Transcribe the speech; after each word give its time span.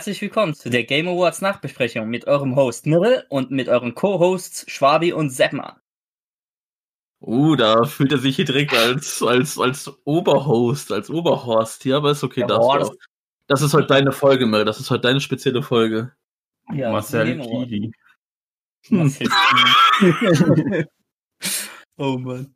Herzlich 0.00 0.22
willkommen 0.22 0.54
zu 0.54 0.70
der 0.70 0.84
Game 0.84 1.08
Awards 1.08 1.42
Nachbesprechung 1.42 2.08
mit 2.08 2.26
eurem 2.26 2.56
Host 2.56 2.86
Mirre 2.86 3.26
und 3.28 3.50
mit 3.50 3.68
euren 3.68 3.94
Co-Hosts 3.94 4.64
Schwabi 4.66 5.12
und 5.12 5.28
Seppmann. 5.28 5.76
Uh, 7.20 7.54
da 7.54 7.84
fühlt 7.84 8.10
er 8.10 8.16
sich 8.16 8.36
hier 8.36 8.46
direkt 8.46 8.72
als, 8.72 9.22
als, 9.22 9.58
als 9.58 9.92
Oberhost, 10.06 10.90
als 10.90 11.10
Oberhorst 11.10 11.82
hier, 11.82 11.98
aber 11.98 12.12
ist 12.12 12.24
okay, 12.24 12.46
das, 12.48 12.66
das, 12.78 12.90
das 13.46 13.60
ist 13.60 13.74
heute 13.74 13.88
deine 13.88 14.12
Folge, 14.12 14.46
Mirre, 14.46 14.64
das 14.64 14.80
ist 14.80 14.90
heute 14.90 15.02
deine 15.02 15.20
spezielle 15.20 15.62
Folge. 15.62 16.12
Ja. 16.72 16.98
Kili. 17.02 17.92
Marcel 18.88 19.28
Kili. 19.98 20.86
oh 21.98 22.16
Mann. 22.16 22.54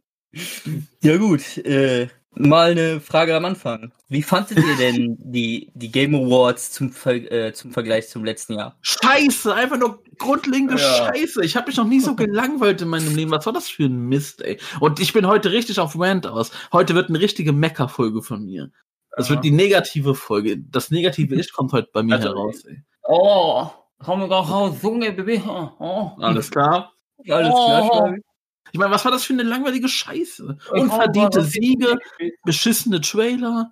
Ja 1.02 1.19
gut, 1.19 1.58
äh, 1.58 2.08
mal 2.37 2.70
eine 2.73 3.01
Frage 3.01 3.34
am 3.37 3.45
Anfang. 3.45 3.93
Wie 4.09 4.23
fandet 4.23 4.59
ihr 4.59 4.77
denn 4.77 5.16
die, 5.20 5.70
die 5.75 5.91
Game 5.91 6.15
Awards 6.15 6.73
zum, 6.73 6.91
Ver 6.92 7.15
äh, 7.30 7.52
zum 7.52 7.73
Vergleich 7.73 8.09
zum 8.09 8.25
letzten 8.25 8.55
Jahr? 8.55 8.77
Scheiße, 8.83 9.55
einfach 9.55 9.79
nur 9.79 10.02
grundlegende 10.19 10.75
Ja. 10.75 10.78
Scheiße. 10.78 11.45
Ich 11.45 11.56
habe 11.56 11.69
mich 11.69 11.77
noch 11.77 11.87
nie 11.87 12.01
so 12.01 12.15
gelangweilt 12.16 12.83
in 12.83 12.89
meinem 12.89 13.15
Leben. 13.15 13.30
Was 13.30 13.47
war 13.47 13.52
das 13.52 13.69
für 13.69 13.84
ein 13.84 14.09
Mist, 14.09 14.42
ey? 14.42 14.59
Und 14.80 15.01
ich 15.01 15.12
bin 15.12 15.27
heute 15.27 15.52
richtig 15.52 15.80
auf 15.80 15.98
Rant 15.98 16.27
aus. 16.27 16.51
Heute 16.73 16.95
wird 16.95 17.09
eine 17.09 17.20
richtige 17.20 17.52
Mecker-Folge 17.52 18.23
von 18.23 18.45
mir. 18.45 18.70
Das 19.16 19.28
Ja. 19.28 19.34
wird 19.37 19.45
die 19.45 19.51
negative 19.53 20.14
Folge. 20.14 20.58
Das 20.58 20.91
negative 20.91 21.34
Ich 21.36 21.53
kommt 21.53 21.73
heute 21.73 21.89
bei 21.92 22.03
mir 22.03 22.17
Also, 22.17 22.28
heraus, 22.28 22.64
ey. 22.64 22.83
Oh, 23.06 23.69
doch 24.06 24.51
auch 24.51 24.78
Zunge, 24.80 25.12
Baby. 25.12 25.42
Oh. 25.47 26.11
Alles 26.19 26.51
klar? 26.51 26.92
Alles 27.28 27.48
klar, 27.48 27.91
Oh. 27.92 28.33
Ich 28.75 28.80
meine, 28.80 28.91
was 28.91 29.05
war 29.05 29.12
das 29.12 29.22
für 29.22 29.34
eine 29.34 29.44
langweilige 29.44 29.89
Scheiße? 29.89 30.58
Ich 30.61 30.70
Unverdiente 30.83 31.42
Siege, 31.42 31.97
beschissene 32.44 33.00
Trailer. 33.00 33.70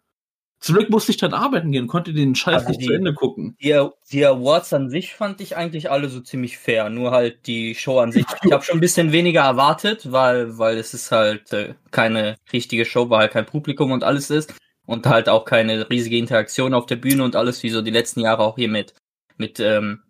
Zum 0.60 0.76
Glück 0.76 0.90
musste 0.90 1.10
ich 1.10 1.16
dann 1.18 1.34
arbeiten 1.34 1.72
gehen, 1.72 1.88
konnte 1.88 2.12
den 2.12 2.36
Scheiß 2.36 2.54
Also 2.54 2.68
nicht 2.68 2.82
die- 2.82 2.86
zu 2.86 2.92
Ende 2.92 3.12
gucken. 3.12 3.56
Die, 3.60 3.84
die 4.12 4.24
Awards 4.24 4.72
an 4.72 4.90
sich 4.90 5.12
fand 5.12 5.40
ich 5.40 5.56
eigentlich 5.56 5.90
alle 5.90 6.08
so 6.08 6.20
ziemlich 6.20 6.56
fair, 6.56 6.88
nur 6.88 7.10
halt 7.10 7.48
die 7.48 7.74
Show 7.74 7.98
an 7.98 8.12
sich. 8.12 8.24
Ich 8.44 8.52
habe 8.52 8.62
schon 8.62 8.76
ein 8.76 8.80
bisschen 8.80 9.10
weniger 9.10 9.40
erwartet, 9.40 10.12
weil, 10.12 10.56
weil 10.56 10.78
es 10.78 10.94
ist 10.94 11.10
halt 11.10 11.52
äh, 11.52 11.74
keine 11.90 12.36
richtige 12.52 12.84
Show, 12.84 13.10
weil 13.10 13.22
halt 13.22 13.32
kein 13.32 13.46
Publikum 13.46 13.90
und 13.90 14.04
alles 14.04 14.30
ist. 14.30 14.54
Und 14.86 15.06
halt 15.06 15.28
auch 15.28 15.44
keine 15.46 15.90
riesige 15.90 16.16
Interaktion 16.16 16.74
auf 16.74 16.86
der 16.86 16.94
Bühne 16.96 17.24
und 17.24 17.34
alles, 17.34 17.64
wie 17.64 17.70
so 17.70 17.82
die 17.82 17.90
letzten 17.90 18.20
Jahre 18.20 18.44
auch 18.44 18.54
hier 18.54 18.68
mit, 18.68 18.94
mit, 19.36 19.58
ähm, 19.58 20.04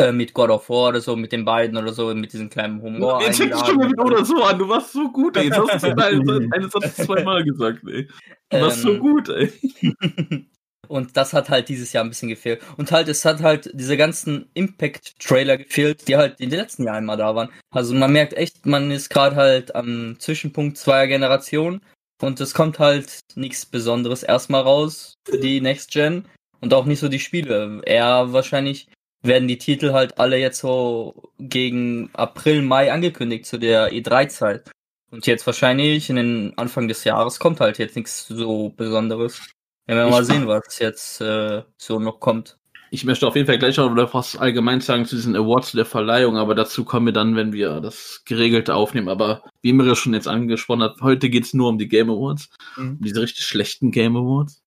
äh, 0.00 0.12
mit 0.12 0.32
God 0.32 0.50
of 0.50 0.68
War 0.70 0.88
oder 0.88 1.00
so, 1.00 1.14
mit 1.14 1.32
den 1.32 1.44
beiden 1.44 1.76
oder 1.76 1.92
so, 1.92 2.14
mit 2.14 2.32
diesem 2.32 2.48
kleinen 2.48 2.80
Humor. 2.80 3.22
Jetzt 3.22 3.38
fängst 3.38 3.60
du 3.60 3.66
schon 3.66 3.76
mal 3.76 3.88
mit 3.88 4.00
oder 4.00 4.24
so 4.24 4.42
an. 4.42 4.58
Du 4.58 4.68
warst 4.68 4.92
so 4.92 5.10
gut, 5.10 5.36
ey. 5.36 5.44
Jetzt 5.44 5.58
hast 5.58 5.84
du 5.84 6.70
Satz 6.80 6.96
zweimal 6.96 7.44
gesagt, 7.44 7.80
ey. 7.86 8.08
Du 8.50 8.60
warst 8.60 8.80
so 8.80 8.92
Ähm, 8.92 9.00
gut, 9.00 9.28
ey. 9.28 9.52
Und 10.88 11.16
das 11.16 11.32
hat 11.34 11.50
halt 11.50 11.68
dieses 11.68 11.92
Jahr 11.92 12.02
ein 12.02 12.08
bisschen 12.08 12.30
gefehlt. 12.30 12.62
Und 12.76 12.90
halt, 12.90 13.06
es 13.06 13.24
hat 13.24 13.42
halt 13.42 13.70
diese 13.74 13.96
ganzen 13.96 14.50
Impact-Trailer 14.54 15.58
gefehlt, 15.58 16.08
die 16.08 16.16
halt 16.16 16.40
in 16.40 16.50
den 16.50 16.58
letzten 16.58 16.82
Jahren 16.82 17.04
immer 17.04 17.16
da 17.16 17.36
waren. 17.36 17.50
Also 17.70 17.94
man 17.94 18.12
merkt 18.12 18.32
echt, 18.32 18.66
man 18.66 18.90
ist 18.90 19.08
gerade 19.08 19.36
halt 19.36 19.74
am 19.76 20.16
Zwischenpunkt 20.18 20.78
zweier 20.78 21.06
Generationen 21.06 21.80
und 22.20 22.40
es 22.40 22.54
kommt 22.54 22.80
halt 22.80 23.20
nichts 23.36 23.66
Besonderes 23.66 24.24
erstmal 24.24 24.62
raus 24.62 25.14
für 25.28 25.38
die 25.38 25.60
Next 25.60 25.92
Gen 25.92 26.24
und 26.60 26.74
auch 26.74 26.86
nicht 26.86 26.98
so 26.98 27.08
die 27.08 27.20
Spiele. 27.20 27.82
Eher 27.84 28.32
wahrscheinlich 28.32 28.88
werden 29.22 29.48
die 29.48 29.58
Titel 29.58 29.92
halt 29.92 30.18
alle 30.18 30.36
jetzt 30.38 30.58
so 30.60 31.30
gegen 31.38 32.10
April, 32.14 32.62
Mai 32.62 32.92
angekündigt 32.92 33.46
zu 33.46 33.58
der 33.58 33.92
E3-Zeit. 33.92 34.70
Und 35.10 35.26
jetzt 35.26 35.46
wahrscheinlich 35.46 36.08
in 36.08 36.16
den 36.16 36.52
Anfang 36.56 36.86
des 36.88 37.04
Jahres 37.04 37.38
kommt 37.38 37.60
halt 37.60 37.78
jetzt 37.78 37.96
nichts 37.96 38.26
so 38.28 38.70
Besonderes. 38.76 39.40
Ja, 39.88 39.96
wir 39.96 40.04
Ich- 40.06 40.10
mal 40.10 40.24
sehen, 40.24 40.46
was 40.46 40.78
jetzt 40.78 41.20
äh, 41.20 41.62
so 41.76 41.98
noch 41.98 42.20
kommt. 42.20 42.56
Ich 42.92 43.04
möchte 43.04 43.26
auf 43.28 43.36
jeden 43.36 43.46
Fall 43.46 43.58
gleich 43.58 43.76
noch 43.76 44.14
was 44.14 44.34
allgemein 44.36 44.80
sagen 44.80 45.04
zu 45.06 45.14
diesen 45.14 45.36
Awards, 45.36 45.70
zu 45.70 45.76
der 45.76 45.86
Verleihung, 45.86 46.36
aber 46.36 46.56
dazu 46.56 46.84
kommen 46.84 47.06
wir 47.06 47.12
dann, 47.12 47.36
wenn 47.36 47.52
wir 47.52 47.80
das 47.80 48.22
Geregelte 48.24 48.74
aufnehmen. 48.74 49.08
Aber 49.08 49.44
wie 49.62 49.72
Mirre 49.72 49.94
schon 49.94 50.12
jetzt 50.14 50.26
angesprochen 50.26 50.82
hat, 50.82 51.00
heute 51.00 51.30
geht's 51.30 51.54
nur 51.54 51.68
um 51.68 51.78
die 51.78 51.86
Game 51.86 52.10
Awards. 52.10 52.48
Mhm. 52.76 52.90
Um 52.92 52.98
diese 53.00 53.20
richtig 53.22 53.44
schlechten 53.46 53.92
Game 53.92 54.16
Awards. 54.16 54.60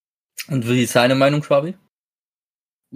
Und 0.48 0.66
wie 0.68 0.82
ist 0.84 0.96
deine 0.96 1.14
Meinung, 1.14 1.42
Schwabi? 1.42 1.74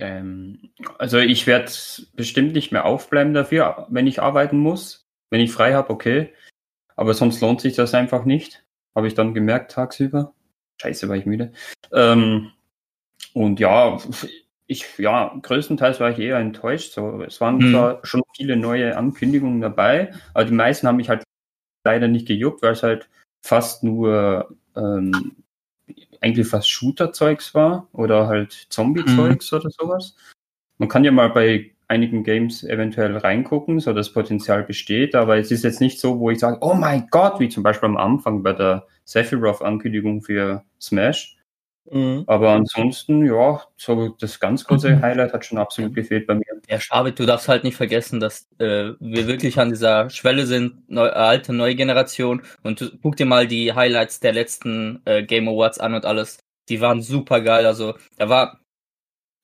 Ähm, 0.00 0.70
also 0.98 1.18
ich 1.18 1.46
werde 1.46 1.70
bestimmt 2.14 2.52
nicht 2.52 2.72
mehr 2.72 2.84
aufbleiben 2.84 3.34
dafür, 3.34 3.86
wenn 3.90 4.06
ich 4.06 4.22
arbeiten 4.22 4.58
muss. 4.58 5.06
Wenn 5.30 5.40
ich 5.40 5.52
frei 5.52 5.74
habe, 5.74 5.90
okay. 5.90 6.32
Aber 6.96 7.14
sonst 7.14 7.40
lohnt 7.40 7.60
sich 7.60 7.74
das 7.76 7.94
einfach 7.94 8.24
nicht. 8.24 8.64
Habe 8.94 9.06
ich 9.06 9.14
dann 9.14 9.34
gemerkt 9.34 9.72
tagsüber. 9.72 10.34
Scheiße, 10.80 11.08
war 11.08 11.16
ich 11.16 11.26
müde. 11.26 11.52
Ähm, 11.92 12.52
und 13.34 13.60
ja, 13.60 13.98
ich, 14.66 14.98
ja, 14.98 15.34
größtenteils 15.42 16.00
war 16.00 16.10
ich 16.10 16.18
eher 16.18 16.38
enttäuscht. 16.38 16.92
So, 16.92 17.22
es 17.22 17.40
waren 17.40 17.58
Mhm. 17.58 17.70
zwar 17.72 18.00
schon 18.04 18.22
viele 18.36 18.56
neue 18.56 18.96
Ankündigungen 18.96 19.60
dabei, 19.60 20.12
aber 20.34 20.44
die 20.44 20.54
meisten 20.54 20.86
haben 20.86 20.96
mich 20.96 21.08
halt 21.08 21.24
leider 21.84 22.08
nicht 22.08 22.26
gejuckt, 22.26 22.62
weil 22.62 22.72
es 22.72 22.82
halt 22.82 23.08
fast 23.44 23.84
nur 23.84 24.54
ähm, 24.76 25.36
eigentlich 26.20 26.48
fast 26.48 26.70
Shooter-Zeugs 26.70 27.54
war 27.54 27.88
oder 27.92 28.26
halt 28.26 28.52
Zombie-Zeugs 28.70 29.52
oder 29.52 29.70
sowas. 29.70 30.16
Man 30.78 30.88
kann 30.88 31.04
ja 31.04 31.10
mal 31.10 31.30
bei 31.30 31.72
einigen 31.88 32.22
Games 32.22 32.62
eventuell 32.64 33.16
reingucken, 33.16 33.80
so 33.80 33.92
das 33.92 34.12
Potenzial 34.12 34.62
besteht, 34.62 35.14
aber 35.14 35.38
es 35.38 35.50
ist 35.50 35.64
jetzt 35.64 35.80
nicht 35.80 35.98
so, 35.98 36.20
wo 36.20 36.30
ich 36.30 36.38
sage, 36.38 36.58
oh 36.60 36.74
mein 36.74 37.08
Gott, 37.10 37.40
wie 37.40 37.48
zum 37.48 37.62
Beispiel 37.62 37.88
am 37.88 37.96
Anfang 37.96 38.42
bei 38.42 38.52
der 38.52 38.86
Sephiroth-Ankündigung 39.04 40.22
für 40.22 40.64
Smash. 40.80 41.37
Aber 42.26 42.50
ansonsten, 42.50 43.24
ja, 43.24 43.62
so 43.76 44.08
das 44.20 44.38
ganz 44.40 44.64
große 44.64 45.00
Highlight 45.00 45.32
hat 45.32 45.44
schon 45.44 45.58
absolut 45.58 45.94
gefehlt 45.94 46.26
bei 46.26 46.34
mir. 46.34 46.44
Ja, 46.68 46.78
Schwabi, 46.80 47.12
du 47.12 47.24
darfst 47.24 47.48
halt 47.48 47.64
nicht 47.64 47.76
vergessen, 47.76 48.20
dass 48.20 48.46
äh, 48.58 48.92
wir 49.00 49.26
wirklich 49.26 49.58
an 49.58 49.70
dieser 49.70 50.10
Schwelle 50.10 50.46
sind, 50.46 50.88
neu, 50.90 51.08
alte, 51.08 51.52
neue 51.52 51.74
Generation. 51.74 52.42
Und 52.62 52.80
du, 52.80 52.90
guck 53.02 53.16
dir 53.16 53.26
mal 53.26 53.46
die 53.46 53.72
Highlights 53.72 54.20
der 54.20 54.32
letzten 54.32 55.00
äh, 55.06 55.22
Game 55.22 55.48
Awards 55.48 55.78
an 55.78 55.94
und 55.94 56.04
alles. 56.04 56.38
Die 56.68 56.80
waren 56.80 57.00
super 57.00 57.40
geil. 57.40 57.64
Also 57.64 57.94
da 58.18 58.28
war, 58.28 58.60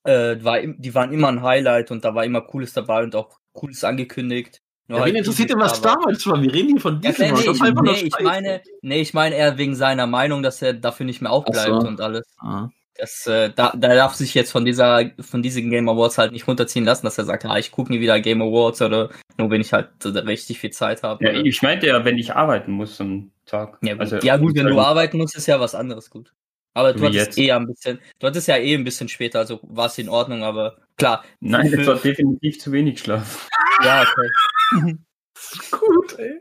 äh, 0.06 0.36
war, 0.44 0.60
im- 0.60 0.80
die 0.80 0.94
waren 0.94 1.12
immer 1.12 1.28
ein 1.28 1.42
Highlight 1.42 1.90
und 1.90 2.04
da 2.04 2.14
war 2.14 2.24
immer 2.24 2.42
Cooles 2.42 2.72
dabei 2.74 3.02
und 3.02 3.16
auch 3.16 3.38
Cooles 3.54 3.84
angekündigt. 3.84 4.60
Ja, 4.88 5.04
wen 5.04 5.14
interessiert 5.14 5.50
denn, 5.50 5.58
was 5.58 5.80
damals 5.80 6.26
war? 6.26 6.40
Wir 6.42 6.52
reden 6.52 6.68
hier 6.72 6.80
von 6.80 7.00
Ja, 7.02 7.10
diesem 7.10 7.24
Jahr. 7.26 7.34
nee, 7.36 7.50
ich, 7.50 7.62
nee, 7.62 8.02
ich 8.06 8.20
meine, 8.22 8.60
nee, 8.82 9.00
ich 9.00 9.14
meine 9.14 9.34
eher 9.34 9.56
wegen 9.56 9.74
seiner 9.74 10.06
Meinung, 10.06 10.42
dass 10.42 10.60
er 10.60 10.74
dafür 10.74 11.06
nicht 11.06 11.22
mehr 11.22 11.32
aufbleibt 11.32 11.82
so. 11.82 11.88
und 11.88 12.00
alles. 12.02 12.26
Ah. 12.38 12.68
Das, 12.96 13.26
äh, 13.26 13.50
da, 13.54 13.72
da 13.76 13.94
darf 13.94 14.14
sich 14.14 14.34
jetzt 14.34 14.52
von 14.52 14.64
dieser, 14.64 15.10
von 15.20 15.42
diesen 15.42 15.68
Game 15.70 15.88
Awards 15.88 16.16
halt 16.18 16.30
nicht 16.32 16.46
runterziehen 16.46 16.84
lassen, 16.84 17.06
dass 17.06 17.18
er 17.18 17.24
sagt, 17.24 17.44
ah, 17.44 17.58
ich 17.58 17.72
gucke 17.72 17.90
nie 17.92 17.98
wieder 18.00 18.20
Game 18.20 18.40
Awards 18.42 18.82
oder 18.82 19.08
nur 19.36 19.50
wenn 19.50 19.60
ich 19.60 19.72
halt 19.72 19.88
richtig 20.04 20.60
viel 20.60 20.70
Zeit 20.70 21.02
habe. 21.02 21.24
Ja, 21.24 21.30
oder- 21.32 21.40
ich 21.44 21.60
meinte 21.62 21.86
ja, 21.88 22.04
wenn 22.04 22.18
ich 22.18 22.32
arbeiten 22.34 22.70
muss 22.72 23.00
am 23.00 23.30
Tag. 23.46 23.78
ja, 23.82 23.94
gut. 23.94 24.00
Also, 24.00 24.16
ja 24.18 24.36
gut, 24.36 24.54
wenn 24.54 24.64
du 24.64 24.68
sozusagen- 24.74 24.86
arbeiten 24.88 25.16
musst, 25.18 25.36
ist 25.36 25.46
ja 25.46 25.58
was 25.58 25.74
anderes 25.74 26.08
gut. 26.10 26.32
Aber 26.76 26.92
du 26.92 27.00
hattest 27.04 27.14
jetzt. 27.26 27.38
eher 27.38 27.56
ein 27.56 27.66
bisschen, 27.66 28.00
du 28.18 28.26
hattest 28.26 28.48
ja 28.48 28.56
eh 28.56 28.74
ein 28.74 28.82
bisschen 28.84 29.08
später, 29.08 29.38
also 29.40 29.60
war 29.62 29.86
es 29.86 29.96
in 29.98 30.08
Ordnung, 30.08 30.42
aber 30.42 30.76
klar. 30.96 31.24
Nein, 31.40 31.70
das 31.70 31.80
für- 31.80 31.86
war 31.86 31.96
definitiv 31.96 32.58
zu 32.60 32.70
wenig 32.72 32.98
Schlaf. 33.00 33.48
Ja, 33.84 34.02
okay. 34.02 34.28
Gut, 35.70 36.18
ey. 36.18 36.40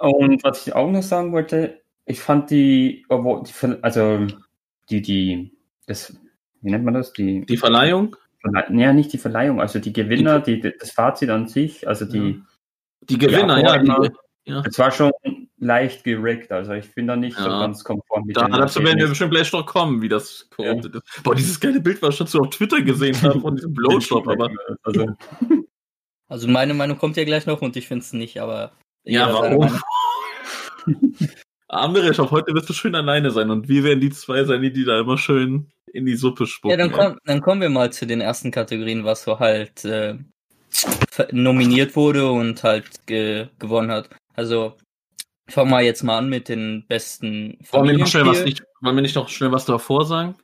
Und 0.00 0.44
was 0.44 0.66
ich 0.66 0.74
auch 0.74 0.90
noch 0.90 1.02
sagen 1.02 1.32
wollte, 1.32 1.80
ich 2.04 2.20
fand 2.20 2.50
die, 2.50 3.04
die 3.08 3.76
also 3.82 4.26
die, 4.90 5.00
die, 5.02 5.56
das, 5.86 6.14
wie 6.60 6.70
nennt 6.70 6.84
man 6.84 6.94
das? 6.94 7.12
Die, 7.12 7.44
Die 7.46 7.56
Verleihung? 7.56 8.16
Verle- 8.44 8.76
ja, 8.78 8.92
nicht 8.92 9.12
die 9.12 9.18
Verleihung, 9.18 9.60
also 9.60 9.78
die 9.78 9.92
Gewinner, 9.92 10.40
die, 10.40 10.60
das 10.60 10.90
Fazit 10.90 11.30
an 11.30 11.46
sich, 11.48 11.86
also 11.88 12.04
die, 12.04 12.42
Die 13.02 13.18
Gewinner, 13.18 13.58
Ja, 13.62 13.82
ja. 13.82 14.00
die, 14.00 14.10
ja. 14.44 14.62
es 14.66 14.78
war 14.78 14.90
schon 14.90 15.12
leicht 15.58 16.02
gerickt, 16.02 16.50
also 16.50 16.72
ich 16.72 16.92
bin 16.92 17.06
da 17.06 17.14
nicht 17.14 17.36
so 17.36 17.48
Ja. 17.48 17.60
ganz 17.60 17.84
konform 17.84 18.24
mit 18.26 18.36
Da, 18.36 18.48
dazu 18.48 18.82
werden 18.82 18.98
wir 18.98 19.06
bestimmt 19.08 19.30
gleich 19.30 19.52
noch 19.52 19.64
kommen, 19.64 20.02
wie 20.02 20.08
das 20.08 20.48
korruptet 20.50 20.96
ist. 20.96 21.22
Boah, 21.22 21.36
dieses 21.36 21.60
geile 21.60 21.80
Bild, 21.80 22.02
was 22.02 22.10
ich 22.10 22.16
schon 22.18 22.26
so 22.26 22.40
auf 22.40 22.50
Twitter 22.50 22.82
gesehen 22.82 23.14
habe 23.22 23.40
von 23.40 23.54
diesem 23.54 23.72
Blowjob, 23.74 24.26
aber. 24.26 24.50
Also, 24.82 25.06
Also 26.32 26.48
meine 26.48 26.72
Meinung 26.72 26.96
kommt 26.96 27.18
ja 27.18 27.24
gleich 27.24 27.44
noch 27.44 27.60
und 27.60 27.76
ich 27.76 27.86
finde 27.86 28.04
es 28.04 28.14
nicht, 28.14 28.40
aber. 28.40 28.72
Ja, 29.04 29.30
warum? 29.34 29.78
Amirisch, 31.68 32.18
auf 32.20 32.30
heute 32.30 32.54
wirst 32.54 32.70
du 32.70 32.72
schön 32.72 32.94
alleine 32.94 33.30
sein 33.30 33.50
und 33.50 33.68
wir 33.68 33.84
werden 33.84 34.00
die 34.00 34.08
zwei 34.08 34.42
sein, 34.44 34.62
die, 34.62 34.72
die 34.72 34.86
da 34.86 34.98
immer 34.98 35.18
schön 35.18 35.70
in 35.92 36.06
die 36.06 36.16
Suppe 36.16 36.46
spucken. 36.46 36.70
Ja, 36.70 36.78
dann, 36.78 36.90
komm, 36.90 37.18
dann 37.26 37.42
kommen 37.42 37.60
wir 37.60 37.68
mal 37.68 37.92
zu 37.92 38.06
den 38.06 38.22
ersten 38.22 38.50
Kategorien, 38.50 39.04
was 39.04 39.24
so 39.24 39.40
halt 39.40 39.84
äh, 39.84 40.14
nominiert 41.32 41.96
wurde 41.96 42.30
und 42.30 42.62
halt 42.62 43.06
ge 43.06 43.48
gewonnen 43.58 43.90
hat. 43.90 44.08
Also, 44.34 44.78
ich 45.46 45.52
fange 45.52 45.70
mal 45.70 45.82
jetzt 45.82 46.02
mal 46.02 46.16
an 46.16 46.30
mit 46.30 46.48
den 46.48 46.86
besten 46.88 47.58
wollen, 47.70 47.88
wir 47.88 47.98
noch 47.98 48.06
schnell 48.06 48.24
was 48.24 48.38
Familienspiel. 48.38 48.44
nicht, 48.44 48.64
wollen 48.80 48.96
wir 48.96 49.02
nicht 49.02 49.16
noch 49.16 49.28
schnell 49.28 49.52
was 49.52 49.66
davor 49.66 50.06
sagen? 50.06 50.34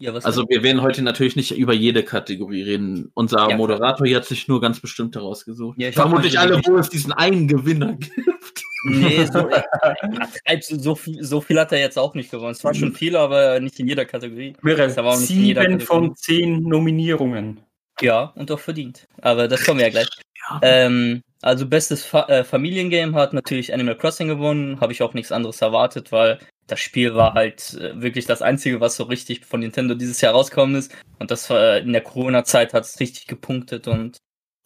Ja, 0.00 0.14
was 0.14 0.24
Also, 0.24 0.48
wir 0.48 0.62
werden 0.62 0.80
heute 0.80 1.02
natürlich 1.02 1.36
nicht 1.36 1.56
über 1.56 1.74
jede 1.74 2.02
Kategorie 2.02 2.62
reden. 2.62 3.10
Unser 3.12 3.50
Ja, 3.50 3.56
Moderator 3.56 4.06
hier 4.06 4.16
hat 4.16 4.24
sich 4.24 4.48
nur 4.48 4.58
ganz 4.58 4.80
bestimmte 4.80 5.20
rausgesucht. 5.20 5.78
Ja, 5.78 5.92
Vermutlich 5.92 6.38
alle, 6.38 6.60
wo 6.64 6.78
es 6.78 6.88
diesen 6.88 7.12
einen 7.12 7.46
Gewinner 7.46 7.92
gibt. 7.92 8.64
Nee, 8.84 9.26
so, 9.26 9.46
so, 10.78 10.94
viel, 10.94 11.22
so 11.22 11.42
viel 11.42 11.60
hat 11.60 11.72
er 11.72 11.80
jetzt 11.80 11.98
auch 11.98 12.14
nicht 12.14 12.30
gewonnen. 12.30 12.52
Es 12.52 12.64
war 12.64 12.72
schon 12.72 12.94
viel, 12.94 13.14
aber 13.14 13.60
nicht 13.60 13.78
in 13.78 13.88
jeder 13.88 14.06
Kategorie. 14.06 14.54
Mirre, 14.62 14.88
sieben 15.16 15.80
von 15.80 16.16
zehn 16.16 16.62
Nominierungen. 16.62 17.60
Ja, 18.00 18.32
und 18.36 18.50
auch 18.50 18.58
verdient. 18.58 19.06
Aber 19.20 19.48
das 19.48 19.64
kommen 19.64 19.80
wir 19.80 19.86
ja 19.86 19.92
gleich. 19.92 20.08
Ja. 20.50 20.60
Ähm, 20.62 21.22
also 21.42 21.66
bestes 21.66 22.04
Fa 22.04 22.26
äh, 22.28 22.44
Familiengame 22.44 23.14
hat 23.14 23.32
natürlich 23.32 23.72
Animal 23.72 23.96
Crossing 23.96 24.28
gewonnen. 24.28 24.80
Habe 24.80 24.92
ich 24.92 25.02
auch 25.02 25.14
nichts 25.14 25.32
anderes 25.32 25.62
erwartet, 25.62 26.12
weil 26.12 26.38
das 26.66 26.80
Spiel 26.80 27.14
war 27.14 27.34
halt 27.34 27.74
äh, 27.74 28.00
wirklich 28.00 28.26
das 28.26 28.42
Einzige, 28.42 28.80
was 28.80 28.96
so 28.96 29.04
richtig 29.04 29.46
von 29.46 29.60
Nintendo 29.60 29.94
dieses 29.94 30.20
Jahr 30.20 30.34
rausgekommen 30.34 30.76
ist. 30.76 30.94
Und 31.18 31.30
das 31.30 31.48
war 31.50 31.78
in 31.78 31.92
der 31.92 32.02
Corona-Zeit 32.02 32.74
hat 32.74 32.84
es 32.84 33.00
richtig 33.00 33.26
gepunktet 33.26 33.88
und 33.88 34.18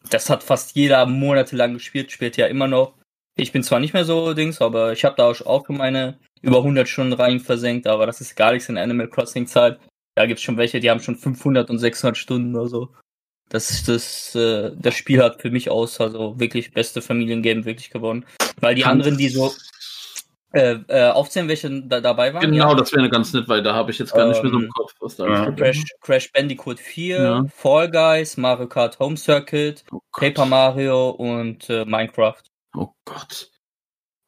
das 0.09 0.29
hat 0.29 0.43
fast 0.43 0.75
jeder 0.75 1.05
monatelang 1.05 1.73
gespielt, 1.73 2.11
spielt 2.11 2.37
ja 2.37 2.47
immer 2.47 2.67
noch. 2.67 2.93
Ich 3.37 3.51
bin 3.51 3.63
zwar 3.63 3.79
nicht 3.79 3.93
mehr 3.93 4.05
so 4.05 4.33
Dings, 4.33 4.61
aber 4.61 4.93
ich 4.93 5.03
habe 5.03 5.15
da 5.17 5.29
auch 5.29 5.35
schon 5.35 5.77
meine 5.77 6.19
über 6.41 6.57
100 6.57 6.87
Stunden 6.87 7.13
rein 7.13 7.39
versenkt, 7.39 7.87
aber 7.87 8.05
das 8.05 8.21
ist 8.21 8.35
gar 8.35 8.53
nichts 8.53 8.69
in 8.69 8.77
Animal 8.77 9.09
Crossing 9.09 9.47
Zeit. 9.47 9.79
Da 10.15 10.25
gibt's 10.25 10.43
schon 10.43 10.57
welche, 10.57 10.79
die 10.79 10.89
haben 10.89 11.01
schon 11.01 11.17
500 11.17 11.69
und 11.69 11.79
600 11.79 12.15
Stunden 12.17 12.55
oder 12.55 12.67
so. 12.67 12.89
Das, 13.49 13.83
das, 13.83 14.33
äh, 14.35 14.71
das 14.75 14.95
Spiel 14.95 15.21
hat 15.21 15.41
für 15.41 15.51
mich 15.51 15.69
aus, 15.69 16.01
also 16.01 16.39
wirklich 16.39 16.73
beste 16.73 17.01
Familiengame 17.01 17.65
wirklich 17.65 17.89
gewonnen. 17.91 18.25
Weil 18.59 18.75
die 18.75 18.81
Kannst 18.81 19.05
anderen, 19.05 19.17
die 19.17 19.29
so 19.29 19.51
äh, 20.55 20.79
äh, 20.87 21.09
aufzählen, 21.09 21.49
welche 21.49 21.81
da, 21.83 21.99
dabei 21.99 22.33
waren. 22.33 22.49
Genau, 22.49 22.69
ja. 22.69 22.75
das 22.75 22.93
wäre 22.93 23.09
ganz 23.09 23.33
nett, 23.33 23.47
weil 23.49 23.61
da 23.61 23.75
habe 23.75 23.91
ich 23.91 23.99
jetzt 23.99 24.13
gar 24.13 24.23
ähm, 24.23 24.29
nicht 24.29 24.41
mehr 24.41 24.51
so 24.51 24.57
im 24.57 24.63
ähm, 24.63 24.69
Kopf, 24.69 24.93
was 25.01 25.17
da 25.17 25.27
ja. 25.27 25.51
Crash, 25.51 25.83
Crash 25.99 26.31
Bandicoot 26.31 26.79
4, 26.79 27.21
ja. 27.21 27.45
Fall 27.53 27.91
Guys, 27.91 28.37
Mario 28.37 28.67
Kart 28.67 28.97
Home 28.99 29.17
Circuit, 29.17 29.83
oh 29.91 29.99
Paper 30.13 30.45
Mario 30.45 31.09
und 31.09 31.69
äh, 31.69 31.83
Minecraft. 31.83 32.41
Oh 32.73 32.87
Gott. 33.03 33.51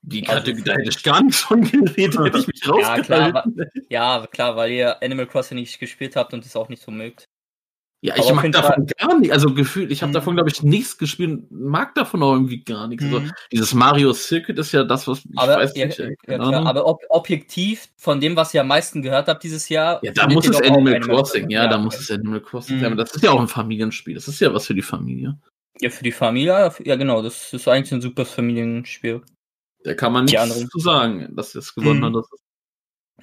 Die 0.01 0.21
Karte, 0.21 0.51
also, 0.51 0.63
da 0.63 0.73
hätte 0.73 0.89
ich 0.89 1.03
gar 1.03 1.23
nicht 1.23 1.35
von 1.35 1.61
geredet, 1.61 2.19
hätte 2.19 2.37
ich 2.39 2.47
mich 2.47 2.61
ja, 2.81 2.99
klar, 2.99 3.45
ja, 3.89 4.27
klar, 4.27 4.55
weil 4.57 4.71
ihr 4.71 5.01
Animal 5.01 5.27
Crossing 5.27 5.57
nicht 5.57 5.79
gespielt 5.79 6.15
habt 6.17 6.33
und 6.33 6.45
es 6.45 6.55
auch 6.55 6.69
nicht 6.69 6.81
so 6.81 6.91
mögt. 6.91 7.29
Ja, 8.01 8.15
ich 8.15 8.31
mag 8.31 8.51
davon 8.51 8.85
gar 8.85 9.19
nicht. 9.19 9.31
Also 9.31 9.53
gefühlt, 9.53 9.91
ich 9.91 10.03
habe 10.03 10.11
mhm. 10.11 10.13
davon, 10.13 10.35
glaube 10.35 10.49
ich, 10.49 10.61
nichts 10.61 10.99
gespielt, 10.99 11.49
mag 11.49 11.95
davon 11.95 12.21
auch 12.21 12.33
irgendwie 12.33 12.63
gar 12.63 12.87
nichts. 12.87 13.03
Also, 13.03 13.19
mhm. 13.19 13.23
Also, 13.23 13.35
dieses 13.51 13.73
Mario 13.73 14.13
Circuit 14.13 14.59
ist 14.59 14.71
ja 14.71 14.83
das, 14.83 15.07
was 15.07 15.25
ich 15.25 15.31
aber, 15.35 15.57
weiß 15.57 15.75
ja, 15.75 15.87
nicht. 15.87 15.99
Ja, 16.27 16.39
aber 16.39 16.85
ob, 16.85 17.01
objektiv 17.09 17.89
von 17.97 18.21
dem, 18.21 18.35
was 18.35 18.53
ihr 18.53 18.61
am 18.61 18.67
meisten 18.67 19.01
gehört 19.01 19.27
habt 19.27 19.43
dieses 19.43 19.67
Jahr. 19.69 19.99
Ja, 20.03 20.11
da 20.11 20.27
muss 20.27 20.47
es 20.47 20.61
Animal 20.61 20.99
Crossing, 20.99 21.49
ja, 21.49 21.63
ja, 21.63 21.69
da 21.69 21.79
muss 21.79 21.99
es 21.99 22.11
Animal 22.11 22.41
Crossing 22.41 22.79
sein. 22.79 22.91
Mhm. 22.91 22.93
Aber 22.93 23.03
das 23.03 23.15
ist 23.15 23.23
ja 23.23 23.31
auch 23.31 23.41
ein 23.41 23.47
Familienspiel. 23.47 24.13
Das 24.13 24.27
ist 24.27 24.39
ja 24.39 24.53
was 24.53 24.67
für 24.67 24.75
die 24.75 24.83
Familie. 24.83 25.39
Ja, 25.79 25.89
für 25.89 26.03
die 26.03 26.11
Familie, 26.11 26.71
ja 26.83 26.95
genau, 26.95 27.23
das 27.23 27.51
ist 27.53 27.67
eigentlich 27.67 27.93
ein 27.93 28.01
super 28.01 28.25
Familienspiel. 28.25 29.21
Da 29.83 29.95
kann 29.95 30.13
man 30.13 30.25
nichts 30.25 30.69
zu 30.69 30.79
sagen, 30.79 31.35
dass 31.35 31.55
es 31.55 31.73
gewonnen 31.73 32.01
mhm. 32.01 32.05
hat. 32.05 32.15
Das, 32.15 32.29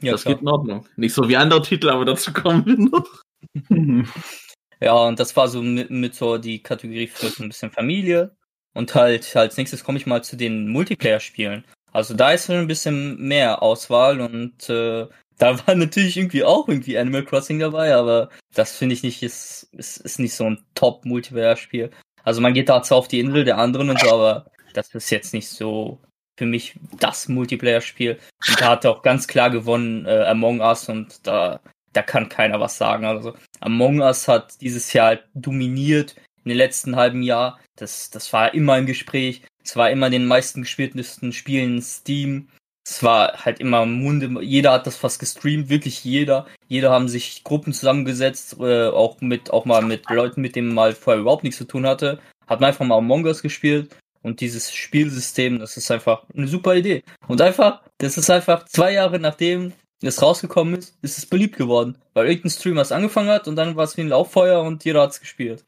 ja, 0.00 0.12
das 0.12 0.24
geht 0.24 0.40
in 0.40 0.48
Ordnung. 0.48 0.86
Nicht 0.96 1.14
so 1.14 1.28
wie 1.28 1.36
andere 1.36 1.62
Titel, 1.62 1.90
aber 1.90 2.04
dazu 2.04 2.32
kommen 2.32 2.66
wir 2.66 2.76
noch. 2.76 3.22
Ja, 4.84 4.92
und 4.96 5.18
das 5.18 5.34
war 5.34 5.48
so 5.48 5.62
mit, 5.62 5.88
mit 5.88 6.14
so 6.14 6.36
die 6.36 6.62
Kategorie 6.62 7.06
für 7.06 7.28
so 7.28 7.42
ein 7.42 7.48
bisschen 7.48 7.70
Familie. 7.70 8.36
Und 8.74 8.94
halt 8.94 9.34
als 9.34 9.56
nächstes 9.56 9.82
komme 9.82 9.96
ich 9.96 10.04
mal 10.04 10.22
zu 10.22 10.36
den 10.36 10.68
Multiplayer-Spielen. 10.68 11.64
Also 11.90 12.12
da 12.12 12.32
ist 12.32 12.46
schon 12.46 12.56
ein 12.56 12.66
bisschen 12.66 13.16
mehr 13.16 13.62
Auswahl 13.62 14.20
und 14.20 14.68
äh, 14.68 15.06
da 15.38 15.58
war 15.66 15.74
natürlich 15.74 16.18
irgendwie 16.18 16.44
auch 16.44 16.68
irgendwie 16.68 16.98
Animal 16.98 17.24
Crossing 17.24 17.60
dabei, 17.60 17.94
aber 17.94 18.28
das 18.52 18.76
finde 18.76 18.94
ich 18.94 19.02
nicht, 19.02 19.22
ist, 19.22 19.68
ist, 19.72 19.96
ist 19.98 20.18
nicht 20.18 20.34
so 20.34 20.44
ein 20.44 20.62
Top-Multiplayer-Spiel. 20.74 21.90
Also 22.22 22.42
man 22.42 22.52
geht 22.52 22.68
da 22.68 22.82
zwar 22.82 22.98
auf 22.98 23.08
die 23.08 23.20
Insel 23.20 23.44
der 23.44 23.56
anderen 23.56 23.88
und 23.88 24.00
so, 24.00 24.10
aber 24.10 24.50
das 24.74 24.94
ist 24.94 25.08
jetzt 25.08 25.32
nicht 25.32 25.48
so 25.48 25.98
für 26.36 26.46
mich 26.46 26.78
das 27.00 27.28
Multiplayer-Spiel. 27.28 28.18
Und 28.48 28.60
da 28.60 28.72
hat 28.72 28.84
er 28.84 28.90
auch 28.90 29.02
ganz 29.02 29.28
klar 29.28 29.48
gewonnen 29.48 30.04
äh, 30.04 30.24
Among 30.24 30.60
Us 30.60 30.90
und 30.90 31.26
da 31.26 31.60
da 31.94 32.02
kann 32.02 32.28
keiner 32.28 32.60
was 32.60 32.76
sagen. 32.76 33.04
Also 33.04 33.34
Among 33.64 34.00
Us 34.00 34.28
hat 34.28 34.60
dieses 34.60 34.92
Jahr 34.92 35.06
halt 35.06 35.24
dominiert 35.34 36.14
in 36.44 36.50
den 36.50 36.58
letzten 36.58 36.96
halben 36.96 37.22
Jahr. 37.22 37.58
Das, 37.76 38.10
das 38.10 38.30
war 38.34 38.52
immer 38.52 38.76
im 38.76 38.84
Gespräch. 38.84 39.40
Es 39.64 39.74
war 39.74 39.90
immer 39.90 40.10
den 40.10 40.26
meisten 40.26 40.62
gespieltesten 40.62 41.32
Spielen 41.32 41.80
Steam. 41.80 42.48
Es 42.86 43.02
war 43.02 43.44
halt 43.46 43.60
immer 43.60 43.84
im 43.84 44.02
Munde. 44.02 44.42
Jeder 44.42 44.72
hat 44.72 44.86
das 44.86 44.96
fast 44.96 45.18
gestreamt, 45.18 45.70
wirklich 45.70 46.04
jeder. 46.04 46.46
Jeder 46.68 46.90
haben 46.90 47.08
sich 47.08 47.42
Gruppen 47.42 47.72
zusammengesetzt, 47.72 48.56
äh, 48.60 48.88
auch 48.88 49.22
mit, 49.22 49.50
auch 49.50 49.64
mal 49.64 49.80
mit 49.80 50.10
Leuten, 50.10 50.42
mit 50.42 50.56
denen 50.56 50.68
man 50.68 50.74
mal 50.74 50.94
vorher 50.94 51.22
überhaupt 51.22 51.44
nichts 51.44 51.56
zu 51.56 51.64
tun 51.64 51.86
hatte. 51.86 52.18
Hat 52.46 52.60
man 52.60 52.68
einfach 52.68 52.84
mal 52.84 52.98
Among 52.98 53.24
Us 53.24 53.40
gespielt. 53.40 53.96
Und 54.20 54.42
dieses 54.42 54.74
Spielsystem, 54.74 55.58
das 55.58 55.78
ist 55.78 55.90
einfach 55.90 56.24
eine 56.36 56.48
super 56.48 56.74
Idee. 56.74 57.02
Und 57.28 57.40
einfach, 57.40 57.80
das 57.96 58.18
ist 58.18 58.28
einfach 58.28 58.66
zwei 58.66 58.92
Jahre 58.92 59.18
nachdem 59.18 59.72
es 60.06 60.22
rausgekommen 60.22 60.74
ist, 60.74 60.96
ist 61.02 61.18
es 61.18 61.26
beliebt 61.26 61.56
geworden. 61.56 61.98
Weil 62.12 62.28
irgendein 62.28 62.50
Streamer 62.50 62.82
es 62.82 62.92
angefangen 62.92 63.28
hat 63.28 63.48
und 63.48 63.56
dann 63.56 63.76
war 63.76 63.84
es 63.84 63.96
wie 63.96 64.02
ein 64.02 64.08
Lauffeuer 64.08 64.62
und 64.62 64.84
jeder 64.84 65.02
hat 65.02 65.10
es 65.10 65.20
gespielt. 65.20 65.64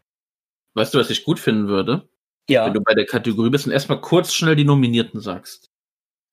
Weißt 0.75 0.93
du, 0.95 0.99
was 0.99 1.11
ich 1.11 1.25
gut 1.25 1.39
finden 1.39 1.69
würde? 1.69 2.09
Ja. 2.49 2.67
Wenn 2.67 2.75
du 2.75 2.81
bei 2.81 2.95
der 2.95 3.07
Kategorie 3.07 3.51
bist 3.51 3.67
und 3.67 3.73
erstmal 3.73 4.01
kurz 4.01 4.33
schnell 4.35 4.57
die 4.57 4.65
Nominierten 4.65 5.21
sagst. 5.21 5.71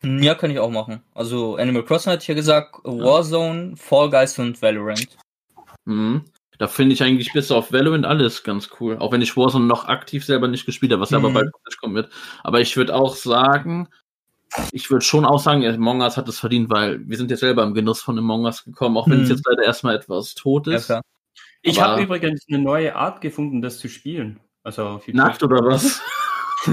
Hm, 0.01 0.21
ja, 0.21 0.35
kann 0.35 0.51
ich 0.51 0.59
auch 0.59 0.69
machen. 0.69 1.01
Also 1.13 1.55
Animal 1.55 1.83
Crossing 1.83 2.11
hatte 2.11 2.21
ich 2.21 2.27
ja 2.27 2.35
gesagt, 2.35 2.75
Warzone, 2.83 3.75
Fall 3.77 4.09
Guys 4.09 4.37
und 4.37 4.61
Valorant. 4.61 5.17
Mhm. 5.85 6.25
Da 6.59 6.67
finde 6.67 6.93
ich 6.93 7.01
eigentlich 7.01 7.33
bis 7.33 7.51
auf 7.51 7.71
Valorant 7.71 8.05
alles 8.05 8.43
ganz 8.43 8.69
cool. 8.79 8.97
Auch 8.99 9.11
wenn 9.11 9.21
ich 9.21 9.35
Warzone 9.35 9.65
noch 9.65 9.85
aktiv 9.87 10.23
selber 10.23 10.47
nicht 10.47 10.65
gespielt 10.65 10.91
habe, 10.91 11.01
was 11.01 11.11
mhm. 11.11 11.17
aber 11.17 11.31
bald 11.31 11.51
kommen 11.79 11.95
wird. 11.95 12.11
Aber 12.43 12.59
ich 12.59 12.77
würde 12.77 12.93
auch 12.93 13.15
sagen, 13.15 13.87
ich 14.71 14.89
würde 14.89 15.03
schon 15.03 15.25
auch 15.25 15.39
sagen, 15.39 15.65
Among 15.65 16.01
Us 16.01 16.17
hat 16.17 16.27
es 16.27 16.39
verdient, 16.39 16.69
weil 16.69 17.07
wir 17.07 17.17
sind 17.17 17.31
jetzt 17.31 17.41
selber 17.41 17.63
im 17.63 17.73
Genuss 17.73 18.01
von 18.01 18.17
Among 18.17 18.45
Us 18.45 18.63
gekommen, 18.63 18.97
auch 18.97 19.07
wenn 19.07 19.17
hm. 19.17 19.23
es 19.23 19.29
jetzt 19.29 19.45
leider 19.47 19.63
erstmal 19.63 19.95
etwas 19.95 20.35
tot 20.35 20.67
ist. 20.67 20.89
Ja, 20.89 21.01
ich 21.61 21.81
habe 21.81 22.03
übrigens 22.03 22.45
eine 22.49 22.59
neue 22.59 22.95
Art 22.95 23.21
gefunden, 23.21 23.61
das 23.61 23.79
zu 23.79 23.87
spielen. 23.87 24.39
Also 24.63 25.01
Nackt 25.07 25.43
oder 25.43 25.63
was? 25.65 26.01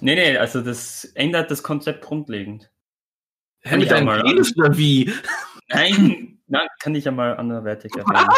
nee, 0.00 0.14
nee, 0.14 0.36
also 0.36 0.60
das 0.60 1.04
ändert 1.14 1.50
das 1.50 1.62
Konzept 1.62 2.04
grundlegend. 2.04 2.70
Hä, 3.62 3.76
mit 3.76 3.90
deinem 3.90 4.22
Penis 4.22 4.56
oder 4.56 4.76
wie? 4.76 5.12
Nein, 5.68 6.40
nein, 6.46 6.66
kann 6.80 6.94
ich 6.94 7.04
ja 7.04 7.12
mal 7.12 7.36
anderweitig 7.36 7.92
erwähnen. 7.96 8.28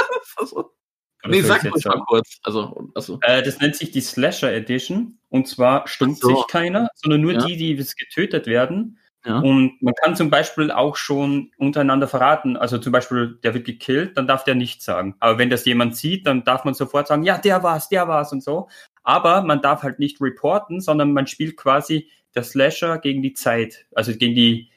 nee, 1.27 1.41
sag 1.43 1.65
ruhig 1.65 1.85
mal 1.85 2.03
kurz. 2.07 2.39
Also, 2.43 2.91
also. 2.95 3.19
Äh, 3.23 3.43
das 3.43 3.59
nennt 3.61 3.77
sich 3.77 3.91
die 3.91 4.01
Slasher 4.01 4.53
Edition. 4.53 5.19
Und 5.33 5.49
zwar 5.49 5.89
stummt 5.89 6.19
so. 6.19 6.29
sich 6.29 6.47
keiner, 6.47 6.91
sondern 6.95 7.23
nur 7.23 7.33
ja. 7.33 7.47
die, 7.47 7.57
die 7.57 7.75
getötet 7.75 8.47
werden. 8.47 8.99
Ja. 9.25 9.39
Und 9.39 9.81
man 9.81 9.95
kann 9.95 10.15
zum 10.15 10.29
Beispiel 10.29 10.71
auch 10.71 10.97
schon 10.97 11.53
untereinander 11.57 12.07
verraten, 12.07 12.59
also 12.59 12.77
zum 12.77 12.93
Beispiel, 12.93 13.39
der 13.43 13.55
wird 13.55 13.65
gekillt, 13.65 14.19
dann 14.19 14.27
darf 14.27 14.45
der 14.45 14.57
nichts 14.57 14.85
sagen. 14.85 15.17
Aber 15.21 15.39
wenn 15.39 15.49
das 15.49 15.65
jemand 15.65 15.97
sieht, 15.97 16.27
dann 16.27 16.45
darf 16.45 16.67
man 16.67 16.75
sofort 16.75 17.07
sagen, 17.07 17.23
ja, 17.23 17.39
der 17.39 17.63
war's, 17.63 17.89
der 17.89 18.09
war's 18.09 18.31
und 18.33 18.43
so. 18.43 18.69
Aber 19.05 19.41
man 19.41 19.63
darf 19.63 19.83
halt 19.83 19.99
nicht 19.99 20.21
reporten, 20.21 20.83
sondern 20.83 21.15
man 21.15 21.27
spielt 21.27 21.57
quasi 21.57 22.11
der 22.35 22.43
Slasher 22.43 22.99
gegen 22.99 23.23
die 23.23 23.33
Zeit, 23.33 23.87
also 23.95 24.13
gegen 24.13 24.35
die, 24.35 24.71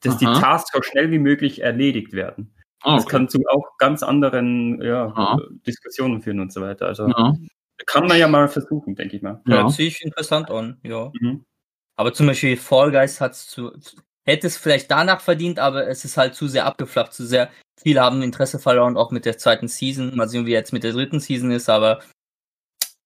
dass 0.00 0.14
Aha. 0.14 0.18
die 0.20 0.40
Tasks 0.40 0.70
so 0.72 0.80
schnell 0.80 1.10
wie 1.10 1.18
möglich 1.18 1.60
erledigt 1.60 2.14
werden. 2.14 2.54
Ah, 2.80 2.94
okay. 2.94 3.02
Das 3.02 3.06
kann 3.10 3.28
zu 3.28 3.40
auch 3.50 3.76
ganz 3.76 4.02
anderen 4.02 4.80
ja, 4.80 5.36
Diskussionen 5.66 6.22
führen 6.22 6.40
und 6.40 6.50
so 6.50 6.62
weiter. 6.62 6.86
Also 6.86 7.08
ja. 7.08 7.34
Kann 7.86 8.06
man 8.06 8.18
ja 8.18 8.28
mal 8.28 8.48
versuchen, 8.48 8.94
denke 8.94 9.16
ich 9.16 9.22
mal. 9.22 9.40
Ja, 9.46 9.62
ja 9.62 9.68
sich 9.68 10.02
interessant 10.02 10.50
an, 10.50 10.78
ja. 10.82 11.10
Mhm. 11.20 11.44
Aber 11.96 12.12
zum 12.12 12.26
Beispiel 12.26 12.56
Fall 12.56 12.90
Guys 12.90 13.20
hat's 13.20 13.48
zu, 13.48 13.72
hätte 14.24 14.46
es 14.46 14.56
vielleicht 14.56 14.90
danach 14.90 15.20
verdient, 15.20 15.58
aber 15.58 15.86
es 15.88 16.04
ist 16.04 16.16
halt 16.16 16.34
zu 16.34 16.48
sehr 16.48 16.66
abgeflacht, 16.66 17.12
zu 17.12 17.26
sehr. 17.26 17.50
Viele 17.80 18.00
haben 18.00 18.22
Interesse 18.22 18.58
verloren, 18.58 18.96
auch 18.96 19.10
mit 19.10 19.24
der 19.24 19.38
zweiten 19.38 19.68
Season. 19.68 20.14
Mal 20.16 20.28
sehen, 20.28 20.46
wie 20.46 20.52
jetzt 20.52 20.72
mit 20.72 20.84
der 20.84 20.92
dritten 20.92 21.20
Season 21.20 21.50
ist, 21.50 21.68
aber 21.68 22.00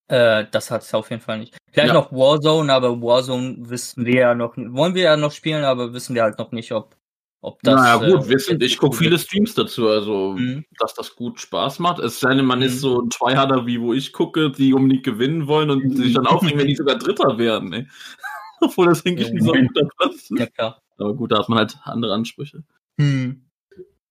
äh, 0.08 0.44
das 0.50 0.70
hat 0.70 0.82
es 0.82 0.94
auf 0.94 1.10
jeden 1.10 1.22
Fall 1.22 1.38
nicht. 1.38 1.56
Vielleicht 1.72 1.88
ja. 1.88 1.94
noch 1.94 2.12
Warzone, 2.12 2.72
aber 2.72 3.00
Warzone 3.00 3.56
wissen 3.68 4.04
wir 4.04 4.20
ja 4.20 4.34
noch, 4.34 4.56
wollen 4.56 4.94
wir 4.94 5.02
ja 5.02 5.16
noch 5.16 5.32
spielen, 5.32 5.64
aber 5.64 5.92
wissen 5.92 6.14
wir 6.14 6.22
halt 6.22 6.38
noch 6.38 6.52
nicht, 6.52 6.72
ob 6.72 6.96
ob 7.46 7.62
das, 7.62 7.76
naja, 7.76 8.16
gut, 8.16 8.28
äh, 8.28 8.38
sind, 8.38 8.60
ich 8.60 8.76
gucke 8.76 8.96
viele 8.96 9.16
Streams 9.20 9.54
dazu, 9.54 9.88
also 9.88 10.34
mhm. 10.36 10.64
dass 10.80 10.94
das 10.94 11.14
gut 11.14 11.38
Spaß 11.38 11.78
macht. 11.78 12.00
Es 12.00 12.18
sei 12.18 12.34
denn, 12.34 12.44
man 12.44 12.58
mhm. 12.58 12.64
ist 12.64 12.80
so 12.80 13.00
ein 13.00 13.08
Tryharder, 13.08 13.66
wie 13.66 13.80
wo 13.80 13.92
ich 13.92 14.12
gucke, 14.12 14.50
die 14.50 14.74
unbedingt 14.74 15.04
gewinnen 15.04 15.46
wollen 15.46 15.70
und 15.70 15.84
mhm. 15.84 15.96
sich 15.96 16.12
dann 16.12 16.26
aufregen, 16.26 16.58
wenn 16.58 16.66
die 16.66 16.74
sogar 16.74 16.98
Dritter 16.98 17.38
werden. 17.38 17.72
Ey. 17.72 17.86
Obwohl 18.60 18.86
das 18.86 19.04
denke 19.04 19.22
ich 19.22 19.30
nicht 19.30 19.44
so 19.44 19.52
guter 19.52 19.88
Platz. 19.96 20.28
Ja, 20.30 20.46
klar. 20.46 20.82
Aber 20.98 21.14
gut, 21.14 21.30
da 21.30 21.38
hat 21.38 21.48
man 21.48 21.58
halt 21.58 21.78
andere 21.84 22.14
Ansprüche. 22.14 22.64
Mhm. 22.96 23.44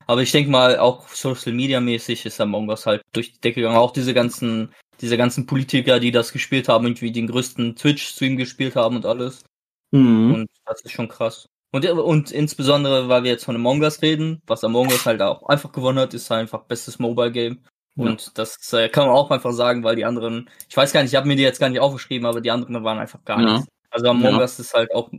Aber 0.08 0.22
ich 0.22 0.32
denke 0.32 0.50
mal, 0.50 0.80
auch 0.80 1.10
Social 1.10 1.52
Media 1.52 1.82
mäßig 1.82 2.26
ist 2.26 2.40
Among 2.40 2.70
Us 2.70 2.86
halt 2.86 3.02
durch 3.12 3.34
die 3.34 3.42
Decke 3.42 3.60
gegangen. 3.60 3.76
Auch 3.76 3.92
diese 3.92 4.14
ganzen, 4.14 4.74
diese 5.02 5.18
ganzen 5.18 5.46
Politiker, 5.46 6.00
die 6.00 6.12
das 6.12 6.32
gespielt 6.32 6.70
haben, 6.70 6.86
irgendwie 6.86 7.12
den 7.12 7.28
größten 7.28 7.76
Twitch-Stream 7.76 8.38
gespielt 8.38 8.78
haben 8.78 8.96
und 8.96 9.06
alles. 9.06 9.44
Mhm. 9.92 10.34
Und 10.36 10.50
das 10.66 10.80
ist 10.84 10.94
schon 10.94 11.10
krass. 11.10 11.50
Und, 11.76 11.86
und 11.90 12.32
insbesondere, 12.32 13.10
weil 13.10 13.24
wir 13.24 13.32
jetzt 13.32 13.44
von 13.44 13.56
Among 13.56 13.82
Us 13.82 14.02
reden, 14.02 14.42
was 14.48 14.64
Among 14.64 14.88
Us 14.88 15.06
halt 15.06 15.22
auch 15.22 15.44
einfach 15.50 15.74
gewonnen 15.74 16.00
hat, 16.00 16.14
ist 16.14 16.32
einfach 16.32 16.64
bestes 16.64 17.00
Mobile 17.00 17.34
Game. 17.34 17.66
Und 17.98 18.28
ja. 18.28 18.32
das 18.34 18.72
äh, 18.72 18.88
kann 18.88 19.08
man 19.08 19.14
auch 19.14 19.30
einfach 19.30 19.52
sagen, 19.52 19.84
weil 19.84 19.98
die 19.98 20.06
anderen, 20.06 20.50
ich 20.70 20.78
weiß 20.78 20.94
gar 20.94 21.02
nicht, 21.02 21.12
ich 21.12 21.18
habe 21.18 21.28
mir 21.28 21.36
die 21.36 21.44
jetzt 21.44 21.60
gar 21.60 21.68
nicht 21.68 21.82
aufgeschrieben, 21.82 22.26
aber 22.26 22.40
die 22.40 22.50
anderen 22.50 22.82
waren 22.86 22.98
einfach 22.98 23.26
gar 23.26 23.42
ja. 23.42 23.56
nichts. 23.56 23.68
Also 23.90 24.08
Among. 24.08 24.36
Us 24.36 24.58
ist 24.58 24.74
halt 24.74 24.96
auch 24.96 25.10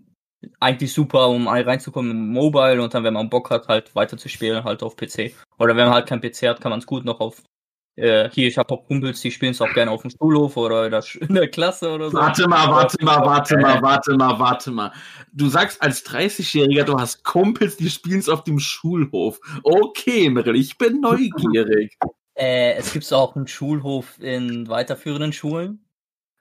eigentlich 0.58 0.94
super, 0.94 1.28
um 1.28 1.46
reinzukommen 1.46 2.10
im 2.10 2.32
Mobile 2.32 2.82
und 2.82 2.94
dann, 2.94 3.04
wenn 3.04 3.12
man 3.12 3.28
Bock 3.28 3.50
hat, 3.50 3.68
halt 3.68 3.94
weiter 3.94 4.16
zu 4.16 4.30
spielen, 4.30 4.64
halt 4.64 4.82
auf 4.82 4.96
PC. 4.96 5.34
Oder 5.58 5.76
wenn 5.76 5.84
man 5.84 5.92
halt 5.92 6.06
kein 6.06 6.22
PC 6.22 6.48
hat, 6.48 6.62
kann 6.62 6.70
man 6.70 6.78
es 6.78 6.86
gut 6.86 7.04
noch 7.04 7.20
auf 7.20 7.42
äh, 7.96 8.28
hier, 8.30 8.46
ich 8.46 8.58
habe 8.58 8.74
auch 8.74 8.86
Kumpels, 8.86 9.22
die 9.22 9.30
spielen 9.30 9.52
es 9.52 9.60
auch 9.62 9.72
gerne 9.72 9.90
auf 9.90 10.02
dem 10.02 10.10
Schulhof 10.10 10.56
oder 10.58 10.84
in 11.20 11.34
der, 11.34 11.48
Klasse 11.48 11.90
oder 11.90 12.10
so. 12.10 12.16
Warte 12.18 12.46
mal, 12.46 12.68
warte 12.68 13.02
mal, 13.02 13.24
warte 13.24 13.56
mal, 13.56 13.82
warte 13.82 14.16
mal, 14.16 14.38
warte 14.38 14.70
mal. 14.70 14.92
Du 15.32 15.48
sagst 15.48 15.80
als 15.82 16.04
30-Jähriger, 16.06 16.84
du 16.84 16.98
hast 16.98 17.24
Kumpels, 17.24 17.78
die 17.78 17.88
spielen 17.88 18.18
es 18.18 18.28
auf 18.28 18.44
dem 18.44 18.58
Schulhof. 18.58 19.40
Okay, 19.62 20.28
Merrill, 20.28 20.56
ich 20.56 20.78
bin 20.78 21.00
neugierig. 21.00 21.96
Äh, 22.38 22.74
es 22.74 22.92
gibt 22.92 23.10
auch 23.14 23.34
einen 23.34 23.46
Schulhof 23.46 24.20
in 24.20 24.68
weiterführenden 24.68 25.32
Schulen. 25.32 25.86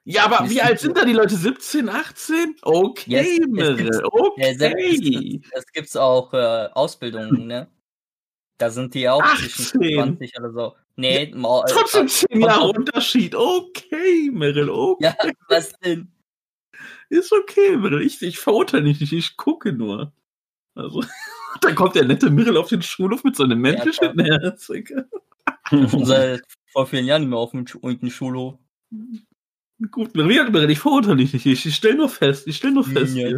Ja, 0.04 0.26
aber 0.26 0.50
wie 0.50 0.60
alt 0.60 0.78
sind 0.78 0.94
da 0.94 1.06
die 1.06 1.14
Leute? 1.14 1.34
17, 1.34 1.88
18? 1.88 2.56
Okay, 2.60 3.38
yes, 3.38 3.48
Merrill, 3.48 4.04
okay. 4.04 5.40
Es, 5.52 5.64
es 5.64 5.72
gibt 5.72 5.96
auch 5.96 6.34
äh, 6.34 6.68
Ausbildungen, 6.74 7.46
ne? 7.46 7.68
Da 8.58 8.70
sind 8.70 8.94
die 8.94 9.08
auch 9.08 9.22
18. 9.22 9.48
zwischen 9.48 9.94
20 9.94 10.38
oder 10.38 10.52
so. 10.52 10.74
Nee, 10.96 11.30
ja, 11.30 11.60
äh, 11.60 11.64
trotzdem 11.68 12.08
10 12.08 12.40
Jahre 12.40 12.68
Unterschied. 12.68 13.34
Okay, 13.34 14.30
Meryl, 14.32 14.70
okay. 14.70 15.04
Ja, 15.04 15.16
was 15.48 15.72
denn? 15.80 16.10
Ist 17.10 17.32
okay, 17.32 17.76
Meryl. 17.76 18.00
Ich, 18.00 18.22
ich 18.22 18.38
verurteile 18.38 18.84
dich 18.84 19.00
nicht, 19.00 19.12
ich 19.12 19.36
gucke 19.36 19.72
nur. 19.72 20.12
Also, 20.74 21.04
dann 21.60 21.74
kommt 21.74 21.96
der 21.96 22.04
nette 22.04 22.30
Meryl 22.30 22.56
auf 22.56 22.68
den 22.68 22.82
Schulhof 22.82 23.24
mit 23.24 23.36
so 23.36 23.44
einem 23.44 23.60
Menschenschnitt. 23.60 24.14
Ja, 24.16 24.56
Seit 26.04 26.42
vor 26.72 26.86
vielen 26.86 27.04
Jahren 27.04 27.22
nicht 27.22 27.30
mehr 27.30 27.38
auf 27.38 27.50
dem 27.50 27.66
Schulhof. 27.66 28.58
Gut, 29.90 30.14
Meryl, 30.14 30.70
ich 30.70 30.78
verurteile 30.78 31.16
dich 31.16 31.34
nicht. 31.34 31.44
Ich, 31.44 31.66
ich 31.66 31.74
stelle 31.74 31.96
nur 31.96 32.08
fest, 32.08 32.46
ich 32.46 32.56
stelle 32.56 32.72
nur 32.72 32.84
fest. 32.84 33.14
Ja, 33.14 33.28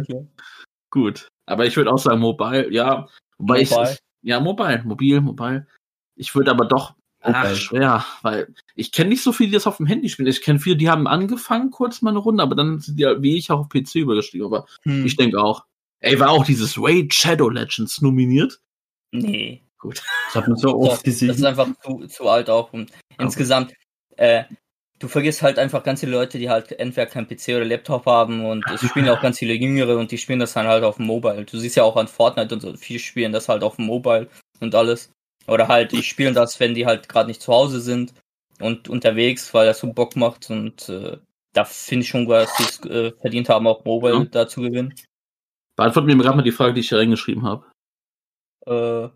Gut. 0.89 1.27
Aber 1.45 1.65
ich 1.65 1.75
würde 1.75 1.91
auch 1.91 1.97
sagen, 1.97 2.21
Mobile, 2.21 2.71
ja. 2.71 3.07
Wobei 3.37 3.63
mobile. 3.63 3.91
ich, 3.91 3.99
ja, 4.21 4.39
Mobile, 4.39 4.83
mobil, 4.83 5.21
mobile. 5.21 5.67
Ich 6.15 6.35
würde 6.35 6.51
aber 6.51 6.65
doch 6.65 6.95
Ach, 7.21 7.53
schwer, 7.55 8.05
weil 8.21 8.53
ich 8.75 8.91
kenne 8.91 9.09
nicht 9.09 9.23
so 9.23 9.33
viele, 9.33 9.49
die 9.49 9.53
das 9.55 9.67
auf 9.67 9.77
dem 9.77 9.85
Handy 9.85 10.07
spielen. 10.07 10.27
Ich 10.27 10.41
kenne 10.41 10.59
viele, 10.59 10.77
die 10.77 10.89
haben 10.89 11.07
angefangen, 11.07 11.69
kurz 11.69 12.01
mal 12.01 12.11
eine 12.11 12.19
Runde, 12.19 12.41
aber 12.41 12.55
dann 12.55 12.79
sind 12.79 12.97
die 12.97 13.05
wie 13.19 13.37
ich 13.37 13.51
auch 13.51 13.59
auf 13.59 13.69
PC 13.69 13.95
übergestiegen. 13.95 14.45
Aber 14.45 14.65
hm. 14.83 15.05
ich 15.05 15.17
denke 15.17 15.41
auch. 15.41 15.65
Ey, 15.99 16.17
war 16.19 16.29
auch 16.29 16.45
dieses 16.45 16.77
Raid 16.77 17.13
Shadow 17.13 17.49
Legends 17.49 18.01
nominiert? 18.01 18.61
Nee. 19.11 19.63
Gut. 19.77 20.01
Das 20.27 20.35
hat 20.35 20.47
man 20.47 20.57
so 20.57 20.77
oft 20.77 21.03
gesehen. 21.03 21.27
Das 21.29 21.37
ist 21.37 21.43
einfach 21.43 21.67
zu, 21.83 22.07
zu 22.07 22.27
alt 22.27 22.49
auch. 22.49 22.71
Und 22.71 22.91
okay. 22.91 23.23
insgesamt, 23.23 23.73
äh, 24.15 24.43
du 24.99 25.07
vergisst 25.07 25.41
halt 25.41 25.57
einfach 25.57 25.83
ganz 25.83 26.01
viele 26.01 26.11
Leute, 26.11 26.37
die 26.37 26.49
halt 26.49 26.71
entweder 26.73 27.07
kein 27.07 27.27
PC 27.27 27.49
oder 27.49 27.65
Laptop 27.65 28.05
haben 28.05 28.45
und 28.45 28.65
es 28.69 28.81
spielen 28.87 29.05
ja 29.05 29.13
auch 29.13 29.21
ganz 29.21 29.39
viele 29.39 29.53
Jüngere 29.53 29.97
und 29.97 30.11
die 30.11 30.17
spielen 30.17 30.39
das 30.39 30.53
dann 30.53 30.67
halt 30.67 30.83
auf 30.83 30.97
dem 30.97 31.07
Mobile. 31.07 31.45
Du 31.45 31.57
siehst 31.57 31.77
ja 31.77 31.83
auch 31.83 31.95
an 31.95 32.07
Fortnite 32.07 32.53
und 32.53 32.61
so, 32.61 32.73
viele 32.75 32.99
spielen 32.99 33.31
das 33.31 33.49
halt 33.49 33.63
auf 33.63 33.77
dem 33.77 33.85
Mobile 33.85 34.27
und 34.59 34.75
alles. 34.75 35.11
Oder 35.47 35.67
halt, 35.67 35.93
die 35.93 36.03
spielen 36.03 36.35
das, 36.35 36.59
wenn 36.59 36.75
die 36.75 36.85
halt 36.85 37.09
gerade 37.09 37.27
nicht 37.29 37.41
zu 37.41 37.51
Hause 37.51 37.79
sind 37.79 38.13
und 38.59 38.89
unterwegs, 38.89 39.53
weil 39.53 39.65
das 39.65 39.79
so 39.79 39.91
Bock 39.91 40.15
macht 40.15 40.49
und 40.49 40.89
äh, 40.89 41.17
da 41.53 41.65
finde 41.65 42.03
ich 42.03 42.09
schon, 42.09 42.27
dass 42.27 42.55
sie 42.57 42.63
es 42.63 42.85
äh, 42.85 43.11
verdient 43.19 43.49
haben, 43.49 43.67
auch 43.67 43.83
Mobile 43.85 44.13
ja. 44.13 44.25
da 44.25 44.47
zu 44.47 44.61
gewinnen. 44.61 44.93
Beantworten 45.75 46.07
mir 46.07 46.17
gerade 46.17 46.35
mal 46.35 46.43
die 46.43 46.51
Frage, 46.51 46.73
die 46.73 46.81
ich 46.81 46.89
hier 46.89 46.99
reingeschrieben 46.99 47.43
habe. 47.43 47.65
Äh, 48.65 49.09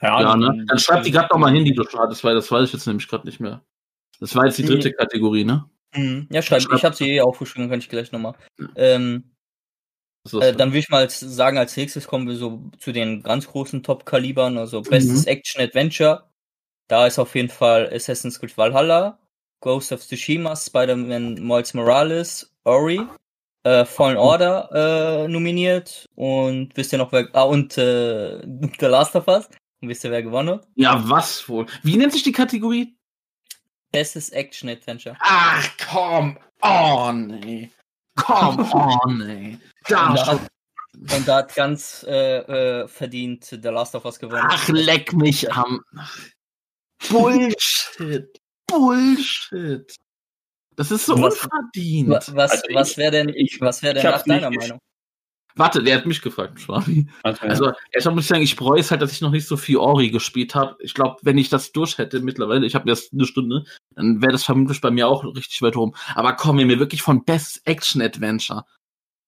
ja, 0.00 0.20
ja 0.20 0.36
ne? 0.36 0.64
Dann 0.66 0.78
schreib 0.78 1.02
die 1.04 1.10
gerade 1.10 1.28
nochmal 1.32 1.52
hin, 1.52 1.64
die 1.64 1.72
du 1.72 1.84
schon 1.84 2.00
hattest, 2.00 2.24
weil 2.24 2.34
das 2.34 2.50
weiß 2.50 2.66
ich 2.66 2.72
jetzt 2.72 2.86
nämlich 2.86 3.08
gerade 3.08 3.26
nicht 3.26 3.40
mehr. 3.40 3.62
Das 4.20 4.34
war 4.34 4.46
jetzt 4.46 4.58
die 4.58 4.64
dritte 4.64 4.90
mhm. 4.90 4.96
Kategorie, 4.96 5.44
ne? 5.44 5.68
Mhm. 5.94 6.28
Ja, 6.30 6.42
schreib, 6.42 6.62
ich 6.74 6.84
habe 6.84 6.94
sie 6.94 7.16
eh 7.16 7.20
aufgeschrieben, 7.20 7.68
kann 7.68 7.78
ich 7.78 7.88
gleich 7.88 8.12
nochmal. 8.12 8.34
Ja. 8.58 8.68
Ähm, 8.76 9.34
äh, 10.32 10.52
dann 10.52 10.70
würde 10.70 10.78
ich 10.78 10.88
mal 10.88 11.08
sagen, 11.10 11.58
als 11.58 11.76
nächstes 11.76 12.06
kommen 12.06 12.26
wir 12.26 12.36
so 12.36 12.70
zu 12.78 12.92
den 12.92 13.22
ganz 13.22 13.46
großen 13.46 13.82
Top-Kalibern, 13.82 14.56
also 14.58 14.82
bestes 14.82 15.22
mhm. 15.22 15.28
Action-Adventure. 15.28 16.24
Da 16.88 17.06
ist 17.06 17.18
auf 17.18 17.34
jeden 17.34 17.48
Fall 17.48 17.90
Assassin's 17.92 18.40
Creed 18.40 18.56
Valhalla, 18.56 19.18
Ghost 19.60 19.92
of 19.92 20.00
Tsushima, 20.00 20.56
Spider-Man 20.56 21.34
Miles 21.46 21.74
Morales, 21.74 22.54
Ori, 22.64 23.00
äh, 23.64 23.84
Fallen 23.84 24.16
Order 24.16 25.24
äh, 25.24 25.28
nominiert 25.28 26.08
und 26.14 26.76
wisst 26.76 26.92
ihr 26.92 26.98
noch 26.98 27.12
wer, 27.12 27.28
ah, 27.32 27.42
und 27.42 27.76
äh, 27.78 28.40
The 28.80 28.86
Last 28.86 29.16
of 29.16 29.28
Us. 29.28 29.48
Und 29.84 29.90
wisst 29.90 30.02
ihr, 30.02 30.10
wer 30.10 30.22
gewonnen 30.22 30.48
hat? 30.48 30.66
Ja, 30.76 31.06
was 31.10 31.46
wohl? 31.46 31.66
Wie 31.82 31.98
nennt 31.98 32.14
sich 32.14 32.22
die 32.22 32.32
Kategorie? 32.32 32.96
Bestes 33.92 34.30
Action-Adventure. 34.30 35.14
Ach, 35.20 35.68
komm 35.90 36.38
on, 36.62 37.30
ey. 37.42 37.70
Come 38.16 38.62
on, 38.72 39.20
ey. 39.20 39.58
Da 39.86 40.08
und, 40.08 40.16
da 40.16 40.26
hat, 40.26 40.40
und 40.94 41.28
da 41.28 41.36
hat 41.36 41.54
ganz 41.54 42.02
äh, 42.08 42.38
äh, 42.38 42.88
verdient 42.88 43.44
The 43.44 43.58
Last 43.68 43.94
of 43.94 44.06
Us 44.06 44.18
gewonnen. 44.18 44.48
Ach, 44.48 44.68
leck 44.68 45.12
mich 45.12 45.52
am. 45.52 45.82
Bullshit. 47.10 48.40
Bullshit. 48.66 49.94
Das 50.76 50.90
ist 50.90 51.04
so 51.04 51.20
was, 51.20 51.42
unverdient. 51.42 52.08
Was, 52.08 52.34
was, 52.34 52.52
also 52.52 52.64
was 52.72 52.96
wäre 52.96 53.10
denn, 53.10 53.28
ich, 53.28 53.60
was 53.60 53.82
wär 53.82 53.92
denn 53.92 54.02
nach 54.02 54.22
deiner 54.22 54.50
Meinung? 54.50 54.78
Warte, 55.56 55.84
der 55.84 55.96
hat 55.96 56.06
mich 56.06 56.20
gefragt, 56.20 56.60
Schwabi. 56.60 57.08
Okay. 57.22 57.48
Also, 57.48 57.72
erstmal 57.92 58.16
muss 58.16 58.24
ich 58.24 58.28
sagen, 58.28 58.42
ich 58.42 58.56
bereue 58.56 58.80
es 58.80 58.90
halt, 58.90 59.02
dass 59.02 59.12
ich 59.12 59.20
noch 59.20 59.30
nicht 59.30 59.46
so 59.46 59.56
viel 59.56 59.76
Ori 59.76 60.10
gespielt 60.10 60.56
habe. 60.56 60.76
Ich 60.80 60.94
glaube, 60.94 61.16
wenn 61.22 61.38
ich 61.38 61.48
das 61.48 61.70
durch 61.70 61.98
hätte 61.98 62.20
mittlerweile, 62.20 62.66
ich 62.66 62.74
habe 62.74 62.88
erst 62.88 63.12
eine 63.12 63.24
Stunde, 63.24 63.64
dann 63.94 64.20
wäre 64.20 64.32
das 64.32 64.44
vermutlich 64.44 64.80
bei 64.80 64.90
mir 64.90 65.06
auch 65.06 65.24
richtig 65.24 65.62
weit 65.62 65.76
rum. 65.76 65.94
Aber 66.16 66.32
komm, 66.34 66.56
mir 66.56 66.80
wirklich 66.80 67.02
von 67.02 67.24
Best 67.24 67.62
Action 67.66 68.02
Adventure. 68.02 68.64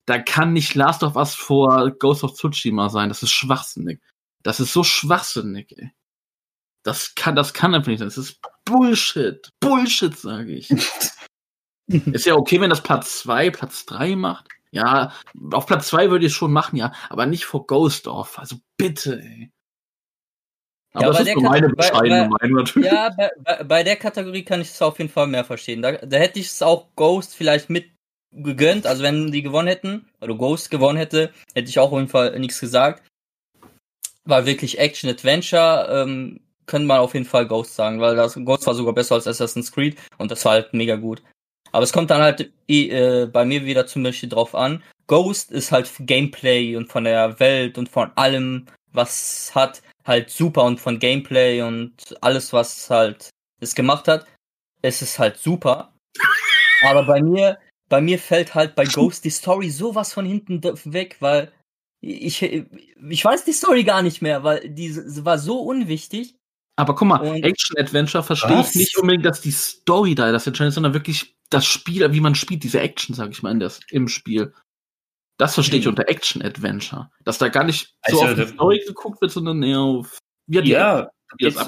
Da 0.06 0.18
kann 0.18 0.52
nicht 0.52 0.75
Last 0.75 1.04
of 1.04 1.14
Us 1.14 1.35
vor 1.35 1.92
Ghost 1.92 2.25
of 2.25 2.35
Tsushima 2.35 2.88
sein. 2.88 3.09
Das 3.09 3.23
ist 3.23 3.33
schwachsinnig. 3.33 4.00
Das 4.42 4.59
ist 4.59 4.73
so 4.73 4.83
schwachsinnig, 4.83 5.73
ey. 5.76 5.92
Das 6.85 7.14
kann, 7.14 7.37
das 7.37 7.52
kann 7.52 7.75
einfach 7.75 7.88
nicht 7.88 7.99
sein. 7.99 8.09
Das 8.09 8.18
ist 8.18 8.40
Bullshit. 8.64 9.49
Bullshit, 9.61 10.16
sage 10.16 10.52
ich. 10.52 10.71
ist 11.88 12.26
ja 12.26 12.35
okay, 12.35 12.61
wenn 12.61 12.71
das 12.71 12.83
Platz 12.83 13.21
2, 13.21 13.50
Platz 13.50 13.87
3 13.87 14.16
macht. 14.16 14.56
Ja, 14.71 15.13
auf 15.53 15.67
Platz 15.67 15.89
2 15.89 16.11
würde 16.11 16.27
ich 16.27 16.33
es 16.33 16.37
schon 16.37 16.53
machen, 16.53 16.77
ja, 16.77 16.93
aber 17.09 17.27
nicht 17.27 17.45
vor 17.45 17.67
Ghost 17.67 18.09
Off. 18.09 18.39
Also 18.39 18.57
bitte, 18.77 19.21
ey. 19.21 19.51
Aber 20.93 21.07
ja, 21.07 21.13
das 21.13 21.29
ist 21.29 21.35
so 21.35 21.41
meine 21.41 21.69
bescheidene 21.69 22.29
Meinung 22.29 22.57
natürlich. 22.57 22.91
Ja, 22.91 23.11
bei, 23.11 23.31
bei, 23.45 23.65
bei, 23.65 23.83
der 23.83 23.97
Kategorie 23.97 24.45
kann 24.45 24.63
ich 24.63 24.71
es 24.71 24.81
auf 24.81 24.99
jeden 24.99 25.11
Fall 25.11 25.27
mehr 25.27 25.45
verstehen. 25.45 25.83
Da, 25.83 25.93
da 25.93 26.17
hätte 26.17 26.39
ich 26.39 26.47
es 26.47 26.63
auch 26.63 26.89
Ghost 26.97 27.35
vielleicht 27.37 27.69
mit 27.69 27.91
gegönnt. 28.37 28.87
Also 28.87 29.03
wenn 29.03 29.33
die 29.33 29.43
gewonnen 29.43 29.69
hätten, 29.69 30.09
oder 30.21 30.35
Ghost 30.35 30.71
gewonnen 30.71 30.99
hätte, 30.99 31.33
hätte 31.55 31.69
ich 31.69 31.79
auch 31.79 31.93
auf 31.93 31.99
jeden 31.99 32.09
Fall 32.09 32.39
nichts 32.39 32.61
gesagt. 32.61 33.03
War 34.25 34.47
wirklich 34.47 34.79
Action 34.79 35.09
Adventure, 35.11 35.89
ähm, 35.91 36.41
könnte 36.67 36.89
man 36.89 36.99
auf 36.99 37.15
jeden 37.15 37.27
Fall 37.27 37.47
Ghost 37.47 37.75
sagen, 37.75 38.01
weil 38.01 38.17
das 38.17 38.35
Ghost 38.35 38.67
war 38.67 38.75
sogar 38.75 38.93
besser 38.93 39.15
als 39.15 39.27
Assassin's 39.27 39.71
Creed 39.71 39.97
und 40.19 40.31
das 40.31 40.45
war 40.45 40.53
halt 40.53 40.75
mega 40.75 40.97
gut. 40.97 41.23
Aber 41.76 41.85
es 41.85 41.92
kommt 41.92 42.09
dann 42.09 42.23
halt 42.23 42.50
äh, 42.68 43.26
bei 43.26 43.45
mir 43.45 43.66
wieder 43.66 43.87
zum 43.87 44.02
Beispiel 44.02 44.30
drauf 44.30 44.54
an. 44.54 44.83
Ghost 45.09 45.52
ist 45.52 45.73
halt 45.73 45.92
Gameplay 46.00 46.75
und 46.75 46.90
von 46.90 47.04
der 47.04 47.38
Welt 47.38 47.76
und 47.76 47.90
von 47.90 48.11
allem, 48.16 48.64
was 48.95 49.54
hat, 49.54 49.83
halt 50.06 50.30
super 50.30 50.64
und 50.64 50.80
von 50.80 50.99
Gameplay 50.99 51.61
und 51.61 51.92
alles, 52.23 52.54
was 52.54 52.88
halt 52.88 53.28
es 53.61 53.75
gemacht 53.75 54.09
hat, 54.09 54.26
es 54.80 55.02
ist 55.02 55.18
halt 55.18 55.37
super. 55.37 55.92
Aber 56.88 57.04
bei 57.04 57.21
mir, 57.21 57.59
bei 57.90 58.00
mir 58.00 58.18
fällt 58.18 58.54
halt 58.54 58.75
bei 58.75 58.87
Ghost 58.87 59.26
die 59.26 59.30
Story 59.30 59.68
sowas 59.68 60.14
von 60.14 60.25
hinten 60.25 60.62
weg, 60.64 61.18
weil 61.21 61.52
ich, 62.00 62.42
ich 62.42 63.23
weiß 63.23 63.45
die 63.45 63.52
Story 63.52 63.85
gar 63.85 64.00
nicht 64.00 64.23
mehr, 64.23 64.42
weil 64.42 64.66
die 64.66 64.97
war 65.26 65.38
so 65.38 65.61
unwichtig. 65.61 66.37
Aber 66.76 66.95
guck 66.95 67.09
mal, 67.09 67.23
Action-Adventure 67.45 68.25
verstehe 68.25 68.62
ich 68.62 68.75
nicht 68.75 68.97
unbedingt, 68.97 69.26
dass 69.26 69.42
die 69.42 69.50
Story 69.50 70.14
da 70.14 70.33
das 70.33 70.47
entscheidend 70.47 70.71
ist, 70.71 70.76
sondern 70.76 70.95
wirklich 70.95 71.36
das 71.50 71.67
Spiel, 71.67 72.12
wie 72.12 72.21
man 72.21 72.35
spielt, 72.35 72.65
diese 72.65 72.81
Action, 72.81 73.15
sag 73.15 73.31
ich 73.31 73.43
mal, 73.43 73.53
in 73.53 73.61
das, 73.61 73.81
im 73.91 74.09
Spiel. 74.09 74.53
Das 75.38 75.55
verstehe 75.55 75.81
ich 75.81 75.85
mhm. 75.85 75.91
unter 75.91 76.09
Action-Adventure. 76.09 77.11
Dass 77.25 77.38
da 77.38 77.49
gar 77.49 77.65
nicht 77.65 77.95
so 78.09 78.21
also, 78.21 78.43
auf 78.43 78.49
die 78.49 78.55
Story 78.55 78.83
geguckt 78.87 79.21
wird, 79.21 79.31
sondern 79.31 79.62
eher 79.62 79.81
auf. 79.81 80.19
Wie 80.47 80.61
ja, 80.61 81.11
jetzt, 81.38 81.59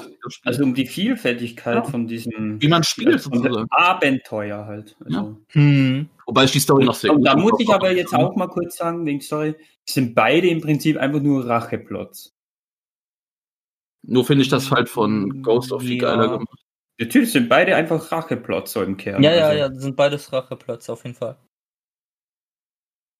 also 0.43 0.63
um 0.63 0.73
die 0.73 0.85
Vielfältigkeit 0.85 1.75
ja. 1.75 1.83
von 1.83 2.07
diesem. 2.07 2.61
Wie 2.61 2.67
man 2.67 2.83
spielt, 2.83 3.13
also 3.13 3.29
sozusagen. 3.29 3.67
Abenteuer 3.69 4.65
halt. 4.65 4.95
Also. 5.03 5.17
Ja. 5.19 5.35
Hm. 5.49 6.09
Wobei 6.25 6.45
ich 6.45 6.51
die 6.51 6.59
Story 6.59 6.85
noch 6.85 6.95
sehr 6.95 7.11
gut 7.13 7.25
Da 7.25 7.35
muss 7.35 7.59
ich 7.59 7.69
aber 7.69 7.91
jetzt 7.91 8.13
auch 8.13 8.35
mal 8.35 8.47
kurz 8.47 8.77
sagen, 8.77 9.05
wegen 9.05 9.21
Story, 9.21 9.55
sind 9.87 10.15
beide 10.15 10.47
im 10.47 10.61
Prinzip 10.61 10.97
einfach 10.97 11.21
nur 11.21 11.45
Racheplots. 11.45 12.33
Nur 14.03 14.25
finde 14.25 14.43
ich 14.43 14.49
das 14.49 14.71
halt 14.71 14.89
von 14.89 15.43
Ghost 15.43 15.71
of 15.71 15.81
viel 15.81 16.01
ja. 16.01 16.09
geiler 16.09 16.29
gemacht. 16.29 16.59
Natürlich 16.99 17.31
sind 17.31 17.47
beide 17.47 17.75
einfach 17.75 18.11
Racheplots 18.11 18.73
so 18.73 18.83
im 18.83 18.97
Kern. 18.97 19.23
Ja, 19.23 19.33
ja, 19.33 19.47
also. 19.47 19.57
ja, 19.57 19.73
sind 19.73 19.95
beides 19.95 20.31
Racheplots 20.33 20.89
auf 20.89 21.03
jeden 21.05 21.15
Fall. 21.15 21.37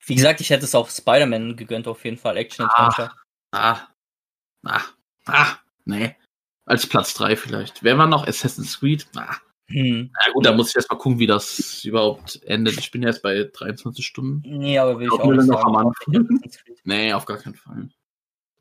Wie 0.05 0.15
gesagt, 0.15 0.41
ich 0.41 0.49
hätte 0.49 0.65
es 0.65 0.75
auch 0.75 0.89
Spider-Man 0.89 1.55
gegönnt, 1.55 1.87
auf 1.87 2.03
jeden 2.03 2.17
Fall. 2.17 2.35
Action 2.37 2.65
Adventure. 2.65 3.15
Ah, 3.51 3.87
ah, 4.65 4.81
ah, 5.25 5.27
ah, 5.27 5.59
nee. 5.85 6.15
Als 6.65 6.87
Platz 6.87 7.13
3 7.13 7.35
vielleicht. 7.35 7.83
Wer 7.83 7.97
war 7.97 8.07
noch? 8.07 8.27
Assassin's 8.27 8.79
Creed? 8.79 9.07
Ah. 9.15 9.37
Hm. 9.67 10.11
Ja 10.25 10.33
gut, 10.33 10.45
da 10.45 10.51
muss 10.51 10.69
ich 10.69 10.75
erst 10.75 10.89
mal 10.89 10.97
gucken, 10.97 11.19
wie 11.19 11.27
das 11.27 11.83
überhaupt 11.85 12.41
endet. 12.43 12.77
Ich 12.79 12.91
bin 12.91 13.03
jetzt 13.03 13.21
bei 13.21 13.49
23 13.53 14.05
Stunden. 14.05 14.41
Nee, 14.45 14.79
aber 14.79 14.97
will 14.97 15.05
ich 15.05 15.09
Glaub 15.09 15.21
auch 15.21 15.31
nicht 15.31 15.45
noch 15.45 15.61
sagen. 15.61 15.75
am 15.75 15.87
Anfang. 15.87 16.39
Nee, 16.83 17.13
auf 17.13 17.25
gar 17.25 17.37
keinen 17.37 17.55
Fall. 17.55 17.89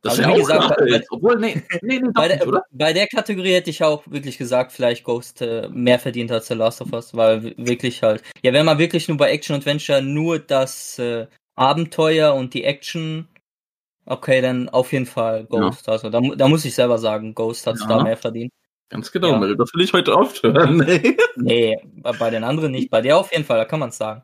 Das 0.03 0.19
Also 0.19 0.31
wie 0.33 0.39
gesagt, 0.39 0.77
geil. 0.79 0.89
bei- 0.91 1.05
Obwohl, 1.11 1.39
nee, 1.41 1.61
nee, 1.83 1.99
nee, 1.99 2.09
Bei 2.15 2.29
nicht, 2.29 2.41
der, 2.45 2.63
bei 2.71 2.93
der 2.93 3.07
Kategorie 3.09 3.53
hätte 3.55 3.71
ich 3.71 3.83
auch 3.83 4.03
wirklich 4.07 4.39
gesagt, 4.39 4.71
vielleicht 4.73 5.03
Ghost 5.05 5.43
äh, 5.43 5.69
mehr 5.71 5.99
verdient 5.99 6.31
als 6.31 6.47
The 6.47 6.55
Last 6.55 6.81
of 6.81 6.93
Us, 6.93 7.17
weil 7.17 7.53
wirklich 7.57 8.03
halt, 8.03 8.23
ja, 8.43 8.53
wenn 8.53 8.65
man 8.67 8.79
wirklich 8.79 9.09
nur 9.09 9.17
bei 9.17 9.31
Action 9.33 9.57
Adventure 9.57 10.01
nur 10.01 10.39
das 10.39 10.99
äh, 11.01 11.27
Abenteuer 11.57 12.33
und 12.35 12.55
die 12.55 12.63
Action, 12.63 13.27
okay, 14.07 14.41
dann 14.41 14.69
auf 14.69 14.93
jeden 14.93 15.07
Fall 15.07 15.45
Ghost. 15.47 15.89
Also 15.89 16.11
da, 16.11 16.21
da 16.21 16.47
muss 16.49 16.65
ich 16.65 16.75
selber 16.77 16.99
sagen, 16.99 17.35
Ghost 17.35 17.67
hat 17.67 17.77
Ja. 17.81 17.87
da 17.89 18.03
mehr 18.05 18.17
verdient. 18.17 18.53
Ganz 18.91 19.11
genau, 19.11 19.33
Ja. 19.33 19.39
Mel, 19.39 19.57
das 19.57 19.75
will 19.75 19.83
ich 19.83 19.93
heute 19.93 20.17
oft 20.17 20.43
hören. 20.45 20.77
Nee. 20.79 21.17
Nee, 21.37 21.77
bei, 21.97 22.13
bei 22.13 22.31
den 22.31 22.45
anderen 22.45 22.71
nicht. 22.73 22.89
Bei 22.91 23.01
der 23.01 23.19
auf 23.19 23.33
jeden 23.33 23.45
Fall, 23.45 23.59
da 23.59 23.65
kann 23.65 23.81
man 23.81 23.89
es 23.91 23.99
sagen. 23.99 24.23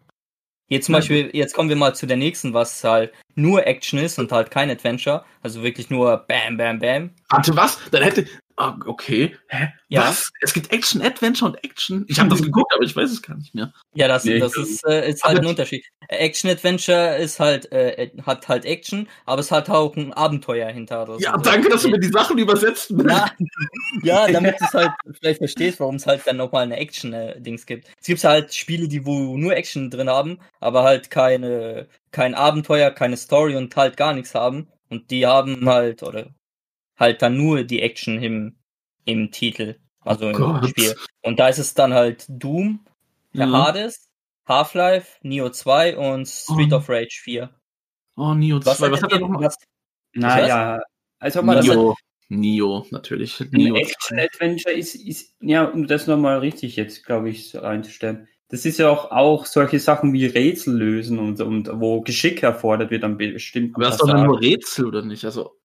Jetzt 0.69 0.87
zum 0.87 0.95
Ja. 0.95 0.99
Beispiel, 1.01 1.31
jetzt 1.33 1.53
kommen 1.55 1.69
wir 1.69 1.77
mal 1.77 1.95
zu 1.95 2.07
der 2.07 2.17
nächsten, 2.17 2.55
was 2.55 2.83
halt 2.85 3.13
nur 3.35 3.67
Action 3.67 3.99
ist 3.99 4.19
und 4.19 4.33
halt 4.33 4.51
kein 4.51 4.71
Adventure. 4.71 5.25
Also 5.43 5.63
wirklich 5.63 5.91
nur 5.91 6.17
Bam, 6.29 6.57
Bam, 6.57 6.79
Bam. 6.79 7.11
Warte, 7.29 7.57
was? 7.57 7.79
Dann 7.91 8.03
hätte. 8.03 8.27
Ah, 8.57 8.77
okay. 8.87 9.37
Hä? 9.49 9.69
Ja. 9.89 10.03
Was? 10.03 10.31
Es 10.41 10.55
gibt 10.55 10.73
Action, 10.73 11.03
Adventure 11.03 11.51
und 11.51 11.65
Action. 11.65 12.05
Ich 12.09 12.21
habe 12.21 12.29
das 12.29 12.41
geguckt, 12.41 12.73
aber 12.73 12.85
ich 12.85 12.95
weiß 12.95 13.11
es 13.11 13.21
gar 13.21 13.37
nicht 13.37 13.53
mehr. 13.53 13.73
Ja, 13.95 14.07
das, 14.07 14.25
Nee, 14.25 14.39
das 14.39 14.57
ist, 14.57 14.87
äh, 14.87 15.11
ist 15.11 15.25
halt 15.25 15.41
ein 15.41 15.47
Unterschied. 15.47 15.85
Action 16.09 16.49
Adventure 16.49 17.17
ist 17.17 17.41
halt, 17.41 17.71
äh, 17.73 18.11
hat 18.25 18.47
halt 18.47 18.65
Action, 18.65 19.09
aber 19.27 19.41
es 19.41 19.51
hat 19.51 19.69
auch 19.71 19.97
ein 19.97 20.13
Abenteuer 20.13 20.71
hinter. 20.71 21.05
Das 21.05 21.21
Ja, 21.21 21.37
danke, 21.37 21.69
dass 21.69 21.83
du 21.83 21.89
äh, 21.89 21.93
mir 21.93 21.99
die 21.99 22.09
Sachen 22.09 22.39
übersetzt. 22.39 22.91
ja, 22.91 23.29
ja, 24.03 24.29
damit 24.29 24.61
du 24.61 24.65
es 24.67 24.75
halt 24.75 24.93
vielleicht 25.19 25.39
verstehst, 25.39 25.81
warum 25.81 25.97
es 25.97 26.07
halt 26.07 26.23
dann 26.25 26.37
nochmal 26.37 26.63
eine 26.63 26.77
Action-Dings 26.77 27.67
gibt. 27.67 27.89
Es 28.01 28.07
gibt 28.07 28.23
halt 28.23 28.55
Spiele, 28.55 28.87
die 28.87 29.05
wo 29.05 29.37
nur 29.37 29.57
Action 29.57 29.91
drin 29.91 30.09
haben, 30.09 30.39
aber 30.61 30.85
halt 30.85 31.11
keine, 31.11 31.89
kein 32.15 32.35
Abenteuer, 32.35 32.91
keine 32.93 33.17
Story 33.19 33.57
und 33.57 33.75
halt 33.77 33.97
gar 33.99 34.15
nichts 34.15 34.35
haben. 34.35 34.69
Und 34.89 35.11
die 35.11 35.27
haben 35.27 35.69
halt, 35.69 36.03
oder 36.03 36.33
halt 36.97 37.21
dann 37.21 37.37
nur 37.37 37.65
die 37.65 37.83
Action 37.83 38.23
im, 38.23 38.57
im 39.05 39.31
Titel, 39.33 39.77
also 40.01 40.29
im 40.31 40.37
Gott. 40.37 40.69
Spiel. 40.71 40.95
Und 41.23 41.41
da 41.41 41.49
ist 41.49 41.59
es 41.59 41.75
dann 41.75 41.93
halt 41.93 42.25
Doom, 42.29 42.85
Ja. 43.33 43.51
Hades, 43.51 44.09
Half-Life, 44.47 45.19
Neo 45.23 45.51
2 45.51 45.97
und 45.97 46.27
Street 46.27 46.73
Oh. 46.73 46.77
of 46.77 46.89
Rage 46.89 47.21
4. 47.23 47.51
Oh, 48.17 48.33
Neo 48.35 48.61
2. 48.61 48.71
Was, 48.71 48.81
hättet 48.81 49.03
hat 49.03 49.13
er 49.13 49.19
nochmal? 49.19 49.43
was, 49.45 49.57
Naja, 50.13 50.81
als 51.19 51.37
ob 51.37 51.45
man 51.45 51.57
das 51.57 51.67
Neo. 51.67 51.97
Neo, 52.29 52.87
natürlich. 52.91 53.41
Neo 53.51 53.75
Action-Adventure 53.75 54.75
ist, 54.75 54.95
ist, 54.95 55.35
ja, 55.41 55.65
um 55.65 55.87
das 55.89 56.07
nochmal 56.07 56.39
richtig 56.39 56.77
jetzt, 56.77 57.05
glaube 57.05 57.29
ich, 57.31 57.51
so 57.51 57.61
einzustellen. 57.61 58.29
Das 58.51 58.67
ist 58.67 58.79
ja 58.79 58.91
auch, 58.91 59.11
auch 59.11 59.47
solche 59.47 59.79
Sachen 59.81 60.13
wie 60.13 60.27
Rätsel 60.27 60.77
lösen 60.77 61.19
und, 61.19 61.41
und 61.41 61.69
wo 61.81 62.03
Geschick 62.03 62.43
erfordert 62.43 62.91
wird 62.91 63.03
an 63.03 63.17
bestimmten 63.17 63.75
Aber 63.75 63.85
das 63.87 63.95
ist 63.97 64.03
doch 64.03 64.15
nur 64.15 64.41
Rätsel, 64.41 64.87
oder 64.87 65.03
nicht? 65.03 65.25
Also, 65.25 65.57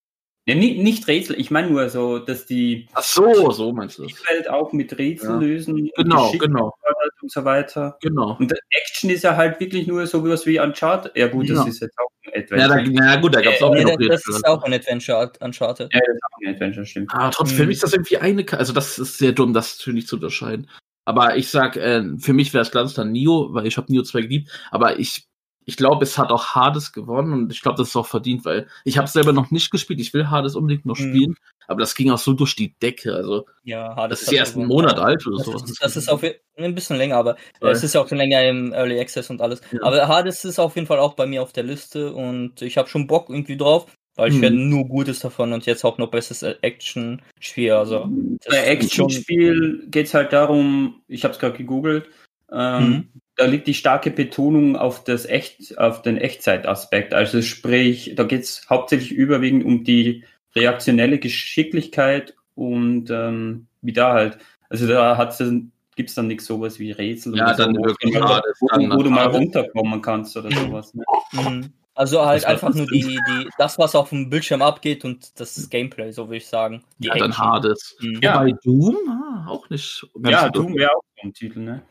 Ja, 0.47 0.55
nicht, 0.55 0.79
nicht 0.79 1.07
Rätsel, 1.07 1.37
ich 1.39 1.51
meine 1.51 1.69
nur 1.69 1.89
so, 1.89 2.19
dass 2.19 2.45
die 2.45 2.87
ach 2.93 3.03
so, 3.03 3.51
so 3.51 3.73
meinst 3.73 3.97
du 3.99 4.03
das. 4.03 4.13
Welt 4.29 4.49
auch 4.49 4.71
mit 4.71 4.97
Rätsel 4.97 5.31
Ja. 5.31 5.39
lösen 5.39 5.73
und 5.75 5.91
Genau, 5.95 6.23
Geschick 6.25 6.41
genau, 6.41 6.73
erfordert 6.83 7.13
und 7.21 7.31
so 7.31 7.43
weiter. 7.45 7.97
genau. 8.01 8.37
Und 8.39 8.53
Action 8.71 9.09
ist 9.09 9.23
ja 9.23 9.35
halt 9.35 9.59
wirklich 9.59 9.85
nur 9.85 10.07
so 10.07 10.23
was 10.23 10.45
wie 10.45 10.59
Uncharted. 10.59 11.11
Ja 11.17 11.27
gut, 11.27 11.49
das 11.49 11.57
Ja. 11.57 11.65
ist 11.65 11.81
jetzt 11.81 11.97
auch 11.99 12.09
ein 12.25 12.31
Ja, 12.57 12.67
da, 12.69 12.75
Adventure. 12.75 12.83
na 12.93 13.15
gut, 13.17 13.35
da 13.35 13.41
gab 13.41 13.53
es 13.55 13.61
Äh, 13.61 13.65
auch 13.65 13.73
nee, 13.73 13.83
noch 13.83 13.97
das, 13.97 14.23
das 14.23 14.27
ist 14.37 14.47
auch 14.47 14.63
ein 14.63 14.73
Adventure 14.73 15.31
Uncharted. 15.41 15.93
ja, 15.93 15.99
das 15.99 16.15
ist 16.15 16.23
auch 16.23 16.41
ein 16.41 16.53
Adventure, 16.55 16.85
stimmt. 16.85 17.11
Aber 17.13 17.31
trotzdem 17.31 17.65
Hm. 17.65 17.71
ist 17.71 17.83
das 17.83 17.93
irgendwie 17.93 18.17
eine, 18.17 18.45
also 18.53 18.71
das 18.71 18.97
ist 18.97 19.17
sehr 19.17 19.33
dumm, 19.33 19.53
das 19.53 19.77
natürlich 19.77 20.07
zu 20.07 20.15
unterscheiden. 20.15 20.69
Aber 21.09 21.37
ich 21.37 21.49
sag, 21.49 21.75
äh, 21.75 22.03
für 22.19 22.33
mich 22.33 22.53
wäre 22.53 22.61
es 22.61 22.71
klar 22.71 22.85
Nio, 23.05 23.49
weil 23.53 23.65
ich 23.67 23.77
habe 23.77 23.91
Nio 23.91 24.03
2 24.03 24.21
geliebt, 24.21 24.49
aber 24.71 24.99
ich, 24.99 25.25
ich 25.65 25.75
glaube, 25.77 26.03
es 26.03 26.17
hat 26.17 26.29
auch 26.31 26.55
Hades 26.55 26.91
gewonnen 26.93 27.33
und 27.33 27.51
ich 27.51 27.61
glaube, 27.61 27.77
das 27.77 27.89
ist 27.89 27.95
auch 27.95 28.05
verdient, 28.07 28.45
weil 28.45 28.67
ich 28.85 28.97
habe 28.97 29.07
selber 29.07 29.33
noch 29.33 29.51
nicht 29.51 29.71
gespielt, 29.71 29.99
ich 29.99 30.13
will 30.13 30.29
Hades 30.29 30.55
unbedingt 30.55 30.85
noch 30.85 30.97
Hm. 30.97 31.09
spielen, 31.09 31.35
aber 31.67 31.79
das 31.81 31.93
ging 31.95 32.09
auch 32.11 32.17
so 32.17 32.33
durch 32.33 32.55
die 32.55 32.73
Decke, 32.79 33.13
also 33.15 33.45
Ja, 33.63 33.89
das 33.89 33.97
Hades 33.97 34.21
ist 34.21 34.27
hat 34.29 34.33
erst 34.35 34.55
einen. 34.57 34.67
Monat 34.67 34.99
alt 34.99 35.25
oder 35.27 35.37
Das, 35.37 35.45
so. 35.45 35.53
ist, 35.55 35.77
das 35.83 35.95
ist 35.97 36.09
auf 36.09 36.23
je- 36.23 36.35
ein 36.57 36.73
bisschen 36.75 36.97
länger, 36.97 37.17
aber 37.17 37.35
Weil- 37.59 37.71
es 37.73 37.83
ist 37.83 37.93
ja 37.95 38.01
auch 38.01 38.07
schon 38.07 38.17
länger 38.17 38.43
im 38.47 38.73
Early 38.73 38.99
Access 38.99 39.29
und 39.29 39.41
alles. 39.41 39.61
Ja. 39.71 39.79
Aber 39.83 40.07
Hades 40.07 40.43
ist 40.45 40.59
auf 40.59 40.75
jeden 40.75 40.87
Fall 40.87 40.99
auch 40.99 41.13
bei 41.13 41.25
mir 41.25 41.41
auf 41.43 41.53
der 41.53 41.63
Liste 41.63 42.13
und 42.13 42.61
ich 42.61 42.77
habe 42.77 42.87
schon 42.89 43.07
Bock 43.07 43.29
irgendwie 43.29 43.57
drauf, 43.57 43.85
weil 44.19 44.31
ich 44.31 44.37
Mhm. 44.37 44.41
werde 44.41 44.55
nur 44.57 44.85
Gutes 44.87 45.19
davon 45.19 45.53
und 45.53 45.65
jetzt 45.65 45.83
auch 45.83 45.97
noch 45.97 46.11
besseres 46.11 46.43
Action-Spiel. 46.61 47.71
Also 47.71 48.09
Bei 48.49 48.63
Action-Spiel 48.65 49.87
geht 49.89 50.07
es 50.07 50.13
halt 50.13 50.33
darum, 50.33 51.01
ich 51.07 51.23
habe 51.23 51.33
es 51.33 51.39
gerade 51.39 51.57
gegoogelt, 51.57 52.09
ähm, 52.51 52.89
Mhm. 52.89 53.07
da 53.35 53.45
liegt 53.45 53.67
die 53.67 53.73
starke 53.73 54.11
Betonung 54.11 54.75
auf 54.75 55.03
das 55.03 55.25
Echt, 55.25 55.77
auf 55.77 56.01
den 56.01 56.17
Echtzeitaspekt. 56.17 57.13
Also 57.13 57.41
sprich, 57.41 58.13
da 58.15 58.23
geht 58.23 58.41
es 58.41 58.65
hauptsächlich 58.69 59.11
überwiegend 59.11 59.65
um 59.65 59.83
die 59.83 60.23
reaktionelle 60.55 61.19
Geschicklichkeit 61.19 62.35
und 62.55 63.09
ähm, 63.11 63.67
wie 63.81 63.93
da 63.93 64.13
halt. 64.13 64.37
Also 64.69 64.87
da 64.87 65.17
hat's 65.17 65.37
dann, 65.37 65.71
gibt's 65.95 66.15
dann 66.15 66.27
nichts 66.27 66.45
sowas 66.45 66.79
wie 66.79 66.91
Rätsel 66.91 67.35
ja, 67.35 67.45
oder 67.45 67.53
so, 67.55 67.63
dann 67.63 67.75
wo, 67.77 67.85
wirklich 67.85 68.13
wo, 68.13 68.97
wo, 68.97 69.03
du 69.03 69.09
mal 69.09 69.27
runterkommen 69.27 70.01
kannst 70.01 70.35
oder 70.35 70.51
sowas. 70.51 70.93
Ne? 70.93 71.03
Mhm. 71.33 71.73
Also 71.99 72.25
halt 72.25 72.45
einfach 72.45 72.73
nur 72.73 72.87
die, 72.87 73.01
die, 73.01 73.49
das, 73.57 73.77
was 73.77 73.93
auf 73.93 74.07
dem 74.07 74.29
Bildschirm 74.29 74.61
abgeht 74.61 75.03
und 75.03 75.37
das 75.37 75.69
Gameplay, 75.69 76.13
so 76.13 76.27
würde 76.27 76.37
ich 76.37 76.47
sagen. 76.47 76.81
Die 76.97 77.07
Ja, 77.07 77.15
dann 77.15 77.31
Action. 77.31 77.45
Hades. 77.45 77.97
Mhm. 77.99 78.19
Ja. 78.21 78.35
Wobei 78.35 78.53
Doom, 78.63 78.97
ah, 79.09 79.47
auch 79.49 79.69
nicht. 79.69 80.07
ganz 80.13 80.31
Ja, 80.31 80.49
Doom 80.49 80.77
wäre 80.77 80.91
auch 80.91 81.03
so 81.17 81.27
ein 81.27 81.33
Titel, 81.33 81.59
ne? 81.59 81.81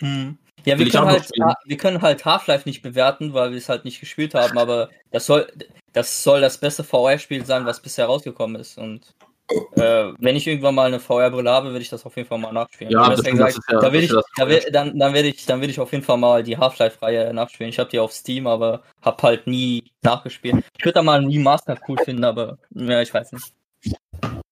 Mhm. 0.00 0.38
Ja, 0.64 0.76
wir 0.76 0.88
können 0.88 1.06
halt, 1.06 1.30
wir 1.66 1.76
können 1.76 2.02
halt 2.02 2.24
Half-Life 2.24 2.68
nicht 2.68 2.82
bewerten, 2.82 3.32
weil 3.32 3.52
wir 3.52 3.58
es 3.58 3.68
halt 3.68 3.84
nicht 3.84 4.00
gespielt 4.00 4.34
haben, 4.34 4.58
aber 4.58 4.90
das 5.12 5.26
soll, 5.26 5.46
das 5.92 6.24
soll 6.24 6.40
das 6.40 6.58
beste 6.58 6.82
VR-Spiel 6.82 7.46
sein, 7.46 7.64
was 7.64 7.80
bisher 7.80 8.06
rausgekommen 8.06 8.60
ist. 8.60 8.76
Und 8.76 9.14
äh, 9.48 10.12
wenn 10.18 10.36
ich 10.36 10.46
irgendwann 10.46 10.74
mal 10.74 10.86
eine 10.86 11.00
VR-Brille 11.00 11.50
habe, 11.50 11.68
würde 11.68 11.80
ich 11.82 11.88
das 11.90 12.06
auf 12.06 12.16
jeden 12.16 12.28
Fall 12.28 12.38
mal 12.38 12.52
nachspielen. 12.52 12.92
Ja, 12.92 13.08
das 13.10 13.20
stimmt, 13.20 13.38
gesagt, 13.38 13.58
ja- 13.70 13.80
da 13.80 13.92
will 13.92 14.02
ich, 14.04 14.10
ja 14.10 14.20
da 14.36 14.48
will, 14.48 14.62
dann, 14.72 14.98
dann 14.98 15.12
werde 15.12 15.28
ich, 15.28 15.44
dann 15.46 15.60
werde 15.60 15.70
ich 15.70 15.80
auf 15.80 15.92
jeden 15.92 16.04
Fall 16.04 16.16
mal 16.16 16.42
die 16.42 16.56
Half-Life-Reihe 16.56 17.32
nachspielen. 17.34 17.68
Ich 17.70 17.78
habe 17.78 17.90
die 17.90 17.98
auf 17.98 18.12
Steam, 18.12 18.46
aber 18.46 18.82
habe 19.02 19.22
halt 19.22 19.46
nie 19.46 19.92
nachgespielt. 20.02 20.64
Ich 20.78 20.84
würde 20.84 20.94
da 20.94 21.02
mal 21.02 21.20
ein 21.20 21.28
Remaster 21.28 21.78
cool 21.88 21.98
finden, 22.04 22.24
aber 22.24 22.58
ja, 22.70 23.02
ich 23.02 23.12
weiß 23.12 23.32
nicht. 23.32 23.52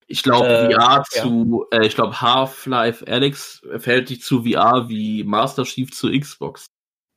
Ich 0.09 0.22
glaube, 0.22 0.46
Äh, 0.46 0.66
VR 0.74 0.96
ja. 0.98 1.02
zu, 1.05 1.66
äh, 1.70 1.87
ich 1.87 1.94
glaube, 1.94 2.20
Half-Life 2.20 3.07
Alex 3.07 3.62
verhält 3.78 4.09
sich 4.09 4.22
zu 4.22 4.42
VR 4.44 4.90
wie 4.90 5.24
Master 5.24 5.64
Chief 5.64 5.90
zu 5.90 6.11
Xbox. 6.11 6.66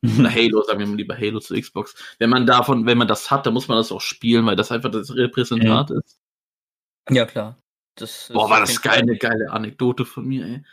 Oder 0.19 0.29
Halo, 0.33 0.61
sagen 0.63 0.79
wir 0.79 0.88
mal 0.88 0.95
lieber 0.95 1.17
Halo 1.17 1.39
zu 1.41 1.59
Xbox. 1.59 1.93
Wenn 2.19 2.29
man 2.29 2.45
davon, 2.45 2.85
wenn 2.85 2.97
man 2.97 3.07
das 3.09 3.29
hat, 3.31 3.45
dann 3.45 3.53
muss 3.53 3.67
man 3.67 3.77
das 3.77 3.91
auch 3.91 3.99
spielen, 3.99 4.45
weil 4.45 4.55
das 4.55 4.71
einfach 4.71 4.91
das 4.91 5.13
Repräsentat 5.13 5.91
ist. 5.91 6.19
Ja, 7.09 7.25
klar. 7.25 7.57
Das 7.95 8.29
Boah, 8.31 8.45
ist 8.45 8.49
war 8.51 8.60
das 8.60 8.81
geil, 8.81 9.01
eine 9.01 9.17
geile 9.17 9.49
Anekdote 9.51 10.05
von 10.05 10.25
mir, 10.25 10.45
ey. 10.45 10.63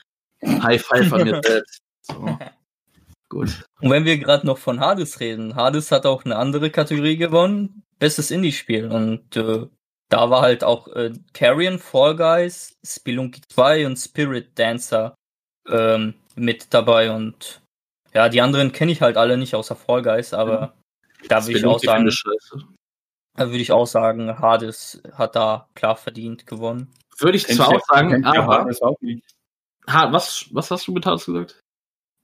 High 0.62 0.82
Five 0.82 1.12
an 1.12 1.24
mir 1.24 1.40
selbst. 1.44 1.78
So. 2.02 2.38
Gut. 3.28 3.64
Und 3.80 3.90
wenn 3.90 4.04
wir 4.04 4.18
gerade 4.18 4.46
noch 4.46 4.58
von 4.58 4.80
Hades 4.80 5.18
reden, 5.20 5.54
Hades 5.54 5.90
hat 5.90 6.04
auch 6.04 6.24
eine 6.26 6.36
andere 6.36 6.70
Kategorie 6.70 7.16
gewonnen, 7.16 7.82
bestes 7.98 8.30
Indie-Spiel. 8.30 8.92
Und 8.92 9.36
äh, 9.36 9.66
da 10.10 10.28
war 10.28 10.42
halt 10.42 10.64
auch 10.64 10.88
äh, 10.88 11.12
Carrion, 11.32 11.78
Fall 11.78 12.14
Guys, 12.14 12.76
Spelunky 12.84 13.40
2 13.48 13.86
und 13.86 13.96
Spirit 13.96 14.50
Dancer 14.58 15.14
ähm, 15.66 16.12
mit 16.34 16.74
dabei. 16.74 17.10
Und 17.10 17.62
ja, 18.12 18.28
die 18.28 18.42
anderen 18.42 18.72
kenne 18.72 18.92
ich 18.92 19.00
halt 19.00 19.16
alle 19.16 19.38
nicht, 19.38 19.54
außer 19.54 19.76
Fall 19.76 20.02
Guys, 20.02 20.34
aber 20.34 20.74
da 21.28 21.46
würde 21.46 21.58
ich 21.58 21.64
auch 21.64 21.78
sagen, 21.78 22.10
da 23.34 23.46
würde 23.46 23.62
ich 23.62 23.72
auch 23.72 23.86
sagen, 23.86 24.38
Hades 24.38 25.02
hat 25.14 25.36
da 25.36 25.68
klar 25.74 25.96
verdient 25.96 26.46
gewonnen. 26.46 26.92
Würde 27.18 27.36
ich 27.36 27.46
zwar 27.46 27.68
auch 27.68 27.80
sagen, 27.88 28.24
aber. 28.24 28.60
Hades 28.60 28.82
auch 28.82 29.00
nicht. 29.00 29.24
Ha, 29.88 30.12
was, 30.12 30.46
was 30.52 30.70
hast 30.70 30.86
du 30.86 30.92
mit 30.92 31.06
Hades 31.06 31.26
gesagt? 31.26 31.60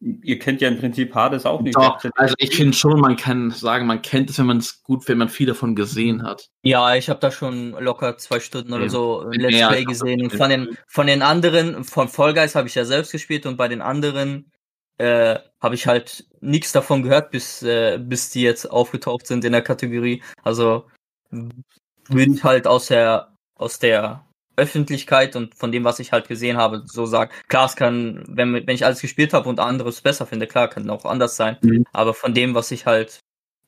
Ihr 0.00 0.38
kennt 0.38 0.60
ja 0.60 0.68
im 0.68 0.78
Prinzip 0.78 1.12
Hades 1.12 1.44
auch 1.44 1.60
nicht. 1.60 1.74
Doch, 1.76 1.98
also 2.14 2.34
ich 2.38 2.54
finde 2.54 2.76
schon, 2.76 3.00
man 3.00 3.16
kann 3.16 3.50
sagen, 3.50 3.84
man 3.86 4.00
kennt 4.00 4.30
es, 4.30 4.38
wenn 4.38 4.46
man 4.46 4.58
es 4.58 4.80
gut, 4.84 5.08
wenn 5.08 5.18
man 5.18 5.28
viel 5.28 5.48
davon 5.48 5.74
gesehen 5.74 6.22
hat. 6.22 6.46
Ja, 6.62 6.94
ich 6.94 7.10
habe 7.10 7.18
da 7.18 7.32
schon 7.32 7.72
locker 7.72 8.16
zwei 8.16 8.38
Stunden 8.38 8.72
oder 8.72 8.84
Ja. 8.84 8.88
so 8.90 9.22
ein 9.22 9.40
Ja, 9.40 9.48
Let's 9.48 9.58
ja, 9.58 9.68
Play 9.70 9.84
gesehen. 9.84 10.30
Von 10.30 10.50
den, 10.50 10.78
von 10.86 11.08
den 11.08 11.22
anderen, 11.22 11.82
von 11.82 12.08
Fall 12.08 12.32
Guys 12.32 12.54
habe 12.54 12.68
ich 12.68 12.76
ja 12.76 12.84
selbst 12.84 13.10
gespielt 13.10 13.44
und 13.44 13.56
bei 13.56 13.66
den 13.66 13.82
anderen 13.82 14.52
äh, 14.98 15.40
habe 15.60 15.74
ich 15.74 15.88
halt 15.88 16.26
nichts 16.40 16.70
davon 16.70 17.02
gehört, 17.02 17.32
bis, 17.32 17.64
äh, 17.64 17.98
bis 18.00 18.30
die 18.30 18.42
jetzt 18.42 18.66
aufgetaucht 18.70 19.26
sind 19.26 19.44
in 19.44 19.50
der 19.52 19.62
Kategorie. 19.62 20.22
Also 20.44 20.88
würde 21.30 22.32
ich 22.32 22.44
halt 22.44 22.68
aus 22.68 22.86
der, 22.86 23.34
aus 23.56 23.80
der 23.80 24.24
Öffentlichkeit 24.58 25.36
und 25.36 25.54
von 25.54 25.72
dem, 25.72 25.84
was 25.84 25.98
ich 25.98 26.12
halt 26.12 26.28
gesehen 26.28 26.56
habe, 26.56 26.82
so 26.84 27.06
sagen. 27.06 27.30
Klar, 27.48 27.66
es 27.66 27.76
kann, 27.76 28.24
wenn, 28.28 28.52
wenn 28.52 28.68
ich 28.68 28.84
alles 28.84 29.00
gespielt 29.00 29.32
habe 29.32 29.48
und 29.48 29.60
anderes 29.60 30.00
besser 30.00 30.26
finde, 30.26 30.46
klar, 30.46 30.68
kann 30.68 30.90
auch 30.90 31.04
anders 31.04 31.36
sein. 31.36 31.56
Mhm. 31.62 31.86
Aber 31.92 32.12
von 32.12 32.34
dem, 32.34 32.54
was 32.54 32.70
ich 32.70 32.86
halt 32.86 33.20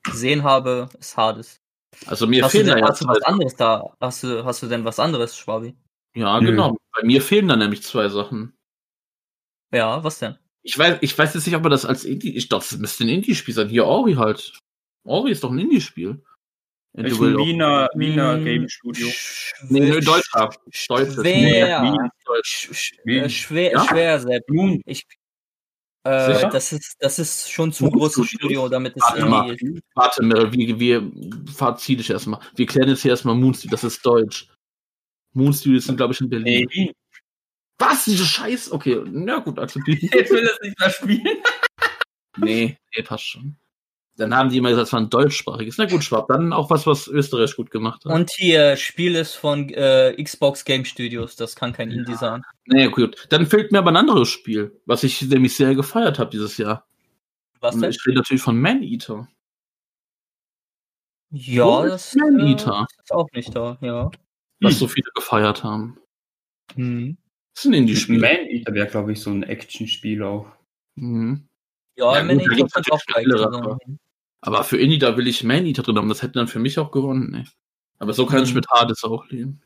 gesehen 0.03 0.43
habe, 0.43 0.89
ist 0.99 1.17
Hades. 1.17 1.57
Also 2.05 2.27
mir 2.27 2.43
Hast 2.43 2.53
du, 2.53 2.59
fehlen 2.59 2.67
da 2.67 2.75
denn, 2.75 2.83
ja 2.83 2.89
hast 2.89 3.01
du 3.01 3.07
was 3.07 3.21
anderes 3.23 3.55
da? 3.55 3.93
Hast 3.99 4.23
du, 4.23 4.45
hast 4.45 4.63
du 4.63 4.67
denn 4.67 4.85
was 4.85 4.99
anderes, 4.99 5.35
Schwabi? 5.35 5.75
Ja, 6.15 6.39
genau. 6.39 6.77
Bei 6.93 7.03
mir 7.03 7.21
fehlen 7.21 7.47
da 7.47 7.55
nämlich 7.55 7.83
zwei 7.83 8.09
Sachen. 8.09 8.53
Ja, 9.73 10.03
was 10.03 10.19
denn? 10.19 10.37
Ich 10.63 10.77
weiß, 10.77 10.97
ich 11.01 11.17
weiß 11.17 11.33
jetzt 11.33 11.45
nicht, 11.45 11.55
ob 11.55 11.63
man 11.63 11.71
das 11.71 11.85
als 11.85 12.03
Indie. 12.03 12.35
Ich 12.35 12.49
dachte, 12.49 12.67
das 12.71 12.79
müsste 12.79 13.03
ein 13.03 13.09
Indie-Spiel 13.09 13.53
sein. 13.53 13.69
Hier 13.69 13.85
Ori 13.85 14.13
halt. 14.13 14.59
Ori 15.03 15.31
ist 15.31 15.43
doch 15.43 15.51
ein 15.51 15.59
Indie-Spiel. 15.59 16.23
Das 16.93 17.11
ist 17.11 17.21
ein 17.21 17.37
Wiener, 17.37 17.89
Wiener 17.95 18.33
Hm, 18.35 18.43
Game 18.43 18.69
Studio. 18.69 19.07
Nee, 19.69 19.79
nee, 19.79 19.99
Deutscher. 20.01 20.49
Deutsches. 20.89 21.13
Schwer. 21.15 21.81
Nee, 21.83 22.09
Deutsch. 22.25 22.69
Sch- 22.69 22.73
sch- 22.73 22.99
Wie? 23.05 23.17
äh, 23.17 23.29
schwer, 23.29 23.71
Ja? 23.71 23.85
schwer, 23.87 24.19
Sepp. 24.19 24.49
Moon. 24.49 24.81
Ich, 24.85 25.05
äh, 26.03 26.33
Sicher? 26.33 26.49
das 26.49 26.73
ist, 26.73 26.95
das 26.99 27.17
ist 27.19 27.49
schon 27.49 27.71
zu 27.71 27.85
Moon 27.85 27.93
großes 27.93 28.13
Studios? 28.25 28.29
Studio, 28.39 28.69
damit 28.69 28.97
es 28.97 29.03
Warte 29.03 29.25
mal. 29.25 29.55
Warte, 29.95 30.23
Meryl, 30.23 30.51
wir, 30.51 30.79
wir 30.79 31.11
verzieh 31.53 31.95
dich 31.95 32.09
erstmal. 32.09 32.41
Wir 32.55 32.65
klären 32.65 32.89
jetzt 32.89 33.03
hier 33.03 33.11
erstmal 33.11 33.35
Moon 33.35 33.53
Studios, 33.53 33.81
das 33.81 33.93
ist 33.93 34.05
Deutsch. 34.05 34.47
Moon 35.33 35.53
Studios 35.53 35.85
sind, 35.85 35.95
glaube 35.95 36.13
ich, 36.13 36.19
in 36.19 36.29
Berlin. 36.29 36.67
Nee, 36.69 36.75
Wien. 36.75 36.91
Was? 37.79 38.03
Diese 38.05 38.25
Scheiß? 38.25 38.71
Okay, 38.73 39.01
na 39.05 39.39
gut, 39.39 39.57
also 39.57 39.79
die. 39.79 39.93
Ich 40.13 40.29
will 40.29 40.43
das 40.43 40.59
nicht 40.61 40.77
mehr 40.77 40.89
spielen. 40.89 41.37
nee, 42.37 42.77
nee, 42.95 43.03
passt 43.03 43.23
schon. 43.27 43.55
Dann 44.17 44.35
haben 44.35 44.49
die 44.49 44.57
immer 44.57 44.69
gesagt, 44.69 44.87
es 44.87 44.93
war 44.93 44.99
ein 44.99 45.09
deutschsprachiges. 45.09 45.77
Na 45.77 45.85
gut, 45.85 46.03
Schwab, 46.03 46.27
dann 46.27 46.51
auch 46.53 46.69
was, 46.69 46.85
was 46.85 47.07
Österreich 47.07 47.55
gut 47.55 47.71
gemacht 47.71 48.03
hat. 48.05 48.11
Und 48.13 48.29
hier, 48.35 48.75
Spiel 48.75 49.15
ist 49.15 49.35
von 49.35 49.69
äh, 49.69 50.21
Xbox 50.21 50.65
Game 50.65 50.83
Studios, 50.85 51.35
das 51.37 51.55
kann 51.55 51.71
kein 51.73 51.91
Indie 51.91 52.15
sein. 52.15 52.43
Nee, 52.65 52.87
gut. 52.89 53.25
Dann 53.29 53.45
fehlt 53.47 53.71
mir 53.71 53.79
aber 53.79 53.91
ein 53.91 53.97
anderes 53.97 54.29
Spiel, 54.29 54.79
was 54.85 55.03
ich 55.03 55.21
nämlich 55.21 55.55
sehr 55.55 55.75
gefeiert 55.75 56.19
habe 56.19 56.29
dieses 56.29 56.57
Jahr. 56.57 56.85
Was 57.61 57.77
denn? 57.77 57.89
ich 57.89 58.05
rede 58.05 58.17
natürlich 58.17 58.41
von 58.41 58.59
Man-Eater. 58.59 59.27
Wo 61.29 61.37
Ja, 61.37 61.85
ist 61.85 62.13
das 62.13 62.15
Man-Eater? 62.15 62.87
äh, 62.89 63.01
ist 63.03 63.11
auch 63.13 63.27
nicht 63.33 63.55
da, 63.55 63.77
ja. 63.81 64.11
Was 64.59 64.73
Hm. 64.73 64.79
so 64.79 64.87
viele 64.87 65.09
gefeiert 65.15 65.63
haben. 65.63 65.97
Hm. 66.75 67.17
Das 67.55 67.65
ist 67.65 67.69
ein 67.71 67.73
Indie-Spiel. 67.73 68.19
Man 68.19 68.47
Eater 68.49 68.73
wäre, 68.73 68.87
glaube 68.87 69.13
ich, 69.13 69.21
so 69.21 69.29
ein 69.29 69.43
Actionspiel 69.43 70.21
auch. 70.23 70.47
Mhm. 70.95 71.47
Ja, 72.01 72.17
Ja, 72.17 72.23
Man 72.23 72.39
Eater 72.39 72.55
gibt's 72.55 72.73
könnte 72.73 72.91
auch 72.91 72.99
sein. 72.99 73.99
aber- 74.41 74.63
für 74.63 74.77
Indie, 74.77 74.97
da 74.99 75.15
will 75.17 75.27
ich 75.27 75.43
Man-Eater 75.43 75.83
drin 75.83 75.97
haben. 75.97 76.09
Das 76.09 76.21
hätte 76.23 76.33
dann 76.33 76.47
für 76.47 76.59
mich 76.59 76.77
auch 76.79 76.91
gewonnen. 76.91 77.29
Nee. 77.31 77.45
Aber 77.99 78.13
so 78.13 78.25
kann 78.25 78.43
ich 78.43 78.49
Mhm. 78.49 78.55
mit 78.55 78.67
Hades 78.69 79.03
auch 79.03 79.27
leben. 79.29 79.61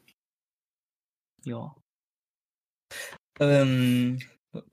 Ja. 1.46 1.74
Ähm, 3.40 4.20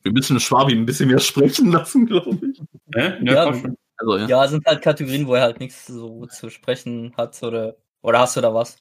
Wir 0.03 0.13
müssen 0.13 0.39
Schwabi 0.41 0.73
ein 0.75 0.87
bisschen 0.87 1.09
mehr 1.09 1.19
sprechen 1.19 1.73
lassen, 1.73 2.07
glaube 2.07 2.39
ich. 2.47 2.63
Ja, 2.95 3.53
schon. 3.53 3.77
Also, 3.97 4.17
ja. 4.17 4.27
ja, 4.27 4.49
sind 4.49 4.65
halt 4.67 4.83
Kategorien, 4.83 5.27
wo 5.27 5.35
er 5.35 5.43
halt 5.43 5.61
nichts 5.61 5.87
so 5.87 6.27
zu 6.27 6.51
sprechen 6.51 7.15
hat 7.17 7.41
oder 7.43 7.77
oder 8.03 8.19
hast 8.21 8.37
du 8.37 8.41
da 8.41 8.53
was? 8.53 8.77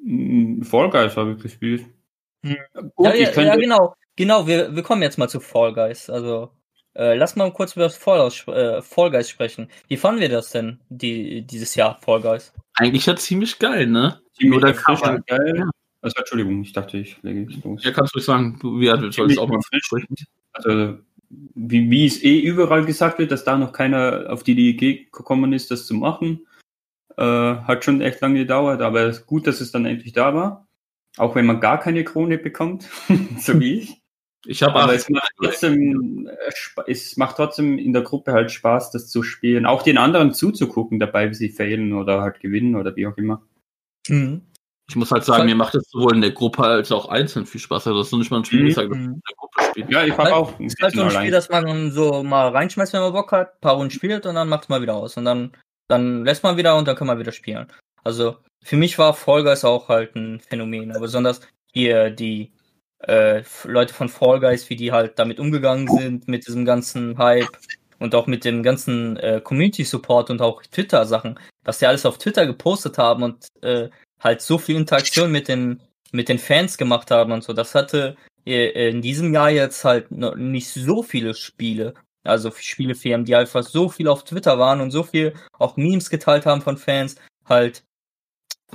Mm, 0.00 0.62
Fall 0.62 0.90
Guys 0.90 1.16
habe 1.16 1.32
ich 1.32 1.42
gespielt. 1.42 1.86
Hm. 2.44 2.56
Gut, 2.94 3.06
ja, 3.06 3.14
ich 3.14 3.20
ja, 3.20 3.32
könnte, 3.32 3.48
ja, 3.48 3.56
genau. 3.56 3.94
Genau, 4.16 4.46
wir, 4.46 4.74
wir 4.74 4.82
kommen 4.82 5.02
jetzt 5.02 5.18
mal 5.18 5.28
zu 5.28 5.40
Fall 5.40 5.72
Guys. 5.74 6.08
Also, 6.10 6.50
äh, 6.94 7.16
lass 7.16 7.36
mal 7.36 7.52
kurz 7.52 7.74
über 7.74 7.84
das 7.84 7.96
Fall, 7.96 8.30
äh, 8.48 8.82
Fall 8.82 9.10
Guys 9.10 9.30
sprechen. 9.30 9.68
Wie 9.88 9.96
fanden 9.96 10.20
wir 10.20 10.28
das 10.28 10.50
denn, 10.50 10.80
die, 10.88 11.42
dieses 11.42 11.74
Jahr, 11.74 11.98
Fall 12.00 12.20
Guys? 12.20 12.52
Eigentlich 12.74 13.06
ja 13.06 13.16
ziemlich 13.16 13.58
geil, 13.58 13.86
ne? 13.86 14.20
ziemlich 14.40 14.62
erfrischend 14.62 15.26
geil. 15.26 15.54
Ja. 15.58 15.70
Also, 16.02 16.16
Entschuldigung, 16.18 16.62
ich 16.62 16.72
dachte, 16.72 16.96
ich 16.98 17.22
lege 17.22 17.52
es 17.52 17.62
los. 17.62 17.84
Ja, 17.84 17.92
kannst 17.92 18.14
du 18.14 18.20
sagen. 18.20 18.58
Du, 18.60 18.80
ja, 18.80 18.96
du 18.96 19.10
sollst 19.10 19.38
auch 19.38 19.48
mal 19.48 19.56
erfrischend. 19.56 19.84
sprechen. 19.84 20.26
Also, 20.52 20.98
wie, 21.54 21.90
wie 21.90 22.06
es 22.06 22.22
eh 22.22 22.40
überall 22.40 22.84
gesagt 22.84 23.18
wird, 23.18 23.30
dass 23.30 23.44
da 23.44 23.56
noch 23.56 23.72
keiner 23.72 24.26
auf 24.28 24.42
die 24.42 24.52
Idee 24.52 25.06
gekommen 25.12 25.52
ist, 25.52 25.70
das 25.70 25.86
zu 25.86 25.94
machen, 25.94 26.46
äh, 27.16 27.22
hat 27.22 27.84
schon 27.84 28.00
echt 28.00 28.20
lange 28.20 28.40
gedauert, 28.40 28.80
aber 28.80 29.02
es 29.02 29.18
ist 29.18 29.26
gut, 29.26 29.46
dass 29.46 29.60
es 29.60 29.70
dann 29.70 29.84
endlich 29.84 30.12
da 30.12 30.34
war. 30.34 30.66
Auch 31.18 31.34
wenn 31.34 31.46
man 31.46 31.60
gar 31.60 31.78
keine 31.78 32.02
Krone 32.02 32.38
bekommt, 32.38 32.88
so 33.38 33.60
wie 33.60 33.80
ich. 33.80 33.99
Ich 34.46 34.62
habe 34.62 34.80
Aber 34.80 34.94
es 34.94 35.08
macht 35.10 35.32
trotzdem, 35.36 36.28
äh, 36.28 36.90
es 36.90 37.16
macht 37.16 37.36
trotzdem 37.36 37.78
in 37.78 37.92
der 37.92 38.02
Gruppe 38.02 38.32
halt 38.32 38.50
Spaß, 38.50 38.90
das 38.90 39.08
zu 39.08 39.22
spielen. 39.22 39.66
Auch 39.66 39.82
den 39.82 39.98
anderen 39.98 40.32
zuzugucken 40.32 40.98
dabei, 40.98 41.30
wie 41.30 41.34
sie 41.34 41.50
failen 41.50 41.92
oder 41.92 42.22
halt 42.22 42.40
gewinnen 42.40 42.76
oder 42.76 42.96
wie 42.96 43.06
auch 43.06 43.16
immer. 43.16 43.42
Mhm. 44.08 44.42
Ich 44.88 44.96
muss 44.96 45.12
halt 45.12 45.24
sagen, 45.24 45.44
mir 45.44 45.54
macht 45.54 45.76
es 45.76 45.88
sowohl 45.90 46.16
in 46.16 46.20
der 46.20 46.32
Gruppe 46.32 46.64
als 46.64 46.90
auch 46.90 47.08
einzeln 47.08 47.46
viel 47.46 47.60
Spaß. 47.60 47.86
Also 47.86 47.98
das 47.98 48.08
ist 48.08 48.18
nicht 48.18 48.30
mal 48.30 48.38
ein 48.38 48.44
Spiel, 48.44 48.66
ich 48.66 48.76
Mhm. 48.76 48.92
ich 48.92 48.98
in 48.98 49.22
der 49.28 49.36
Gruppe 49.36 49.62
spiele. 49.70 49.86
Ja, 49.90 50.04
ich 50.04 50.18
habe 50.18 50.34
auch 50.34 50.58
ein 50.58 50.66
ist 50.66 50.82
halt 50.82 50.94
so 50.94 51.02
ein 51.02 51.10
Spiel, 51.10 51.30
das 51.30 51.48
man 51.48 51.92
so 51.92 52.22
mal 52.24 52.48
reinschmeißt, 52.48 52.92
wenn 52.94 53.02
man 53.02 53.12
Bock 53.12 53.30
hat, 53.30 53.54
ein 53.54 53.60
paar 53.60 53.74
Runden 53.74 53.92
spielt 53.92 54.26
und 54.26 54.34
dann 54.34 54.48
macht 54.48 54.64
es 54.64 54.68
mal 54.68 54.82
wieder 54.82 54.96
aus. 54.96 55.16
Und 55.16 55.26
dann, 55.26 55.52
dann 55.88 56.24
lässt 56.24 56.42
man 56.42 56.56
wieder 56.56 56.76
und 56.76 56.88
dann 56.88 56.96
kann 56.96 57.06
man 57.06 57.18
wieder 57.18 57.30
spielen. 57.30 57.68
Also 58.02 58.38
für 58.64 58.76
mich 58.76 58.98
war 58.98 59.14
Fall 59.14 59.44
Guys 59.44 59.64
auch 59.64 59.88
halt 59.88 60.16
ein 60.16 60.40
Phänomen. 60.40 60.90
Aber 60.90 61.00
besonders 61.02 61.40
hier 61.72 62.10
die 62.10 62.52
äh, 63.06 63.42
Leute 63.64 63.94
von 63.94 64.08
Fall 64.08 64.40
Guys, 64.40 64.68
wie 64.70 64.76
die 64.76 64.92
halt 64.92 65.18
damit 65.18 65.40
umgegangen 65.40 65.88
sind, 65.88 66.28
mit 66.28 66.46
diesem 66.46 66.64
ganzen 66.64 67.16
Hype 67.18 67.48
und 67.98 68.14
auch 68.14 68.26
mit 68.26 68.44
dem 68.44 68.62
ganzen 68.62 69.16
äh, 69.18 69.40
Community-Support 69.42 70.30
und 70.30 70.42
auch 70.42 70.62
Twitter-Sachen, 70.62 71.38
was 71.64 71.78
die 71.78 71.86
alles 71.86 72.06
auf 72.06 72.18
Twitter 72.18 72.46
gepostet 72.46 72.98
haben 72.98 73.22
und 73.22 73.46
äh, 73.62 73.88
halt 74.18 74.42
so 74.42 74.58
viel 74.58 74.76
Interaktion 74.76 75.32
mit 75.32 75.48
den, 75.48 75.80
mit 76.12 76.28
den 76.28 76.38
Fans 76.38 76.76
gemacht 76.76 77.10
haben 77.10 77.32
und 77.32 77.44
so. 77.44 77.52
Das 77.52 77.74
hatte 77.74 78.16
äh, 78.46 78.90
in 78.90 79.02
diesem 79.02 79.32
Jahr 79.32 79.50
jetzt 79.50 79.84
halt 79.84 80.10
nicht 80.10 80.68
so 80.68 81.02
viele 81.02 81.34
Spiele, 81.34 81.94
also 82.24 82.50
Spielefirmen, 82.50 83.24
die 83.24 83.36
einfach 83.36 83.62
so 83.62 83.88
viel 83.88 84.08
auf 84.08 84.24
Twitter 84.24 84.58
waren 84.58 84.80
und 84.80 84.90
so 84.90 85.02
viel 85.02 85.34
auch 85.58 85.76
Memes 85.76 86.10
geteilt 86.10 86.46
haben 86.46 86.62
von 86.62 86.76
Fans, 86.76 87.16
halt 87.46 87.82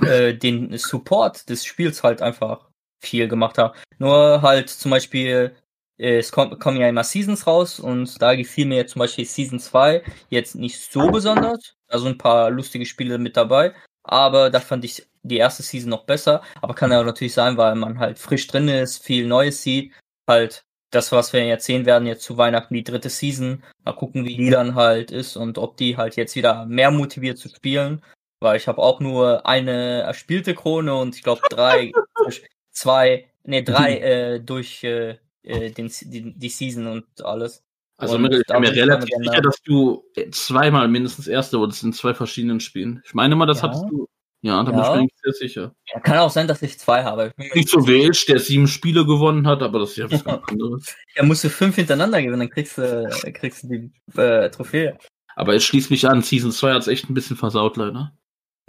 äh, 0.02 0.34
den 0.34 0.76
Support 0.78 1.48
des 1.48 1.64
Spiels 1.64 2.02
halt 2.02 2.22
einfach 2.22 2.68
viel 3.00 3.28
gemacht 3.28 3.58
haben. 3.58 3.74
Nur 3.98 4.42
halt 4.42 4.68
zum 4.70 4.90
Beispiel, 4.90 5.54
äh, 5.98 6.18
es 6.18 6.32
kommt, 6.32 6.58
kommen 6.60 6.80
ja 6.80 6.88
immer 6.88 7.04
Seasons 7.04 7.46
raus 7.46 7.80
und 7.80 8.20
da 8.20 8.34
gefiel 8.34 8.66
mir 8.66 8.76
jetzt 8.76 8.92
zum 8.92 9.00
Beispiel 9.00 9.24
Season 9.24 9.58
2 9.58 10.02
jetzt 10.30 10.54
nicht 10.54 10.80
so 10.80 11.10
besonders. 11.10 11.74
Also 11.88 12.06
ein 12.06 12.18
paar 12.18 12.50
lustige 12.50 12.86
Spiele 12.86 13.18
mit 13.18 13.36
dabei. 13.36 13.74
Aber 14.02 14.50
da 14.50 14.60
fand 14.60 14.84
ich 14.84 15.06
die 15.22 15.38
erste 15.38 15.62
Season 15.62 15.90
noch 15.90 16.04
besser. 16.04 16.42
Aber 16.62 16.74
kann 16.74 16.92
ja 16.92 17.02
natürlich 17.02 17.34
sein, 17.34 17.56
weil 17.56 17.74
man 17.74 17.98
halt 17.98 18.18
frisch 18.18 18.46
drin 18.46 18.68
ist, 18.68 19.04
viel 19.04 19.26
Neues 19.26 19.62
sieht. 19.62 19.92
Halt 20.28 20.64
das, 20.90 21.12
was 21.12 21.32
wir 21.32 21.44
jetzt 21.44 21.66
sehen 21.66 21.86
werden, 21.86 22.06
jetzt 22.06 22.22
zu 22.24 22.38
Weihnachten 22.38 22.74
die 22.74 22.84
dritte 22.84 23.10
Season. 23.10 23.62
Mal 23.84 23.92
gucken, 23.92 24.24
wie 24.24 24.36
die 24.36 24.50
dann 24.50 24.74
halt 24.74 25.10
ist 25.10 25.36
und 25.36 25.58
ob 25.58 25.76
die 25.76 25.96
halt 25.96 26.16
jetzt 26.16 26.36
wieder 26.36 26.66
mehr 26.66 26.90
motiviert 26.90 27.38
zu 27.38 27.48
spielen. 27.48 28.02
Weil 28.40 28.56
ich 28.56 28.68
habe 28.68 28.82
auch 28.82 29.00
nur 29.00 29.46
eine 29.46 30.02
erspielte 30.02 30.54
Krone 30.54 30.94
und 30.94 31.16
ich 31.16 31.22
glaube 31.22 31.40
drei, 31.50 31.92
zwei, 32.76 33.26
nee, 33.44 33.62
drei 33.62 33.98
äh, 33.98 34.40
durch 34.40 34.84
äh, 34.84 35.16
äh, 35.42 35.70
den, 35.70 35.90
die, 36.02 36.38
die 36.38 36.48
Season 36.48 36.86
und 36.86 37.04
alles. 37.24 37.64
Also 37.98 38.16
Und 38.16 38.24
ich 38.26 38.44
bin 38.46 38.60
mir 38.60 38.70
bin 38.70 38.78
relativ 38.78 39.08
sicher, 39.16 39.32
da. 39.36 39.40
dass 39.40 39.62
du 39.62 40.04
zweimal 40.30 40.86
mindestens 40.88 41.26
Erste 41.28 41.58
wurdest 41.58 41.82
in 41.82 41.94
zwei 41.94 42.12
verschiedenen 42.12 42.60
Spielen. 42.60 43.02
Ich 43.06 43.14
meine 43.14 43.34
mal, 43.36 43.46
das 43.46 43.58
Ja. 43.58 43.64
hattest 43.64 43.84
du. 43.90 44.06
Ja, 44.42 44.62
da 44.62 44.70
bin 44.70 44.78
Ja. 44.78 44.88
ich 44.90 44.94
mir 44.96 45.00
nicht 45.02 45.14
sehr 45.22 45.32
sicher. 45.32 45.74
Ja, 45.92 46.00
kann 46.00 46.18
auch 46.18 46.30
sein, 46.30 46.46
dass 46.46 46.60
ich 46.60 46.78
zwei 46.78 47.02
habe. 47.04 47.32
Ich 47.38 47.50
bin 47.50 47.58
Nicht 47.60 47.70
so 47.70 47.88
Welch, 47.88 48.26
der 48.26 48.38
sieben 48.38 48.68
Spiele 48.68 49.06
gewonnen 49.06 49.46
hat, 49.46 49.62
aber 49.62 49.78
das 49.78 49.90
ist 49.92 49.96
ja 49.96 50.10
was 50.10 50.22
ganz 50.22 50.42
anderes. 50.50 50.94
Ja, 51.16 51.22
musst 51.24 51.42
du 51.44 51.48
fünf 51.48 51.76
hintereinander 51.76 52.20
gewinnen, 52.20 52.40
dann 52.40 52.50
kriegst 52.50 52.76
du, 52.76 53.08
kriegst 53.32 53.62
du 53.64 53.68
die 53.68 54.20
äh, 54.20 54.50
Trophäe. 54.50 54.98
Aber 55.34 55.54
es 55.54 55.64
schließt 55.64 55.90
mich 55.90 56.06
an, 56.08 56.22
Season 56.22 56.52
2 56.52 56.72
hat 56.74 56.82
es 56.82 56.88
echt 56.88 57.08
ein 57.08 57.14
bisschen 57.14 57.36
versaut, 57.36 57.76
leider. 57.78 58.12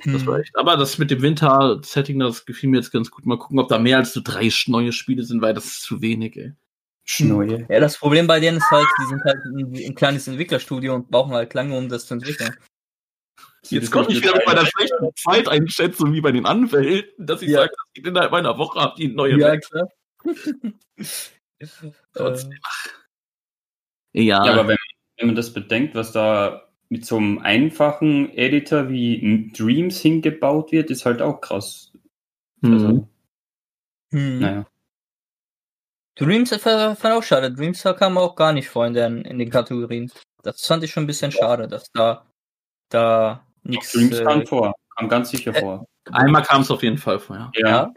Das 0.06 0.26
war 0.28 0.40
echt. 0.40 0.56
Aber 0.56 0.78
das 0.78 0.98
mit 1.00 1.10
dem 1.10 1.22
Winter-Setting, 1.22 2.20
das 2.20 2.46
gefiel 2.46 2.70
mir 2.70 2.78
jetzt 2.78 2.92
ganz 2.92 3.10
gut. 3.10 3.26
Mal 3.26 3.40
gucken, 3.40 3.60
ob 3.60 3.68
da 3.68 3.80
mehr 3.80 3.98
als 3.98 4.14
so 4.14 4.22
drei 4.24 4.50
neue 4.68 4.92
Spiele 4.92 5.24
sind, 5.24 5.42
weil 5.42 5.54
das 5.56 5.66
ist 5.66 5.82
zu 5.82 6.02
wenig, 6.02 6.38
ey. 6.38 6.54
Schneue. 7.04 7.66
Ja, 7.70 7.80
das 7.80 7.98
Problem 7.98 8.28
bei 8.28 8.40
denen 8.40 8.58
ist 8.58 8.70
halt, 8.70 8.90
die 8.98 9.06
sind 9.06 9.24
halt 9.24 9.38
ein, 9.46 9.74
ein 9.76 9.96
kleines 9.96 10.28
Entwicklerstudio 10.28 10.94
und 10.94 11.10
brauchen 11.10 11.34
halt 11.34 11.54
lange, 11.54 11.76
um 11.78 11.90
das 11.90 12.06
zu 12.06 12.14
entwickeln. 12.14 12.56
Jetzt 13.70 13.92
komme 13.92 14.08
ich 14.10 14.22
wieder 14.22 14.36
mit 14.36 14.46
meiner 14.46 14.66
schlechten 14.66 15.10
Zeiteinschätzung 15.16 16.14
wie 16.14 16.22
bei 16.22 16.32
den 16.32 16.46
Anwälten, 16.46 17.26
dass 17.26 17.42
ich 17.42 17.50
Ja. 17.50 17.62
sage, 17.62 17.72
das 17.72 17.94
geht 17.94 18.08
innerhalb 18.08 18.34
einer 18.34 18.58
Woche 18.58 18.80
ab 18.80 18.96
die 18.98 19.08
neue 19.08 19.38
Ja, 19.38 19.48
Welt. 19.48 19.68
klar. 19.70 19.88
Trotzdem. 22.14 22.52
Äh, 24.14 24.22
Ja, 24.22 24.46
Ja, 24.46 24.54
aber 24.54 24.68
wenn, 24.68 24.78
wenn 25.18 25.28
man 25.28 25.36
das 25.36 25.54
bedenkt, 25.54 25.96
was 25.96 26.12
da 26.12 26.67
mit 26.89 27.06
so 27.06 27.17
einem 27.17 27.39
einfachen 27.39 28.30
Editor 28.34 28.89
wie 28.89 29.52
Dreams 29.56 30.00
hingebaut 30.02 30.71
wird, 30.71 30.89
ist 30.89 31.06
halt 31.06 31.21
auch 31.21 31.41
krass. 31.41 31.91
mhm. 32.62 32.73
Also, 32.73 33.08
hm. 34.12 34.39
naja. 34.39 34.65
Dreams 36.15 36.52
äh, 36.52 36.60
fand 36.60 37.06
auch 37.13 37.23
schade. 37.23 37.52
Dreams 37.54 37.84
kam 37.84 38.17
auch 38.17 38.36
gar 38.36 38.54
nicht 38.54 38.69
vor 38.69 38.88
in 38.88 38.93
den, 38.93 39.21
in 39.23 39.38
den 39.38 39.50
Kategorien. 39.50 40.12
Das 40.43 40.65
fand 40.65 40.84
ich 40.84 40.91
schon 40.91 41.04
ein 41.04 41.08
bisschen 41.08 41.32
schade, 41.32 41.67
dass 41.67 41.91
da, 41.91 42.26
da 42.89 43.45
nichts. 43.63 43.91
Dreams 43.91 44.23
kam 44.23 44.41
Äh, 44.41 44.45
vor, 44.45 44.73
kam 44.95 45.10
ganz 45.10 45.30
sicher 45.30 45.54
äh, 45.56 45.60
vor. 45.60 45.86
einmal 46.12 46.41
kam 46.41 46.62
es 46.62 46.71
auf 46.71 46.82
jeden 46.84 46.97
Fall 46.97 47.19
vorher. 47.19 47.52
ja, 47.56 47.93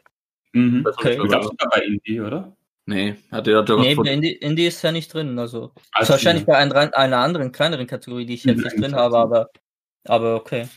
Mhm. 0.53 0.83
Das 0.83 0.98
Okay. 0.98 1.11
hab 1.11 1.12
ich 1.12 1.31
sogar- 1.31 1.42
sogar 1.44 1.68
bei 1.70 1.81
Indie, 1.83 2.20
oder? 2.20 2.57
Nee, 2.90 3.14
hat 3.31 3.46
der 3.46 3.59
hat 3.59 3.68
nee, 3.68 3.94
von, 3.94 4.05
Indie, 4.05 4.33
Indie 4.33 4.66
ist 4.66 4.83
ja 4.83 4.90
nicht 4.90 5.14
drin. 5.14 5.38
Also 5.38 5.72
Ah, 5.92 6.03
ist 6.03 6.11
wahrscheinlich 6.11 6.44
bei 6.44 6.57
einer, 6.57 6.74
einer 6.96 7.18
anderen 7.18 7.53
kleineren 7.53 7.87
Kategorie, 7.87 8.26
die 8.26 8.35
ich 8.35 8.42
jetzt 8.44 8.64
nicht 8.64 8.81
drin 8.81 8.96
habe, 8.96 9.16
aber 9.16 9.48
aber 10.09 10.35
okay. 10.35 10.68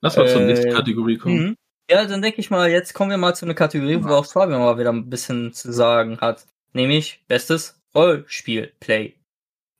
Lass 0.00 0.16
mal 0.16 0.26
zur 0.26 0.40
äh, 0.40 0.46
nächsten 0.46 0.72
Kategorie 0.72 1.16
kommen. 1.18 1.38
Mhm. 1.50 1.56
Ja, 1.88 2.04
dann 2.06 2.22
denke 2.22 2.40
ich 2.40 2.50
mal, 2.50 2.68
jetzt 2.68 2.92
kommen 2.92 3.10
wir 3.10 3.18
mal 3.18 3.36
zu 3.36 3.44
einer 3.44 3.54
Kategorie, 3.54 4.02
wo 4.02 4.08
auch 4.08 4.26
Fabian 4.26 4.58
mal 4.58 4.78
wieder 4.78 4.92
ein 4.92 5.08
bisschen 5.08 5.52
zu 5.52 5.72
sagen 5.72 6.20
hat. 6.20 6.44
Nämlich 6.72 7.22
bestes 7.28 7.78
Rollspiel-Play. 7.94 9.14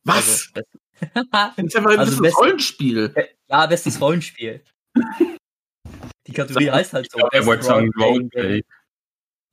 Was? 0.05 0.52
Also, 0.55 1.28
Das 1.33 1.59
ist 1.59 1.76
einfach 1.76 1.90
ein 1.90 1.98
Also 1.98 2.11
bisschen 2.12 2.22
best- 2.22 2.38
Rollenspiel. 2.38 3.14
ja, 3.48 3.66
bestes 3.66 4.00
Rollenspiel. 4.00 4.62
Die 6.28 6.33
Kategorie 6.33 6.70
heißt 6.70 6.92
halt 6.92 7.11
so. 7.11 7.18
er 7.18 7.42
sagen 7.62 7.90
Role-Playing 7.98 8.28
Game. 8.31 8.62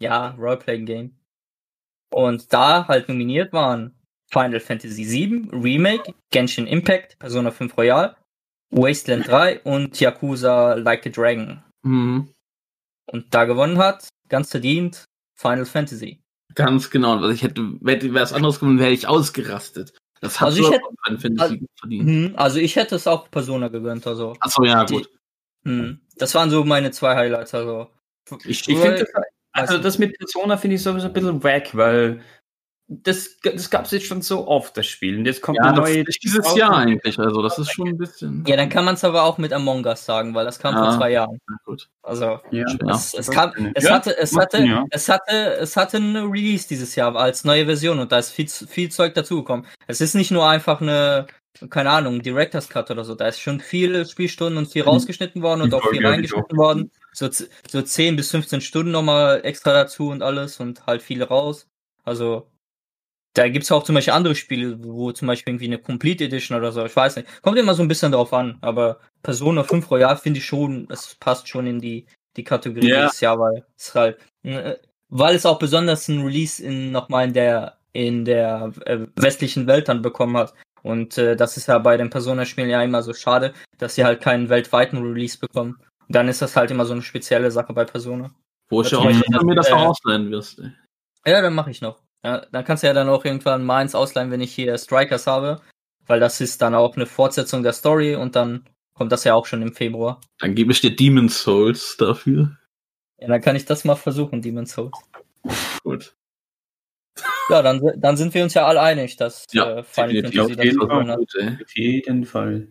Ja, 0.01 0.29
Roleplaying 0.37 0.85
Game. 0.85 1.18
Und 2.11 2.51
da 2.53 2.87
halt 2.87 3.07
nominiert 3.09 3.53
waren 3.53 3.93
Final 4.31 4.59
Fantasy 4.59 5.05
VII, 5.09 5.49
Remake, 5.51 6.13
Genshin 6.31 6.67
Impact, 6.67 7.17
Persona 7.19 7.51
5 7.51 7.77
Royal, 7.77 8.15
Wasteland 8.71 9.27
3 9.27 9.59
und 9.61 9.99
Yakuza 9.99 10.73
Like 10.75 11.05
a 11.07 11.09
Dragon. 11.09 11.63
Mhm. 11.83 12.29
Und 13.11 13.33
da 13.33 13.45
gewonnen 13.45 13.77
hat, 13.79 14.07
ganz 14.27 14.51
verdient, 14.51 15.05
Final 15.35 15.65
Fantasy. 15.65 16.21
Ganz 16.55 16.89
genau. 16.89 17.13
Also 17.17 17.29
ich 17.29 17.41
hätte, 17.43 17.61
wäre 17.81 18.13
was 18.13 18.33
anderes 18.33 18.59
gewonnen, 18.59 18.79
wäre 18.79 18.91
ich 18.91 19.07
ausgerastet. 19.07 19.93
Das 20.21 20.39
hat 20.39 20.47
Also 20.47 20.61
ich 20.63 20.69
hätte- 20.71 20.83
Final 21.05 21.19
Fantasy 21.19 21.53
also- 21.53 21.65
verdient. 21.79 22.09
Hm, 22.09 22.33
also 22.35 22.59
ich 22.59 22.75
hätte 22.75 22.95
es 22.95 23.07
auch 23.07 23.31
Persona 23.31 23.67
gegönnt, 23.69 24.05
also. 24.05 24.35
Achso, 24.39 24.63
ja, 24.63 24.83
Die- 24.85 24.93
gut. 24.95 25.09
Hm. 25.63 25.99
Das 26.17 26.35
waren 26.35 26.49
so 26.49 26.63
meine 26.63 26.91
zwei 26.91 27.15
Highlights, 27.15 27.53
also. 27.53 27.89
Ich, 28.45 28.67
Ich 28.69 28.77
finde, 28.77 29.07
also 29.51 29.77
das 29.77 29.97
mit 29.97 30.17
Persona 30.17 30.57
finde 30.57 30.75
ich 30.75 30.83
sowieso 30.83 31.07
ein 31.07 31.13
bisschen 31.13 31.43
wack, 31.43 31.75
weil 31.75 32.21
das, 32.91 33.37
das 33.43 33.69
gab 33.69 33.85
es 33.85 33.91
jetzt 33.91 34.07
schon 34.07 34.23
so 34.23 34.47
oft, 34.47 34.75
das 34.75 34.87
Spiel. 34.87 35.19
Und 35.19 35.25
jetzt 35.25 35.41
kommt 35.43 35.59
ja, 35.59 35.65
eine 35.65 35.77
neue. 35.77 36.03
dieses 36.05 36.55
Jahr 36.55 36.75
eigentlich. 36.75 37.19
Also, 37.19 37.43
das 37.43 37.59
ist 37.59 37.71
schon 37.71 37.87
ein 37.89 37.97
bisschen. 37.99 38.43
Ja, 38.47 38.57
dann 38.57 38.69
kann 38.69 38.83
man 38.83 38.95
es 38.95 39.03
aber 39.03 39.23
auch 39.23 39.37
mit 39.37 39.53
Among 39.53 39.85
Us 39.85 40.05
sagen, 40.05 40.33
weil 40.33 40.43
das 40.43 40.57
kam 40.57 40.73
Ja. 40.73 40.85
vor 40.85 40.97
zwei 40.97 41.11
Jahren. 41.11 41.39
Na 41.47 41.55
gut. 41.65 41.87
Also. 42.01 42.39
Ja. 42.49 42.65
Es, 42.89 43.13
es, 43.13 43.29
kam, 43.29 43.51
es 43.75 43.83
Ja, 43.83 43.93
hatte, 43.93 44.17
es 44.17 44.31
macht 44.31 44.45
hatte, 44.45 44.57
Sinn, 44.57 44.65
ja. 44.71 44.85
es 44.89 45.07
hatte, 45.07 45.57
es 45.59 45.77
hatte 45.77 45.97
ein 45.97 46.15
Release 46.15 46.67
dieses 46.67 46.95
Jahr 46.95 47.15
als 47.15 47.43
neue 47.43 47.65
Version 47.67 47.99
und 47.99 48.11
da 48.11 48.17
ist 48.17 48.31
viel, 48.31 48.47
viel 48.49 48.89
Zeug 48.89 49.13
dazugekommen. 49.13 49.67
Es 49.85 50.01
ist 50.01 50.15
nicht 50.15 50.31
nur 50.31 50.49
einfach 50.49 50.81
eine, 50.81 51.27
keine 51.69 51.89
Ahnung, 51.89 52.21
Director's 52.21 52.69
Cut 52.69 52.89
oder 52.91 53.03
so. 53.03 53.15
Da 53.15 53.27
ist 53.27 53.39
schon 53.39 53.59
viel 53.59 54.05
Spielstunden 54.05 54.57
und 54.57 54.67
viel 54.67 54.83
rausgeschnitten 54.83 55.41
worden 55.41 55.61
und 55.61 55.73
Die 55.73 55.75
auch 55.75 55.89
viel 55.89 55.99
ich 55.99 56.05
reingeschnitten 56.05 56.57
worden. 56.57 56.91
So, 57.11 57.29
so 57.67 57.81
10 57.81 58.15
bis 58.15 58.31
15 58.31 58.61
Stunden 58.61 58.91
nochmal 58.91 59.41
extra 59.43 59.73
dazu 59.73 60.09
und 60.09 60.21
alles 60.21 60.59
und 60.59 60.85
halt 60.85 61.01
viel 61.01 61.23
raus. 61.23 61.67
Also, 62.03 62.49
da 63.33 63.47
gibt's 63.49 63.71
auch 63.71 63.83
zum 63.83 63.95
Beispiel 63.95 64.13
andere 64.13 64.35
Spiele, 64.35 64.83
wo 64.83 65.11
zum 65.11 65.27
Beispiel 65.27 65.53
irgendwie 65.53 65.67
eine 65.67 65.79
Complete 65.79 66.25
Edition 66.25 66.57
oder 66.57 66.71
so, 66.71 66.85
ich 66.85 66.95
weiß 66.95 67.17
nicht. 67.17 67.41
Kommt 67.41 67.57
immer 67.57 67.73
so 67.73 67.81
ein 67.81 67.87
bisschen 67.87 68.11
drauf 68.11 68.33
an, 68.33 68.57
aber 68.61 68.99
Persona 69.21 69.63
5 69.63 69.89
Royal 69.91 70.17
finde 70.17 70.39
ich 70.39 70.45
schon, 70.45 70.87
es 70.89 71.15
passt 71.15 71.47
schon 71.47 71.67
in 71.67 71.79
die, 71.79 72.05
die 72.37 72.43
Kategorie 72.43 72.87
Ja. 72.87 73.05
dieses 73.05 73.21
Jahr, 73.21 73.39
weil 73.39 73.65
es 73.77 73.93
halt, 73.93 74.17
äh, 74.43 74.75
weil 75.09 75.35
es 75.35 75.45
auch 75.45 75.59
besonders 75.59 76.07
ein 76.07 76.21
Release 76.21 76.63
in 76.63 76.91
nochmal 76.91 77.27
in 77.27 77.33
der 77.33 77.79
in 77.91 78.23
der 78.23 78.71
äh, 78.85 78.99
westlichen 79.15 79.67
Welt 79.67 79.89
dann 79.89 80.01
bekommen 80.01 80.37
hat. 80.37 80.53
Und 80.83 81.17
äh, 81.17 81.35
das 81.35 81.57
ist 81.57 81.67
ja 81.67 81.77
bei 81.79 81.97
den 81.97 82.09
Persona-Spielen 82.09 82.69
ja 82.69 82.81
immer 82.81 83.03
so 83.03 83.13
schade, 83.13 83.53
dass 83.77 83.95
sie 83.95 84.05
halt 84.05 84.21
keinen 84.21 84.49
weltweiten 84.49 84.97
Release 84.97 85.37
bekommen. 85.37 85.77
Und 86.07 86.15
dann 86.15 86.27
ist 86.27 86.41
das 86.41 86.55
halt 86.55 86.71
immer 86.71 86.85
so 86.85 86.93
eine 86.93 87.01
spezielle 87.01 87.51
Sache 87.51 87.73
bei 87.73 87.85
Persona. 87.85 88.31
Wo 88.69 88.81
ich 88.81 88.91
ja 88.91 88.99
auch 88.99 89.03
zum 89.03 89.13
sicher 89.13 89.25
Beispiel, 89.31 89.47
mir 89.47 89.55
das 89.55 89.69
äh, 89.69 89.73
auch 89.73 89.87
ausleihen 89.87 90.31
wirst. 90.31 90.59
Ey. 90.59 91.33
Ja, 91.33 91.41
dann 91.41 91.53
mache 91.53 91.71
ich 91.71 91.81
noch. 91.81 92.01
Ja, 92.23 92.45
dann 92.51 92.65
kannst 92.65 92.83
du 92.83 92.87
ja 92.87 92.93
dann 92.93 93.09
auch 93.09 93.25
irgendwann 93.25 93.65
meins 93.65 93.95
ausleihen, 93.95 94.31
wenn 94.31 94.41
ich 94.41 94.53
hier 94.53 94.77
Strikers 94.77 95.27
habe. 95.27 95.61
Weil 96.05 96.19
das 96.19 96.41
ist 96.41 96.61
dann 96.61 96.73
auch 96.73 96.95
eine 96.95 97.05
Fortsetzung 97.05 97.61
der 97.61 97.73
Story 97.73 98.15
und 98.15 98.35
dann 98.35 98.65
kommt 98.95 99.11
das 99.11 99.23
ja 99.23 99.35
auch 99.35 99.45
schon 99.45 99.61
im 99.61 99.73
Februar. 99.73 100.19
Dann 100.39 100.55
gebe 100.55 100.71
ich 100.71 100.81
dir 100.81 100.95
Demon's 100.95 101.39
Souls 101.41 101.97
dafür. 101.97 102.57
Ja, 103.19 103.27
dann 103.27 103.41
kann 103.41 103.55
ich 103.55 103.65
das 103.65 103.85
mal 103.85 103.95
versuchen, 103.95 104.41
Demon's 104.41 104.73
Souls. 104.73 104.97
Gut. 105.83 106.15
Ja, 107.49 107.61
dann, 107.61 107.81
dann 107.97 108.15
sind 108.17 108.33
wir 108.33 108.43
uns 108.43 108.53
ja 108.53 108.65
alle 108.67 108.81
einig, 108.81 109.15
dass 109.17 109.47
Ja, 109.51 109.77
äh, 109.79 109.83
Final. 109.83 110.23
Fantasy 110.31 110.55
das 110.55 110.75
gewonnen 110.75 111.11
hat. 111.11 111.19
Ey. 111.39 111.57
Auf 111.63 111.75
jeden 111.75 112.25
Fall. 112.25 112.67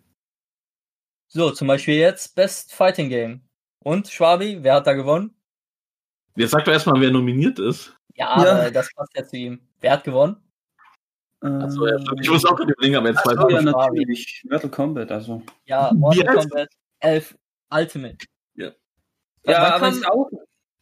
So, 1.28 1.50
zum 1.50 1.68
Beispiel 1.68 1.96
jetzt 1.96 2.34
Best 2.34 2.72
Fighting 2.72 3.08
Game. 3.08 3.42
Und 3.80 4.08
Schwabi, 4.08 4.58
wer 4.62 4.74
hat 4.74 4.86
da 4.86 4.92
gewonnen? 4.94 5.34
Jetzt 6.36 6.52
sag 6.52 6.64
doch 6.64 6.72
erstmal, 6.72 7.00
wer 7.00 7.10
nominiert 7.10 7.58
ist. 7.58 7.96
Ja, 8.14 8.42
Ja. 8.44 8.70
das 8.70 8.88
passt 8.94 9.16
ja 9.16 9.24
zu 9.26 9.36
ihm. 9.36 9.60
Wer 9.80 9.92
hat 9.92 10.04
gewonnen? 10.04 10.36
Achso, 11.40 11.86
ja, 11.86 11.96
ich 12.20 12.28
muss 12.30 12.44
auch 12.44 12.56
gerade 12.56 12.72
überlegen, 12.72 12.96
aber 12.96 13.10
jetzt 13.10 13.22
zwei 13.22 13.32
Ähm, 13.32 13.38
Ach 13.38 13.48
so, 13.48 13.50
ja, 13.50 13.62
natürlich. 13.62 14.44
Mortal 14.50 14.70
Kombat, 14.70 15.10
also. 15.12 15.42
Ja, 15.66 15.92
Mortal 15.94 16.26
heißt- 16.26 16.34
Kombat 16.50 16.68
11 17.00 17.36
Ultimate. 17.70 18.26
Ja. 18.54 18.66
Ja, 18.66 18.72
Man 19.44 19.54
aber 19.72 19.78
kann- 19.78 19.92
ist 19.94 20.06
auch, 20.08 20.30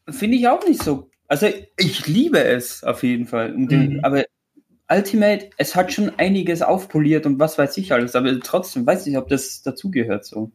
finde 0.08 0.36
ich 0.38 0.48
auch 0.48 0.64
nicht 0.64 0.82
so. 0.82 1.10
Also 1.28 1.48
ich 1.76 2.06
liebe 2.06 2.42
es 2.42 2.84
auf 2.84 3.02
jeden 3.02 3.26
Fall. 3.26 3.52
Den, 3.52 3.94
Mhm. 3.94 4.00
Aber 4.04 4.24
Ultimate, 4.88 5.50
es 5.56 5.74
hat 5.74 5.92
schon 5.92 6.12
einiges 6.18 6.62
aufpoliert 6.62 7.26
und 7.26 7.40
was 7.40 7.58
weiß 7.58 7.76
ich 7.78 7.92
alles, 7.92 8.14
aber 8.14 8.38
trotzdem 8.40 8.86
weiß 8.86 9.06
ich, 9.08 9.16
ob 9.18 9.28
das 9.28 9.62
dazugehört 9.62 10.24
so. 10.24 10.52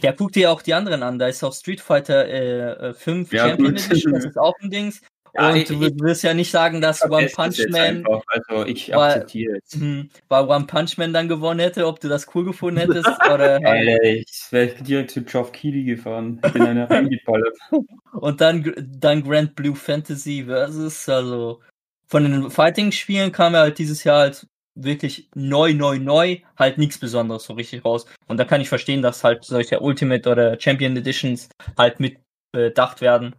Ja, 0.00 0.12
guck 0.12 0.32
dir 0.32 0.50
auch 0.50 0.62
die 0.62 0.74
anderen 0.74 1.02
an. 1.02 1.18
Da 1.18 1.28
ist 1.28 1.42
auch 1.42 1.52
Street 1.54 1.80
Fighter 1.80 2.26
äh, 2.28 2.88
äh, 2.90 2.94
5 2.94 3.32
Ja, 3.32 3.48
Champion. 3.48 3.76
Edition, 3.76 4.12
das 4.12 4.24
ist 4.24 4.38
auch 4.38 4.54
ein 4.60 4.70
Dings. 4.70 5.00
Ja, 5.38 5.50
und 5.50 5.56
ich- 5.56 5.68
du 5.68 5.80
wirst 5.80 6.22
ja 6.24 6.34
nicht 6.34 6.50
sagen, 6.50 6.80
dass 6.80 7.02
One 7.08 7.28
Punch 7.34 7.58
Man. 7.70 8.04
Also 8.06 8.66
ich 8.66 8.94
akzeptiere 8.94 9.58
es. 9.64 9.74
hm, 9.80 10.10
weil 10.28 10.44
One 10.48 10.66
Punch 10.66 10.98
Man 10.98 11.12
dann 11.12 11.28
gewonnen 11.28 11.60
hätte, 11.60 11.86
ob 11.86 12.00
du 12.00 12.08
das 12.08 12.26
cool 12.34 12.44
gefunden 12.44 12.80
hättest 12.80 13.06
oder 13.32 13.64
Alter, 13.64 14.02
ich 14.02 14.26
wäre 14.50 14.74
direkt 14.82 15.10
zu 15.12 15.22
Geoff 15.22 15.52
Keighley 15.52 15.84
gefahren. 15.84 16.40
Ich 16.44 16.52
bin 16.52 16.62
einer 16.62 16.90
reingeballert. 16.90 17.56
und 18.12 18.40
dann 18.40 18.74
dann 18.98 19.22
Grand 19.22 19.54
Blue 19.54 19.76
Fantasy 19.76 20.44
versus 20.46 21.08
also 21.08 21.60
von 22.08 22.24
den 22.24 22.50
Fighting 22.50 22.90
Spielen 22.90 23.30
kam 23.32 23.52
ja 23.54 23.60
halt 23.60 23.78
dieses 23.78 24.02
Jahr 24.04 24.20
halt 24.20 24.46
wirklich 24.74 25.28
neu 25.34 25.74
neu 25.74 25.98
neu 25.98 26.38
halt 26.56 26.78
nichts 26.78 26.98
Besonderes 26.98 27.44
so 27.44 27.52
richtig 27.54 27.84
raus 27.84 28.06
und 28.28 28.36
da 28.38 28.44
kann 28.44 28.60
ich 28.60 28.68
verstehen, 28.68 29.02
dass 29.02 29.24
halt 29.24 29.44
solche 29.44 29.80
Ultimate 29.80 30.28
oder 30.30 30.58
Champion 30.60 30.96
Editions 30.96 31.48
halt 31.76 32.00
mit 32.00 32.18
bedacht 32.52 33.00
werden. 33.00 33.34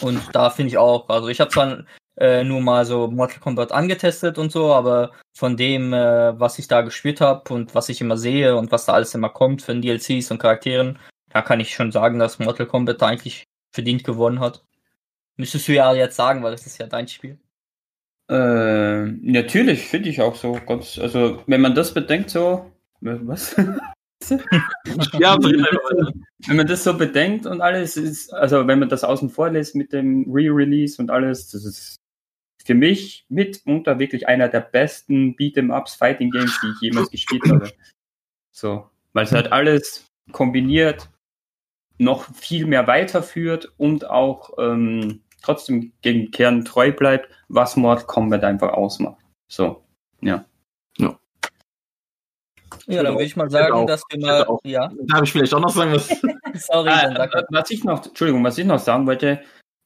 Und 0.00 0.20
da 0.32 0.50
finde 0.50 0.68
ich 0.68 0.78
auch, 0.78 1.08
also 1.08 1.28
ich 1.28 1.40
habe 1.40 1.50
zwar 1.50 1.84
äh, 2.16 2.44
nur 2.44 2.60
mal 2.60 2.84
so 2.84 3.08
Mortal 3.08 3.40
Kombat 3.40 3.72
angetestet 3.72 4.38
und 4.38 4.52
so, 4.52 4.72
aber 4.72 5.12
von 5.36 5.56
dem, 5.56 5.92
äh, 5.92 6.38
was 6.38 6.58
ich 6.58 6.68
da 6.68 6.82
gespielt 6.82 7.20
habe 7.20 7.52
und 7.52 7.74
was 7.74 7.88
ich 7.88 8.00
immer 8.00 8.16
sehe 8.16 8.56
und 8.56 8.70
was 8.72 8.86
da 8.86 8.92
alles 8.94 9.14
immer 9.14 9.30
kommt 9.30 9.62
für 9.62 9.74
DLCs 9.74 10.30
und 10.30 10.38
Charakteren, 10.38 10.98
da 11.30 11.42
kann 11.42 11.60
ich 11.60 11.74
schon 11.74 11.90
sagen, 11.90 12.18
dass 12.18 12.38
Mortal 12.38 12.66
Kombat 12.66 13.02
da 13.02 13.08
eigentlich 13.08 13.44
verdient 13.72 14.04
gewonnen 14.04 14.40
hat. 14.40 14.64
Müsstest 15.36 15.66
du 15.66 15.72
ja 15.72 15.92
jetzt 15.92 16.16
sagen, 16.16 16.42
weil 16.42 16.52
das 16.52 16.66
ist 16.66 16.78
ja 16.78 16.86
dein 16.86 17.08
Spiel. 17.08 17.38
Äh, 18.28 19.06
natürlich, 19.22 19.88
finde 19.88 20.08
ich 20.08 20.20
auch 20.20 20.36
so. 20.36 20.58
Ganz, 20.66 20.98
also, 20.98 21.42
wenn 21.46 21.60
man 21.60 21.74
das 21.74 21.92
bedenkt, 21.92 22.30
so. 22.30 22.70
Was? 23.00 23.56
Ja, 25.18 25.36
wenn 25.40 26.56
man 26.56 26.66
das 26.66 26.84
so 26.84 26.96
bedenkt 26.96 27.46
und 27.46 27.60
alles 27.60 27.96
ist, 27.96 28.32
also 28.32 28.66
wenn 28.66 28.78
man 28.78 28.88
das 28.88 29.04
außen 29.04 29.30
vor 29.30 29.50
lässt 29.50 29.74
mit 29.74 29.92
dem 29.92 30.26
Re-Release 30.30 31.00
und 31.00 31.10
alles, 31.10 31.50
das 31.50 31.64
ist 31.64 31.96
für 32.64 32.74
mich 32.74 33.26
mitunter 33.28 33.98
wirklich 33.98 34.26
einer 34.26 34.48
der 34.48 34.60
besten 34.60 35.36
Beat'em-Ups 35.36 35.96
Fighting 35.96 36.30
Games, 36.30 36.58
die 36.62 36.68
ich 36.68 36.80
jemals 36.80 37.10
gespielt 37.10 37.42
habe. 37.48 37.70
So, 38.50 38.88
weil 39.12 39.24
es 39.24 39.32
halt 39.32 39.52
alles 39.52 40.06
kombiniert, 40.32 41.10
noch 41.98 42.34
viel 42.34 42.66
mehr 42.66 42.86
weiterführt 42.86 43.72
und 43.76 44.08
auch 44.08 44.52
ähm, 44.58 45.20
trotzdem 45.42 45.92
gegen 46.00 46.30
Kern 46.30 46.64
treu 46.64 46.90
bleibt, 46.92 47.28
was 47.48 47.76
Mortal 47.76 48.06
Kombat 48.06 48.44
einfach 48.44 48.72
ausmacht. 48.72 49.22
So, 49.48 49.84
ja. 50.20 50.46
Ja, 52.86 53.02
dann 53.02 53.14
würde 53.14 53.24
ich 53.24 53.36
mal 53.36 53.50
sagen, 53.50 53.72
auch- 53.72 53.86
dass 53.86 54.02
wir 54.10 54.18
ich 54.18 54.24
mal. 54.24 54.46
Ja, 54.64 54.90
Darf 55.06 55.22
ich 55.22 55.32
vielleicht 55.32 55.54
auch 55.54 55.60
noch 55.60 55.70
sagen, 55.70 55.92
was. 55.92 56.08
sorry, 56.66 56.90
dann 56.90 57.16
Ah, 57.16 57.28
sag 57.30 57.34
äh, 57.34 57.42
was 57.50 57.70
ich 57.70 57.84
noch, 57.84 58.04
Entschuldigung, 58.06 58.44
was 58.44 58.58
ich 58.58 58.64
noch 58.66 58.78
sagen 58.78 59.06
wollte, 59.06 59.40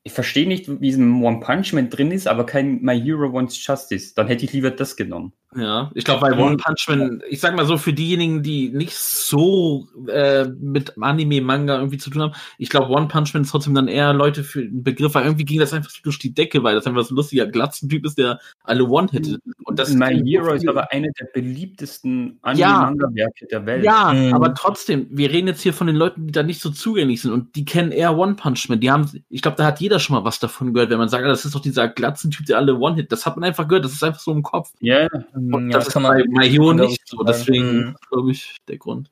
ich 0.04 0.12
verstehe 0.12 0.46
nicht, 0.48 0.68
wie 0.68 0.78
diesem 0.78 1.22
One 1.22 1.40
Punch 1.40 1.72
Man 1.74 1.90
drin 1.90 2.10
ist, 2.12 2.26
aber 2.28 2.46
kein 2.46 2.80
My 2.82 2.98
Hero 3.00 3.32
Wants 3.32 3.64
Justice. 3.64 4.14
Dann 4.14 4.26
hätte 4.26 4.44
ich 4.44 4.52
lieber 4.52 4.70
das 4.70 4.96
genommen. 4.96 5.32
Ja, 5.56 5.90
ich 5.94 6.04
glaube, 6.04 6.20
bei 6.20 6.38
One 6.38 6.58
Punch 6.58 6.86
Man, 6.88 7.22
ich 7.30 7.40
sag 7.40 7.56
mal 7.56 7.64
so, 7.64 7.78
für 7.78 7.94
diejenigen, 7.94 8.42
die 8.42 8.68
nicht 8.68 8.94
so 8.94 9.88
äh, 10.06 10.44
mit 10.44 10.92
Anime, 11.00 11.40
Manga 11.40 11.76
irgendwie 11.76 11.96
zu 11.96 12.10
tun 12.10 12.20
haben, 12.20 12.34
ich 12.58 12.68
glaube, 12.68 12.90
One 12.92 13.08
Punch 13.08 13.32
Man 13.32 13.44
ist 13.44 13.50
trotzdem 13.50 13.74
dann 13.74 13.88
eher 13.88 14.12
Leute 14.12 14.44
für 14.44 14.60
einen 14.60 14.82
Begriff, 14.82 15.14
weil 15.14 15.24
irgendwie 15.24 15.46
ging 15.46 15.58
das 15.58 15.72
einfach 15.72 15.90
so 15.90 16.00
durch 16.02 16.18
die 16.18 16.34
Decke, 16.34 16.62
weil 16.62 16.74
das 16.74 16.86
einfach 16.86 17.02
so 17.02 17.14
ein 17.14 17.16
lustiger 17.16 17.46
Glatzentyp 17.46 18.04
ist, 18.04 18.18
der 18.18 18.38
alle 18.62 18.84
One 18.84 19.08
hätte. 19.10 19.38
Und 19.64 19.78
das 19.78 19.94
My 19.94 20.20
Hero 20.22 20.52
ist 20.52 20.68
aber 20.68 20.92
eine 20.92 21.10
der 21.18 21.26
beliebtesten 21.32 22.38
Ja. 22.54 22.80
Anime-Manga-Werke 22.80 23.46
der 23.46 23.64
Welt. 23.64 23.84
Ja, 23.84 24.12
Mhm. 24.12 24.34
aber 24.34 24.54
trotzdem, 24.54 25.06
wir 25.10 25.30
reden 25.30 25.48
jetzt 25.48 25.62
hier 25.62 25.72
von 25.72 25.86
den 25.86 25.96
Leuten, 25.96 26.26
die 26.26 26.32
da 26.32 26.42
nicht 26.42 26.60
so 26.60 26.68
zugänglich 26.70 27.22
sind 27.22 27.32
und 27.32 27.56
die 27.56 27.64
kennen 27.64 27.90
eher 27.90 28.16
One 28.18 28.34
Punch 28.34 28.68
Man. 28.68 28.80
Die 28.80 28.90
haben, 28.90 29.10
ich 29.30 29.40
glaube, 29.40 29.56
da 29.56 29.64
hat 29.64 29.80
jeder 29.80 29.98
schon 29.98 30.14
mal 30.16 30.24
was 30.24 30.40
davon 30.40 30.74
gehört, 30.74 30.90
wenn 30.90 30.98
man 30.98 31.08
sagt, 31.08 31.24
ah, 31.24 31.28
das 31.28 31.46
ist 31.46 31.54
doch 31.54 31.60
dieser 31.60 31.88
Glatzentyp, 31.88 32.44
der 32.46 32.58
alle 32.58 32.76
One-Hit. 32.76 33.10
Das 33.12 33.24
hat 33.24 33.36
man 33.36 33.44
einfach 33.44 33.66
gehört, 33.66 33.86
das 33.86 33.92
ist 33.92 34.04
einfach 34.04 34.20
so 34.20 34.30
im 34.32 34.42
Kopf. 34.42 34.72
Ja, 34.80 35.08
Und 35.38 35.70
Ja, 35.70 35.78
das, 35.78 35.84
das 35.84 35.86
ist 35.88 35.92
kann 35.94 36.02
man- 36.02 36.18
bei 36.18 36.48
man, 36.58 36.76
nicht 36.76 37.06
so, 37.08 37.22
deswegen 37.22 37.76
Mhm. 37.88 37.96
glaube 38.10 38.30
ich 38.32 38.56
der 38.68 38.78
Grund. 38.78 39.10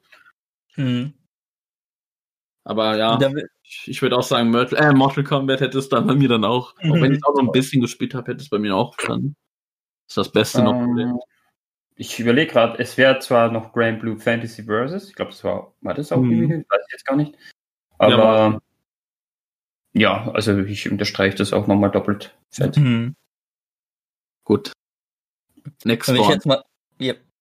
Hm. 0.75 1.13
Aber 2.65 2.97
ja, 2.97 3.19
ich, 3.63 4.03
würde 4.03 4.17
auch 4.17 4.23
sagen, 4.25 4.51
Mortal, 4.51 4.91
äh, 4.91 4.93
Mortal 4.93 5.23
Kombat 5.25 5.61
hätte 5.61 5.79
es 5.79 5.89
dann 5.89 6.07
bei 6.07 6.15
mir 6.15 6.29
dann 6.29 6.45
auch. 6.45 6.75
Auch 6.79 7.01
wenn 7.01 7.13
ich 7.15 7.25
auch 7.25 7.35
noch 7.35 7.45
ein 7.45 7.53
bisschen 7.53 7.81
gespielt 7.81 8.15
habe, 8.15 8.33
hätte 8.33 8.43
es 8.43 8.49
bei 8.49 8.59
mir 8.59 8.75
auch 8.75 8.97
dann. 8.97 9.37
ist 10.09 10.17
das 10.17 10.31
Beste 10.33 10.63
noch. 10.63 10.75
ähm, 10.75 11.19
ich 11.95 12.19
überlege 12.21 12.53
gerade, 12.53 12.79
es 12.79 12.97
wäre 12.99 13.19
zwar 13.21 13.51
noch 13.51 13.73
Grand 13.73 14.01
Blue 14.01 14.19
Fantasy 14.19 14.65
Versus, 14.65 15.09
ich 15.09 15.15
glaube, 15.15 15.31
das 15.31 15.43
war, 15.45 15.73
war 15.81 15.95
das 15.95 16.13
auch 16.13 16.21
Mhm. 16.21 16.33
irgendwie, 16.33 16.57
weiß 16.69 16.85
ich 16.87 16.93
jetzt 16.93 17.07
gar 17.07 17.17
nicht. 17.17 17.35
Aber 17.99 18.61
ja, 19.95 20.31
also 20.33 20.59
ich 20.59 20.91
unterstreiche 20.91 21.37
das 21.39 21.53
auch 21.55 21.67
nochmal 21.67 21.91
doppelt 21.91 22.37
fett. 22.51 22.77
Hm. 22.77 23.15
Gut. 24.45 24.73
Next 25.85 26.09
Wenn 26.09 26.17
ich 26.17 26.23
one. 26.23 26.33
jetzt 26.35 26.47
mal, 26.47 26.65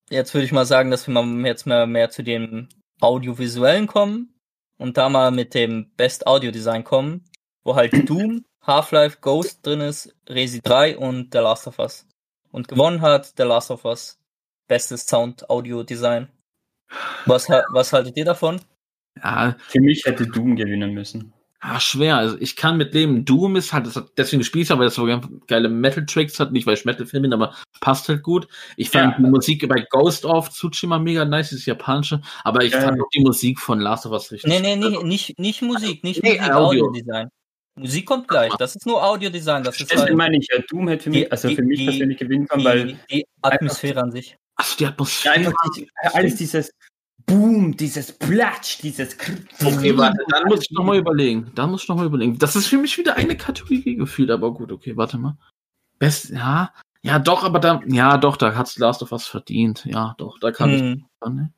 jetzt 0.09 0.33
würde 0.33 0.45
ich 0.45 0.51
mal 0.51 0.65
sagen, 0.65 0.91
dass 0.91 1.07
wir 1.07 1.13
mal 1.13 1.45
jetzt 1.45 1.65
mehr, 1.65 1.85
mehr 1.87 2.09
zu 2.09 2.23
dem 2.23 2.69
Audiovisuellen 3.01 3.87
kommen 3.87 4.33
und 4.77 4.97
da 4.97 5.09
mal 5.09 5.31
mit 5.31 5.53
dem 5.53 5.91
Best 5.97 6.27
Audio 6.27 6.51
Design 6.51 6.83
kommen, 6.83 7.25
wo 7.63 7.75
halt 7.75 7.91
Doom, 8.09 8.45
Half-Life, 8.61 9.17
Ghost 9.21 9.65
drin 9.65 9.81
ist, 9.81 10.15
Resi 10.27 10.61
3 10.61 10.97
und 10.97 11.33
The 11.33 11.39
Last 11.39 11.67
of 11.67 11.79
Us. 11.79 12.07
Und 12.51 12.67
gewonnen 12.67 13.01
hat 13.01 13.33
The 13.37 13.43
Last 13.43 13.71
of 13.71 13.85
Us. 13.85 14.19
Bestes 14.67 15.05
Sound 15.05 15.49
Audio 15.49 15.83
Design. 15.83 16.29
Was, 17.25 17.49
was 17.49 17.93
haltet 17.93 18.17
ihr 18.17 18.25
davon? 18.25 18.61
Ja, 19.21 19.55
Für 19.67 19.81
mich 19.81 20.05
hätte 20.05 20.25
Doom 20.25 20.55
gewinnen 20.55 20.93
müssen. 20.93 21.33
Ah, 21.61 21.79
schwer. 21.79 22.17
Also 22.17 22.37
ich 22.39 22.55
kann 22.55 22.77
mit 22.77 22.93
dem 22.93 23.25
Doom 23.25 23.55
ist 23.55 23.73
halt, 23.73 23.87
das 23.87 23.95
hat 23.95 24.09
deswegen 24.17 24.39
gespielt, 24.39 24.69
aber 24.69 24.83
das 24.83 24.95
so 24.95 25.05
geile 25.47 25.67
Metal-Tracks 25.69 26.39
hat, 26.39 26.51
nicht 26.51 26.67
weil 26.67 26.75
ich 26.75 26.85
Metal-Fan 26.85 27.21
bin, 27.23 27.33
aber 27.33 27.55
passt 27.81 28.07
halt 28.07 28.21
gut. 28.21 28.47
Ich 28.77 28.89
fand 28.91 29.13
Ja. 29.13 29.17
die 29.17 29.29
Musik 29.31 29.67
bei 29.67 29.83
Ghost 29.89 30.25
of 30.25 30.49
Tsushima 30.49 30.99
mega 30.99 31.25
nice, 31.25 31.49
das 31.49 31.59
ist 31.59 31.65
japanische, 31.65 32.21
aber 32.43 32.63
ich 32.63 32.73
Ja. 32.73 32.81
fand 32.81 33.01
auch 33.01 33.09
die 33.15 33.21
Musik 33.21 33.59
von 33.59 33.79
Last 33.79 34.05
of 34.05 34.11
Us 34.11 34.31
richtig. 34.31 34.51
Nee, 34.51 34.59
nee, 34.59 34.75
nee, 34.75 35.01
nicht, 35.03 35.39
nicht 35.39 35.61
Musik, 35.63 36.03
nicht 36.03 36.21
Nee, 36.21 36.37
Musik, 36.37 36.43
Audio. 36.53 36.85
Audio 36.87 36.91
Design. 36.91 37.29
Musik 37.77 38.05
kommt 38.05 38.27
gleich, 38.27 38.53
das 38.57 38.75
ist 38.75 38.85
nur 38.85 39.03
Audio 39.03 39.29
Design, 39.29 39.63
das 39.63 39.79
ist 39.79 39.91
Deswegen 39.91 40.07
halt 40.09 40.17
meine 40.17 40.37
ich 40.37 40.47
ja, 40.51 40.61
Doom 40.69 40.87
hätte 40.87 41.05
für 41.05 41.09
mich, 41.09 41.19
Die- 41.23 41.31
also 41.31 41.49
für 41.49 41.63
mich 41.63 41.79
die- 41.79 41.85
persönlich 41.85 42.17
gewinnen 42.17 42.47
können, 42.47 42.63
weil 42.63 42.85
die, 42.87 42.97
die 43.11 43.25
Atmosphäre 43.41 44.01
an 44.01 44.11
sich. 44.11 44.37
Achso, 44.55 44.75
die 44.77 44.83
ja, 44.83 44.89
Atmosphäre. 44.89 45.35
einfach 45.35 45.53
die, 45.75 45.89
alles 46.13 46.35
dieses 46.35 46.71
Boom, 47.25 47.75
dieses 47.75 48.11
Platsch, 48.11 48.79
dieses 48.81 49.17
Okay, 49.63 49.97
warte, 49.97 50.23
dann 50.29 50.47
muss 50.47 50.61
ich 50.61 50.71
nochmal 50.71 50.97
überlegen. 50.97 51.51
Dann 51.55 51.71
muss 51.71 51.83
ich 51.83 51.89
nochmal 51.89 52.05
überlegen. 52.05 52.37
Das 52.37 52.55
ist 52.55 52.67
für 52.67 52.77
mich 52.77 52.97
wieder 52.97 53.15
eine 53.15 53.35
Kategorie 53.35 53.95
gefühlt, 53.95 54.29
aber 54.29 54.53
gut, 54.53 54.71
okay, 54.71 54.95
warte 54.95 55.17
mal. 55.17 55.37
Best, 55.97 56.29
ja, 56.29 56.71
ja, 57.01 57.19
doch, 57.19 57.43
aber 57.43 57.59
da, 57.59 57.81
ja, 57.87 58.17
doch, 58.17 58.37
da 58.37 58.55
hat's 58.55 58.77
Last 58.77 59.01
of 59.01 59.11
Us 59.11 59.27
verdient. 59.27 59.85
Ja, 59.85 60.15
doch, 60.17 60.39
da 60.39 60.51
kann 60.51 60.71
Hm. 60.71 61.05
ich. 61.23 61.29
Ne? 61.29 61.51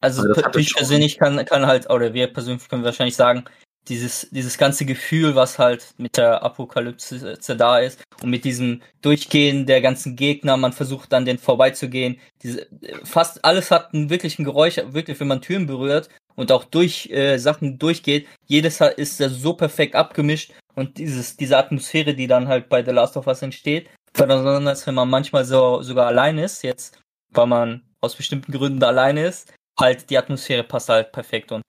Also 0.00 0.22
hatte 0.36 0.60
ich 0.60 0.74
persönlich 0.74 1.18
kann, 1.18 1.44
kann 1.44 1.66
halt, 1.66 1.90
oder 1.90 2.14
wir 2.14 2.26
persönlich 2.32 2.68
können 2.68 2.84
wahrscheinlich 2.84 3.16
sagen, 3.16 3.44
dieses, 3.88 4.28
dieses 4.30 4.58
ganze 4.58 4.84
Gefühl, 4.84 5.34
was 5.34 5.58
halt 5.58 5.94
mit 5.98 6.16
der 6.16 6.42
Apokalypse 6.42 7.38
da 7.56 7.78
ist 7.78 8.02
und 8.22 8.30
mit 8.30 8.44
diesem 8.44 8.82
Durchgehen 9.02 9.66
der 9.66 9.80
ganzen 9.80 10.16
Gegner, 10.16 10.56
man 10.56 10.72
versucht 10.72 11.12
dann 11.12 11.24
den 11.24 11.38
vorbeizugehen. 11.38 12.20
Diese, 12.42 12.66
fast 13.04 13.44
alles 13.44 13.70
hat 13.70 13.94
einen 13.94 14.10
wirklichen 14.10 14.44
Geräusch, 14.44 14.76
wirklich, 14.76 15.18
wenn 15.20 15.28
man 15.28 15.42
Türen 15.42 15.66
berührt 15.66 16.08
und 16.36 16.52
auch 16.52 16.64
durch 16.64 17.10
äh, 17.10 17.38
Sachen 17.38 17.78
durchgeht, 17.78 18.26
jedes 18.46 18.80
ist 18.80 19.20
ja 19.20 19.28
so 19.28 19.54
perfekt 19.54 19.94
abgemischt 19.94 20.52
und 20.74 20.98
dieses, 20.98 21.36
diese 21.36 21.56
Atmosphäre, 21.56 22.14
die 22.14 22.26
dann 22.26 22.48
halt 22.48 22.68
bei 22.68 22.84
The 22.84 22.92
Last 22.92 23.16
of 23.16 23.26
Us 23.26 23.42
entsteht, 23.42 23.88
besonders 24.12 24.86
wenn 24.86 24.94
man 24.94 25.10
manchmal 25.10 25.44
so 25.44 25.82
sogar 25.82 26.06
allein 26.06 26.38
ist, 26.38 26.62
jetzt, 26.62 26.98
weil 27.30 27.46
man 27.46 27.82
aus 28.00 28.14
bestimmten 28.14 28.52
Gründen 28.52 28.82
alleine 28.82 29.26
ist, 29.26 29.52
halt 29.78 30.10
die 30.10 30.18
Atmosphäre 30.18 30.64
passt 30.64 30.88
halt 30.88 31.12
perfekt 31.12 31.52
und 31.52 31.62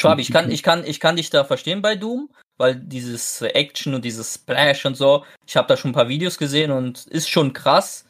Schwab, 0.00 0.18
ich 0.18 0.32
kann, 0.32 0.50
ich 0.50 0.62
kann, 0.62 0.84
ich 0.86 1.00
kann 1.00 1.16
dich 1.16 1.30
da 1.30 1.44
verstehen 1.44 1.82
bei 1.82 1.94
Doom, 1.96 2.30
weil 2.56 2.74
dieses 2.76 3.42
äh, 3.42 3.48
Action 3.48 3.94
und 3.94 4.04
dieses 4.04 4.34
Splash 4.34 4.86
und 4.86 4.96
so, 4.96 5.24
ich 5.46 5.56
habe 5.56 5.68
da 5.68 5.76
schon 5.76 5.90
ein 5.90 5.94
paar 5.94 6.08
Videos 6.08 6.38
gesehen 6.38 6.70
und 6.70 7.06
ist 7.06 7.28
schon 7.28 7.52
krass. 7.52 8.04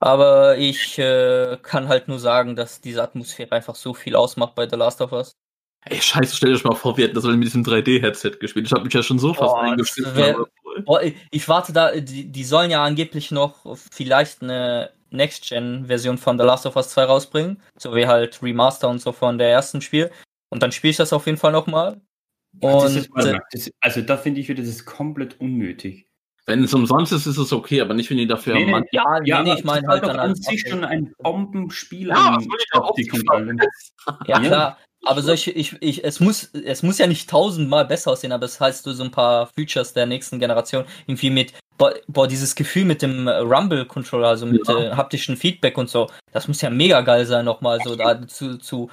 Aber 0.00 0.58
ich 0.58 0.98
äh, 0.98 1.56
kann 1.62 1.88
halt 1.88 2.08
nur 2.08 2.18
sagen, 2.18 2.56
dass 2.56 2.80
diese 2.80 3.02
Atmosphäre 3.02 3.52
einfach 3.52 3.74
so 3.74 3.94
viel 3.94 4.16
ausmacht 4.16 4.54
bei 4.54 4.68
The 4.68 4.76
Last 4.76 5.00
of 5.00 5.12
Us. 5.12 5.32
Ey, 5.86 6.00
scheiße, 6.00 6.34
stell 6.36 6.54
dir 6.54 6.68
mal 6.68 6.74
vor, 6.74 6.96
wir 6.96 7.04
hätten 7.04 7.14
das 7.14 7.24
mit 7.24 7.42
diesem 7.44 7.62
3D-Headset 7.62 8.32
gespielt. 8.40 8.66
Ich 8.66 8.72
habe 8.72 8.84
mich 8.84 8.92
ja 8.94 9.02
schon 9.02 9.18
so 9.18 9.32
fast 9.34 9.54
eingeschnitten. 9.54 10.16
wär- 10.16 10.46
Boah, 10.84 11.02
ich, 11.02 11.14
ich 11.30 11.48
warte 11.48 11.72
da, 11.72 11.92
die, 11.94 12.24
die 12.32 12.44
sollen 12.44 12.70
ja 12.70 12.82
angeblich 12.82 13.30
noch 13.30 13.64
vielleicht 13.92 14.42
eine 14.42 14.90
Next-Gen-Version 15.10 16.18
von 16.18 16.38
The 16.38 16.44
Last 16.44 16.66
of 16.66 16.74
Us 16.76 16.88
2 16.90 17.04
rausbringen, 17.04 17.62
so 17.78 17.94
wie 17.94 18.06
halt 18.06 18.42
Remaster 18.42 18.88
und 18.88 18.98
so 19.00 19.12
von 19.12 19.38
der 19.38 19.50
ersten 19.50 19.80
Spiel. 19.80 20.10
Und 20.54 20.62
dann 20.62 20.72
spiele 20.72 20.92
ich 20.92 20.96
das 20.96 21.12
auf 21.12 21.26
jeden 21.26 21.36
Fall 21.38 21.52
nochmal. 21.52 22.00
das 22.52 23.08
Und 23.08 23.08
das, 23.52 23.70
also 23.80 24.00
da 24.00 24.16
finde 24.16 24.40
ich 24.40 24.48
wieder, 24.48 24.62
das 24.62 24.70
ist 24.70 24.84
komplett 24.86 25.40
unnötig. 25.40 26.08
Wenn 26.46 26.62
es 26.62 26.72
umsonst 26.74 27.10
ist, 27.12 27.26
ist 27.26 27.38
es 27.38 27.52
okay, 27.52 27.80
aber 27.80 27.94
nicht, 27.94 28.08
wenn 28.10 28.18
die 28.18 28.26
dafür 28.26 28.54
Nee, 28.54 28.66
nee, 28.66 28.70
Mann- 28.70 28.84
ja, 28.92 29.42
nee, 29.42 29.54
ich 29.54 29.64
meine 29.64 29.80
das 29.82 29.90
halt 29.90 30.02
doch 30.04 30.08
dann 30.08 30.20
an 30.20 30.34
sich 30.34 30.60
Update. 30.60 30.70
schon 30.70 30.84
ein 30.84 31.12
Bombenspiel. 31.18 32.08
Ja. 32.08 32.38
Ja, 32.74 33.42
Ja. 34.26 34.40
klar. 34.40 34.78
Aber 35.06 35.20
solche, 35.20 35.50
ich, 35.50 35.76
ich, 35.80 36.02
es 36.02 36.18
muss, 36.20 36.44
es 36.54 36.82
muss 36.82 36.96
ja 36.98 37.06
nicht 37.06 37.28
tausendmal 37.28 37.84
besser 37.84 38.12
aussehen, 38.12 38.32
aber 38.32 38.46
es 38.46 38.58
heißt 38.58 38.84
so 38.84 39.02
ein 39.02 39.10
paar 39.10 39.48
Features 39.48 39.92
der 39.92 40.06
nächsten 40.06 40.38
Generation 40.38 40.84
irgendwie 41.06 41.28
mit, 41.28 41.52
boah, 41.76 42.26
dieses 42.26 42.54
Gefühl 42.54 42.86
mit 42.86 43.02
dem 43.02 43.28
Rumble-Controller, 43.28 44.28
also 44.28 44.46
mit 44.46 44.66
Ja. 44.66 44.78
äh, 44.78 44.90
haptischen 44.92 45.36
Feedback 45.36 45.76
und 45.76 45.90
so, 45.90 46.08
das 46.32 46.48
muss 46.48 46.62
ja 46.62 46.70
mega 46.70 47.02
geil 47.02 47.26
sein, 47.26 47.44
nochmal 47.44 47.80
so 47.84 47.96
da 47.96 48.26
zu, 48.26 48.56
zu, 48.56 48.88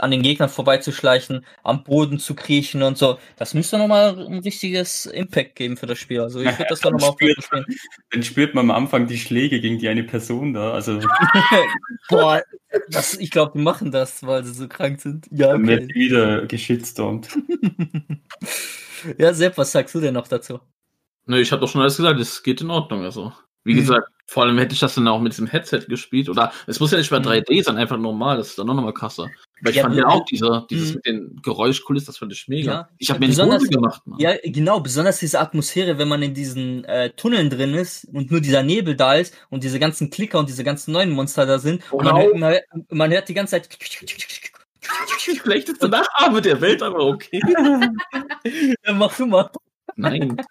an 0.00 0.10
den 0.10 0.22
Gegnern 0.22 0.48
vorbeizuschleichen, 0.48 1.44
am 1.62 1.84
Boden 1.84 2.18
zu 2.18 2.34
kriechen 2.34 2.82
und 2.82 2.98
so. 2.98 3.18
Das 3.36 3.54
müsste 3.54 3.78
nochmal 3.78 4.18
ein 4.18 4.38
richtiges 4.40 5.06
Impact 5.06 5.56
geben 5.56 5.76
für 5.76 5.86
das 5.86 5.98
Spiel. 5.98 6.20
Also 6.20 6.40
ich 6.40 6.46
würde 6.58 6.66
das 6.68 6.80
dann 6.80 6.92
nochmal 6.94 7.12
spielen. 7.12 7.34
Dann 8.10 8.22
spürt 8.22 8.54
man 8.54 8.70
am 8.70 8.76
Anfang 8.76 9.06
die 9.06 9.18
Schläge 9.18 9.60
gegen 9.60 9.78
die 9.78 9.88
eine 9.88 10.04
Person 10.04 10.52
da. 10.54 10.72
Also 10.72 11.00
Boah, 12.08 12.42
das, 12.90 13.14
ich 13.14 13.30
glaube, 13.30 13.52
die 13.54 13.62
machen 13.62 13.90
das, 13.92 14.22
weil 14.26 14.44
sie 14.44 14.52
so 14.54 14.68
krank 14.68 15.00
sind. 15.00 15.26
Ja, 15.30 15.48
dann 15.52 15.66
wird 15.66 15.84
okay. 15.84 15.94
wieder 15.94 16.46
geschitstormt. 16.46 17.28
ja, 19.18 19.32
Sepp, 19.32 19.56
was 19.58 19.72
sagst 19.72 19.94
du 19.94 20.00
denn 20.00 20.14
noch 20.14 20.28
dazu? 20.28 20.60
Nö, 21.26 21.38
ich 21.40 21.52
habe 21.52 21.60
doch 21.60 21.68
schon 21.68 21.82
alles 21.82 21.96
gesagt, 21.96 22.18
es 22.20 22.42
geht 22.42 22.60
in 22.60 22.70
Ordnung. 22.70 23.02
Also, 23.04 23.32
wie 23.64 23.74
Mhm. 23.74 23.78
gesagt, 23.80 24.08
vor 24.26 24.44
allem 24.44 24.58
hätte 24.58 24.74
ich 24.74 24.80
das 24.80 24.94
dann 24.94 25.08
auch 25.08 25.20
mit 25.20 25.32
diesem 25.32 25.46
Headset 25.46 25.80
gespielt. 25.88 26.28
Oder 26.28 26.52
es 26.66 26.80
muss 26.80 26.90
ja 26.90 26.98
nicht 26.98 27.10
mal 27.10 27.20
Mhm. 27.20 27.26
3D 27.26 27.62
sein, 27.62 27.76
einfach 27.76 27.98
normal, 27.98 28.36
das 28.38 28.48
ist 28.48 28.58
dann 28.58 28.68
auch 28.70 28.74
nochmal 28.74 28.94
krasser. 28.94 29.28
Weil 29.60 29.70
ich 29.70 29.76
Ja, 29.76 29.82
fand 29.82 29.96
ja 29.96 30.06
auch 30.06 30.24
diese, 30.24 30.66
dieses 30.70 30.90
Mhm. 30.90 30.94
mit 30.94 31.06
den 31.06 31.40
Geräuschkulissen, 31.42 32.06
das 32.06 32.18
fand 32.18 32.32
ich 32.32 32.46
mega. 32.48 32.72
Ja, 32.72 32.88
ich 32.98 33.10
habe 33.10 33.20
mir 33.20 33.26
eine 33.26 33.54
Hose 33.54 33.68
gemacht, 33.68 34.06
Mann. 34.06 34.20
Ja, 34.20 34.34
genau, 34.44 34.80
besonders 34.80 35.18
diese 35.18 35.40
Atmosphäre, 35.40 35.98
wenn 35.98 36.08
man 36.08 36.22
in 36.22 36.34
diesen 36.34 36.84
äh, 36.84 37.10
Tunneln 37.10 37.50
drin 37.50 37.74
ist 37.74 38.04
und 38.12 38.30
nur 38.30 38.40
dieser 38.40 38.62
Nebel 38.62 38.94
da 38.94 39.14
ist 39.14 39.34
und 39.50 39.64
diese 39.64 39.78
ganzen 39.80 40.10
Klicker 40.10 40.38
und 40.38 40.48
diese 40.48 40.62
ganzen 40.64 40.92
neuen 40.92 41.10
Monster 41.10 41.44
da 41.46 41.58
sind. 41.58 41.82
Und 41.92 42.04
man, 42.04 42.16
hört, 42.16 42.36
man, 42.38 42.56
man 42.90 43.10
hört 43.10 43.28
die 43.28 43.34
ganze 43.34 43.60
Zeit. 43.60 43.68
Schlechteste 45.18 45.88
Nachahme 45.88 46.40
der 46.40 46.60
Welt, 46.60 46.82
aber 46.82 47.04
okay. 47.06 47.40
Ja, 48.86 48.92
mach 48.92 49.16
du 49.16 49.26
mal. 49.26 49.50
Nein. 49.96 50.36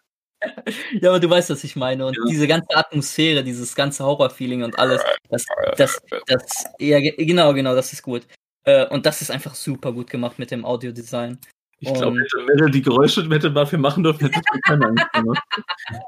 Ja, 1.01 1.09
aber 1.09 1.19
du 1.19 1.27
weißt, 1.31 1.49
was 1.49 1.63
ich 1.63 1.75
meine. 1.75 2.05
Und 2.05 2.15
Ja. 2.15 2.23
diese 2.29 2.45
ganze 2.47 2.67
Atmosphäre, 2.75 3.43
dieses 3.43 3.73
ganze 3.73 4.05
Horror-Feeling 4.05 4.61
und 4.63 4.77
alles, 4.77 5.01
das, 5.31 5.45
das, 5.77 5.99
das, 6.27 6.65
ja, 6.77 6.99
ge- 6.99 7.15
genau, 7.25 7.55
genau, 7.55 7.73
das 7.73 7.91
ist 7.91 8.03
gut. 8.03 8.27
Äh, 8.67 8.85
und 8.89 9.05
das 9.05 9.21
ist 9.21 9.31
einfach 9.31 9.55
super 9.55 9.93
gut 9.93 10.09
gemacht 10.09 10.37
mit 10.37 10.51
dem 10.51 10.65
Audiodesign. 10.65 11.39
Ich 11.79 11.93
glaube, 11.93 12.17
Und- 12.17 12.47
wenn 12.47 12.59
er 12.59 12.69
die 12.69 12.81
Geräusche 12.81 13.27
hätte 13.29 13.51
dafür 13.51 13.79
machen 13.79 14.03
dürfen, 14.03 14.25
hätte 14.29 14.41
ich 14.55 14.61
keine 14.63 14.87
Angst 14.87 15.05
mehr. 15.13 15.41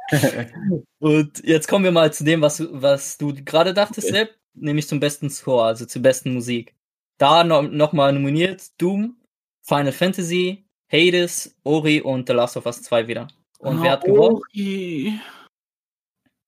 Und 1.00 1.43
jetzt 1.45 1.67
kommen 1.67 1.86
wir 1.86 1.91
mal 1.91 2.12
zu 2.12 2.24
dem, 2.24 2.41
was, 2.41 2.58
du- 2.58 2.69
was 2.72 3.17
du 3.17 3.34
gerade 3.34 3.74
dachtest, 3.74 4.08
Sepp, 4.10 4.36
nämlich 4.56 4.88
zum 4.88 5.00
besten 5.00 5.29
Score, 5.29 5.63
also 5.65 5.86
zur 5.86 6.02
besten 6.02 6.33
Musik. 6.33 6.75
Da 7.17 7.44
noch, 7.44 7.62
noch 7.62 7.94
mal 7.94 8.12
nominiert 8.12 8.63
Doom, 8.81 9.15
Final 9.62 9.92
Fantasy, 9.92 10.65
Hades, 10.92 11.56
Ori 11.63 12.02
und 12.02 12.27
The 12.27 12.33
Last 12.33 12.58
of 12.58 12.65
Us 12.65 12.81
2 12.81 13.08
wieder. 13.08 13.27
Und 13.60 13.81
wer 13.83 13.92
hat 13.92 14.04
gewonnen? 14.04 14.36
Ori. 14.54 15.19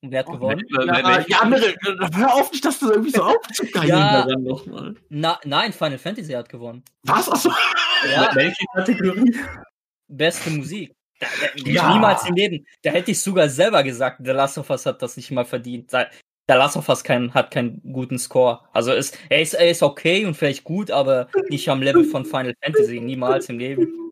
Und 0.03 0.11
wer 0.11 0.19
hat 0.19 0.27
Oh, 0.29 0.33
gewonnen? 0.33 0.65
Ja, 0.69 1.23
ja, 1.27 1.45
Mirre, 1.45 1.75
hör 2.15 2.33
auf 2.33 2.51
nicht, 2.51 2.65
dass 2.65 2.79
du 2.79 2.89
irgendwie 2.89 3.11
so 3.11 3.21
aufzugeilen 3.23 3.87
Ja. 3.87 4.25
nochmal. 4.37 4.95
Na, 5.09 5.39
nein, 5.45 5.71
Final 5.73 5.99
Fantasy 5.99 6.31
hat 6.33 6.49
gewonnen. 6.49 6.83
Was? 7.03 7.29
Achso. 7.29 7.51
Ja, 8.11 8.29
Welche 8.33 8.65
Kategorie? 8.73 9.35
beste 10.07 10.49
Musik. 10.49 10.93
Da, 11.19 11.27
da, 11.39 11.69
Ja. 11.69 11.93
Niemals 11.93 12.27
im 12.27 12.33
Leben. 12.35 12.65
Da 12.81 12.89
hätte 12.89 13.11
ich 13.11 13.21
sogar 13.21 13.47
selber 13.47 13.83
gesagt, 13.83 14.21
The 14.23 14.31
Last 14.31 14.57
of 14.57 14.69
Us 14.71 14.87
hat 14.87 15.01
das 15.03 15.17
nicht 15.17 15.29
mal 15.29 15.45
verdient. 15.45 15.93
Da- 15.93 16.07
The 16.47 16.55
Last 16.55 16.75
of 16.77 16.89
Us 16.89 17.03
kein, 17.03 17.31
hat 17.35 17.51
keinen 17.51 17.79
guten 17.93 18.17
Score. 18.17 18.61
Also 18.73 18.91
ist, 18.93 19.15
er, 19.29 19.41
ist, 19.41 19.53
er 19.53 19.69
ist 19.69 19.83
okay 19.83 20.25
und 20.25 20.33
vielleicht 20.35 20.63
gut, 20.63 20.89
aber 20.89 21.27
nicht 21.49 21.69
am 21.69 21.83
Level 21.83 22.03
von 22.05 22.25
Final 22.25 22.55
Fantasy. 22.63 22.99
Niemals 22.99 23.47
im 23.49 23.59
Leben. 23.59 24.11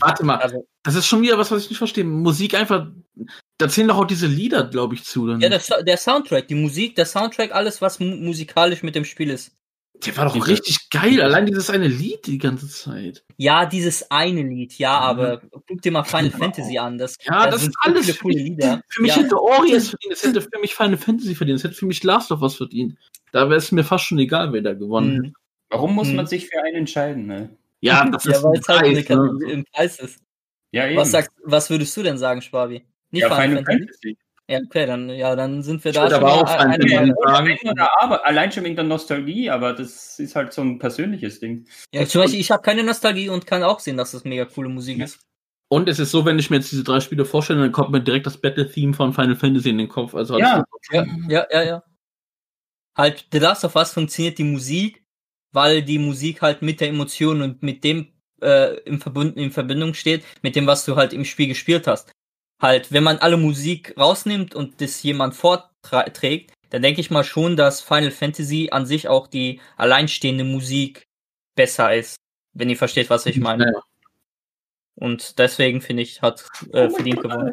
Warte 0.00 0.24
mal, 0.24 0.38
Also, 0.38 0.66
das 0.82 0.96
ist 0.96 1.06
schon 1.06 1.22
wieder 1.22 1.38
was, 1.38 1.52
was 1.52 1.62
ich 1.62 1.68
nicht 1.70 1.78
verstehe. 1.78 2.02
Musik 2.04 2.54
einfach, 2.54 2.88
da 3.58 3.68
zählen 3.68 3.88
doch 3.88 3.98
auch 3.98 4.04
diese 4.06 4.26
Lieder, 4.26 4.64
glaube 4.64 4.94
ich, 4.94 5.04
zu. 5.04 5.26
Dann. 5.26 5.40
ja, 5.40 5.48
der, 5.48 5.60
der 5.82 5.96
Soundtrack, 5.96 6.48
die 6.48 6.54
Musik, 6.54 6.96
der 6.96 7.06
Soundtrack, 7.06 7.52
alles, 7.54 7.80
was 7.80 8.00
mu 8.00 8.06
musikalisch 8.16 8.82
mit 8.82 8.94
dem 8.94 9.04
Spiel 9.04 9.30
ist. 9.30 9.52
der 10.04 10.16
war 10.16 10.24
doch 10.26 10.32
Diese- 10.34 10.48
richtig 10.48 10.90
geil. 10.90 11.22
Allein 11.22 11.46
dieses 11.46 11.70
eine 11.70 11.86
Lied 11.86 12.26
die 12.26 12.38
ganze 12.38 12.68
Zeit. 12.68 13.24
Ja, 13.36 13.64
dieses 13.64 14.10
eine 14.10 14.42
Lied, 14.42 14.76
ja, 14.76 14.98
Mhm. 14.98 15.04
aber 15.06 15.42
guck 15.68 15.80
dir 15.82 15.92
mal 15.92 16.02
Final 16.02 16.32
Fantasy 16.32 16.78
an. 16.78 16.98
Das, 16.98 17.16
Ja, 17.24 17.44
da 17.44 17.50
das 17.52 17.60
sind 17.62 17.70
ist 17.70 17.76
alles 17.80 18.00
viele 18.06 18.14
für 18.14 18.22
coole. 18.24 18.34
Lieder. 18.34 18.80
Für 18.88 19.02
mich 19.02 19.14
Ja. 19.16 19.22
hätte 19.22 19.40
Ori 19.40 19.72
es 19.72 19.90
verdient, 19.90 20.12
es 20.12 20.22
hätte 20.24 20.40
für 20.42 20.58
mich 20.60 20.74
Final 20.74 20.96
Fantasy 20.96 21.34
verdient, 21.36 21.58
es 21.60 21.64
hätte 21.64 21.74
für 21.76 21.86
mich 21.86 22.02
Last 22.02 22.32
of 22.32 22.42
Us 22.42 22.56
verdient. 22.56 22.98
Da 23.30 23.48
wäre 23.48 23.56
es 23.56 23.70
mir 23.70 23.84
fast 23.84 24.04
schon 24.06 24.18
egal, 24.18 24.52
wer 24.52 24.62
da 24.62 24.74
gewonnen 24.74 25.12
hätte. 25.14 25.26
Mhm. 25.28 25.34
Warum 25.70 25.94
muss 25.94 26.08
Hm. 26.08 26.16
man 26.16 26.26
sich 26.26 26.48
für 26.48 26.60
einen 26.62 26.74
entscheiden? 26.76 27.26
Ne? 27.26 27.56
Ja, 27.80 28.04
das 28.18 28.24
Ja, 28.24 28.32
ist 28.32 28.42
weil 28.42 28.52
ein 28.52 28.60
es 28.60 28.68
halt 28.68 29.08
ne? 29.44 29.50
im 29.52 29.64
Preis 29.72 30.00
ist. 30.00 30.18
Ja, 30.72 30.86
eben. 30.88 30.96
Was, 30.96 31.12
sagst, 31.12 31.30
was 31.44 31.70
würdest 31.70 31.96
du 31.96 32.02
denn 32.02 32.18
sagen, 32.18 32.42
Schwabi? 32.42 32.84
Nicht 33.14 33.22
ja, 33.22 33.28
Final, 33.28 33.58
Final 33.58 33.64
Fantasy? 33.64 33.86
Fantasy. 33.86 34.18
Ja, 34.46 34.58
okay, 34.58 34.86
dann, 34.86 35.08
ja, 35.08 35.34
dann 35.36 35.62
sind 35.62 35.82
wir 35.84 35.90
Ich 35.90 35.96
da 35.96 36.10
schon 36.10 36.14
aber 36.18 36.32
auch 36.34 36.48
Final 36.48 36.66
eine 36.66 36.72
Fantasy 36.88 36.94
Meinung. 36.96 37.56
sagen. 37.64 37.78
Aber, 37.98 38.26
allein 38.26 38.52
schon 38.52 38.64
wegen 38.64 38.74
der 38.74 38.84
Nostalgie, 38.84 39.48
aber 39.48 39.72
das 39.72 40.18
ist 40.18 40.36
halt 40.36 40.52
so 40.52 40.60
ein 40.62 40.78
persönliches 40.78 41.40
Ding. 41.40 41.66
Ja, 41.94 42.04
zum 42.06 42.20
Beispiel, 42.22 42.40
ich 42.40 42.50
habe 42.50 42.62
keine 42.62 42.82
Nostalgie 42.82 43.28
und 43.30 43.46
kann 43.46 43.62
auch 43.62 43.80
sehen, 43.80 43.96
dass 43.96 44.10
das 44.10 44.24
mega 44.24 44.44
coole 44.44 44.68
Musik 44.68 44.98
Ja. 44.98 45.04
ist. 45.06 45.20
Und 45.68 45.88
es 45.88 45.98
ist 45.98 46.10
so, 46.10 46.24
wenn 46.26 46.38
ich 46.38 46.50
mir 46.50 46.56
jetzt 46.56 46.70
diese 46.72 46.84
drei 46.84 47.00
Spiele 47.00 47.24
vorstelle, 47.24 47.60
dann 47.60 47.72
kommt 47.72 47.90
mir 47.90 48.02
direkt 48.02 48.26
das 48.26 48.36
Battle-Theme 48.36 48.92
von 48.94 49.14
Final 49.14 49.36
Fantasy 49.36 49.70
in 49.70 49.78
den 49.78 49.88
Kopf. 49.88 50.14
Also 50.14 50.38
Ja. 50.38 50.64
Ja, 50.90 51.06
ja, 51.28 51.46
ja, 51.50 51.62
ja. 51.62 51.82
Halt, 52.96 53.26
The 53.32 53.38
Last 53.38 53.64
of 53.64 53.74
Us 53.76 53.92
funktioniert 53.92 54.38
die 54.38 54.44
Musik, 54.44 55.04
weil 55.52 55.82
die 55.82 55.98
Musik 55.98 56.42
halt 56.42 56.60
mit 56.62 56.80
der 56.80 56.88
Emotion 56.88 57.40
und 57.40 57.62
mit 57.62 57.82
dem 57.82 58.08
äh, 58.42 58.78
in, 58.80 59.00
Verbund, 59.00 59.36
in 59.36 59.50
Verbindung 59.52 59.94
steht, 59.94 60.24
mit 60.42 60.54
dem, 60.54 60.66
was 60.66 60.84
du 60.84 60.96
halt 60.96 61.12
im 61.12 61.24
Spiel 61.24 61.48
gespielt 61.48 61.86
hast. 61.86 62.12
Halt, 62.60 62.92
wenn 62.92 63.02
man 63.02 63.18
alle 63.18 63.36
Musik 63.36 63.94
rausnimmt 63.98 64.54
und 64.54 64.80
das 64.80 65.02
jemand 65.02 65.34
vorträgt, 65.34 66.52
dann 66.70 66.82
denke 66.82 67.00
ich 67.00 67.10
mal 67.10 67.24
schon, 67.24 67.56
dass 67.56 67.80
Final 67.80 68.10
Fantasy 68.10 68.68
an 68.72 68.86
sich 68.86 69.08
auch 69.08 69.26
die 69.26 69.60
alleinstehende 69.76 70.44
Musik 70.44 71.06
besser 71.54 71.94
ist. 71.94 72.16
Wenn 72.52 72.70
ihr 72.70 72.76
versteht, 72.76 73.10
was 73.10 73.26
ich 73.26 73.38
meine. 73.38 73.66
Ja. 73.66 73.82
Und 74.96 75.38
deswegen 75.38 75.80
finde 75.80 76.02
ich, 76.02 76.22
hat 76.22 76.44
äh, 76.72 76.86
Oh 76.86 76.90
verdient 76.90 77.16
Gott, 77.16 77.30
gewonnen. 77.30 77.52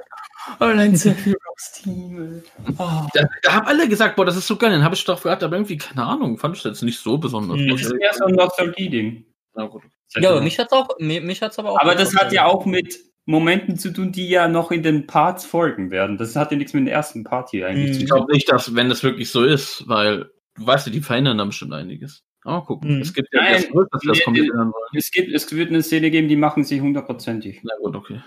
Allein 0.60 0.96
Sephiroths 0.96 1.72
Team. 1.74 2.44
Oh. 2.78 3.08
Da, 3.14 3.24
da 3.44 3.54
haben 3.54 3.68
alle 3.68 3.88
gesagt, 3.88 4.16
boah, 4.16 4.26
das 4.26 4.38
ist 4.38 4.48
so 4.48 4.56
geil. 4.56 4.72
Dann 4.72 4.84
habe 4.84 4.96
ich 4.96 5.04
doch 5.06 5.22
gehabt, 5.22 5.44
aber 5.44 5.56
irgendwie, 5.56 5.78
keine 5.78 6.06
Ahnung, 6.06 6.38
fand 6.38 6.58
ich 6.58 6.64
das 6.64 6.72
jetzt 6.72 6.84
nicht 6.84 7.00
so 7.00 7.18
besonders. 7.18 7.58
Mhm. 7.58 7.70
Das 7.70 7.82
ist 7.82 7.92
eher 7.92 8.14
so 8.14 8.26
ein 8.26 8.36
Nostalgie-Ding. 8.36 9.26
Na 9.56 9.66
gut. 9.66 9.84
Ja, 10.16 10.32
aber 10.32 10.42
mich 10.42 10.60
hat's 10.60 10.74
auch, 10.74 10.90
mich, 11.00 11.22
mich 11.22 11.42
hat's 11.42 11.58
aber 11.58 11.72
auch. 11.72 11.80
aber 11.80 11.96
das 11.96 12.16
hat 12.16 12.32
ja 12.34 12.46
auch 12.46 12.66
mit 12.66 13.00
Momenten 13.26 13.78
zu 13.78 13.92
tun, 13.94 14.12
die 14.12 14.28
ja 14.30 14.48
noch 14.48 14.72
in 14.72 14.84
den 14.84 15.06
Parts 15.08 15.46
folgen 15.46 15.92
werden. 15.92 16.18
Das 16.18 16.36
hat 16.36 16.52
ja 16.52 16.58
nichts 16.58 16.74
mit 16.74 16.82
dem 16.82 16.88
ersten 16.88 17.24
Part 17.24 17.50
hier 17.52 17.68
eigentlich 17.68 17.90
Mhm. 17.90 17.94
zu 17.94 18.00
Ich 18.04 18.10
tun. 18.10 18.18
glaube 18.18 18.34
nicht, 18.34 18.50
dass, 18.52 18.76
wenn 18.76 18.90
das 18.90 19.04
wirklich 19.04 19.30
so 19.30 19.44
ist, 19.44 19.88
weil, 19.88 20.32
du 20.56 20.66
weißt 20.66 20.88
ja, 20.88 20.92
die 20.94 21.02
verändern 21.02 21.38
da 21.38 21.46
bestimmt 21.46 21.74
einiges. 21.74 22.24
Aber 22.44 22.66
gucken. 22.66 22.96
Mhm. 22.96 23.02
Es 23.02 23.14
gibt 23.14 23.30
ja 23.32 23.42
Nein, 23.42 23.54
das 23.54 23.68
Gerücht, 23.68 23.90
dass 23.94 24.02
das 24.04 24.18
nee, 24.18 24.24
komplett 24.24 24.46
nee. 24.46 24.52
ändern 24.52 24.74
wollen. 24.74 24.90
Es, 24.98 25.12
gibt, 25.12 25.32
es 25.32 25.52
wird 25.52 25.70
eine 25.70 25.84
Szene 25.84 26.10
geben, 26.10 26.28
die 26.28 26.36
machen 26.36 26.64
sie 26.64 26.82
hundertprozentig. 26.82 27.62
Na 27.64 27.74
gut, 27.80 27.96
okay. 27.96 28.22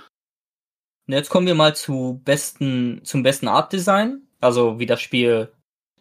Jetzt 1.07 1.29
kommen 1.31 1.47
wir 1.47 1.55
mal 1.57 1.75
zu 1.75 2.21
besten, 2.25 3.01
zum 3.05 3.23
besten 3.23 3.49
Art 3.49 3.73
Design. 3.73 4.23
Also 4.41 4.79
wie 4.79 4.87
das 4.87 5.01
Spiel 5.03 5.53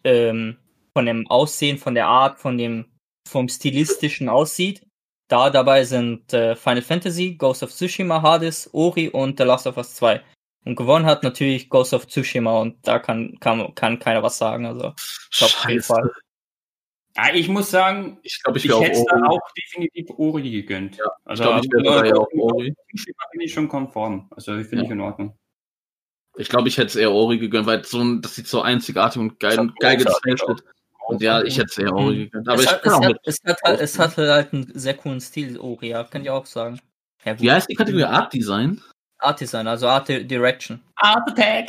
ähm, 0.04 0.56
von 0.96 1.06
dem 1.06 1.26
Aussehen, 1.26 1.78
von 1.78 1.94
der 1.94 2.06
Art, 2.06 2.38
von 2.38 2.56
dem 2.56 2.86
vom 3.28 3.48
stilistischen 3.48 4.28
aussieht. 4.28 4.86
Da 5.28 5.48
dabei 5.50 5.84
sind 5.84 6.32
äh, 6.34 6.54
Final 6.54 6.82
Fantasy, 6.82 7.34
Ghost 7.36 7.62
of 7.62 7.70
Tsushima, 7.72 8.20
Hades, 8.22 8.68
Ori 8.72 9.08
und 9.08 9.38
The 9.38 9.44
Last 9.44 9.66
of 9.66 9.76
Us 9.78 9.94
2. 9.94 10.22
Und 10.66 10.76
gewonnen 10.76 11.06
hat 11.06 11.22
natürlich 11.22 11.68
Ghost 11.68 11.94
of 11.94 12.06
Tsushima 12.06 12.58
und 12.60 12.76
da 12.86 12.98
kann, 12.98 13.38
kann, 13.40 13.74
kann 13.74 13.98
keiner 13.98 14.22
was 14.22 14.38
sagen. 14.38 14.66
Also 14.66 14.92
ich 14.96 15.38
glaub, 15.38 15.50
auf 15.50 15.68
jeden. 15.68 15.82
Fall. 15.82 16.10
Ja, 17.16 17.32
ich 17.34 17.48
muss 17.48 17.70
sagen, 17.70 18.18
Ich 18.22 18.42
glaube, 18.42 18.58
ich 18.58 18.64
ich, 18.64 18.70
hätte 18.72 18.98
auch 18.98 19.06
da 19.08 19.16
Ori. 19.16 19.28
auch 19.28 19.50
definitiv 19.56 20.10
Ori 20.18 20.50
gegönnt. 20.50 20.96
Ja, 20.96 21.04
also, 21.24 21.42
ich 21.44 21.70
glaube, 21.70 21.96
ich 21.98 22.02
wäre 22.02 22.18
auch 22.18 22.28
Ori. 22.32 22.74
Tsushima 22.90 23.24
bin 23.32 23.40
ich 23.42 23.52
schon 23.52 23.68
konform. 23.68 24.26
Also 24.30 24.56
ich 24.56 24.66
finde 24.66 24.84
Ja. 24.84 24.88
ich 24.88 24.92
in 24.92 25.00
Ordnung. 25.00 25.38
Ich 26.36 26.48
glaube, 26.48 26.66
ich 26.68 26.76
hätte 26.76 26.88
es 26.88 26.96
eher 26.96 27.12
Ori 27.12 27.38
gegönnt, 27.38 27.66
weil 27.66 27.84
so 27.84 28.00
ein, 28.00 28.20
das 28.20 28.34
sieht 28.34 28.48
so 28.48 28.60
einzigartig 28.62 29.20
und 29.20 29.38
geil, 29.38 29.70
geil 29.78 29.96
gezeichnet. 29.98 30.64
Und 31.06 31.20
ja, 31.22 31.42
ich 31.42 31.58
hätte 31.58 31.68
es 31.70 31.78
eher 31.78 31.92
Ori 31.94 32.14
Mhm. 32.16 32.24
gegönnt. 32.24 32.48
Aber 32.48 32.58
es, 32.58 32.64
ich 32.64 32.70
hat, 32.70 32.82
kann 32.82 32.92
es, 32.92 32.98
auch 32.98 33.04
hat, 33.04 33.16
es, 33.24 33.36
hat, 33.44 33.62
halt- 33.64 33.80
es 33.80 33.98
hatte 33.98 34.32
halt 34.32 34.52
einen 34.52 34.72
sehr 34.74 34.94
coolen 34.94 35.20
Stil, 35.20 35.58
Ori, 35.58 35.88
ja, 35.90 36.04
kann 36.04 36.22
ich 36.22 36.30
auch 36.30 36.46
sagen. 36.46 36.80
Ja. 37.24 37.38
Wie 37.40 37.50
heißt 37.50 37.68
die 37.70 37.74
Kategorie 37.74 38.04
Art 38.04 38.32
Design? 38.32 38.82
Art 39.18 39.40
Design, 39.40 39.66
also 39.66 39.88
Art 39.88 40.08
Di- 40.08 40.24
Direction. 40.26 40.80
Art 40.96 41.28
Attack! 41.30 41.68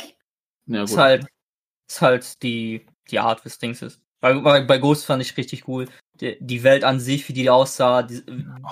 Ja, 0.66 0.82
Ist 0.84 0.90
gut. 0.90 0.98
halt, 0.98 1.26
ist 1.88 2.00
halt 2.02 2.42
die, 2.42 2.84
die 3.10 3.18
Art 3.18 3.44
des 3.44 3.58
Dings 3.58 3.82
ist. 3.82 4.00
Bei, 4.20 4.34
bei, 4.34 4.62
bei 4.62 4.78
Ghost 4.78 5.04
fand 5.04 5.22
ich 5.22 5.36
richtig 5.36 5.68
cool. 5.68 5.86
Die, 6.20 6.36
die 6.40 6.62
Welt 6.62 6.82
an 6.82 6.98
sich, 6.98 7.28
wie 7.28 7.34
die 7.34 7.50
aussah, 7.50 8.02
die, 8.02 8.22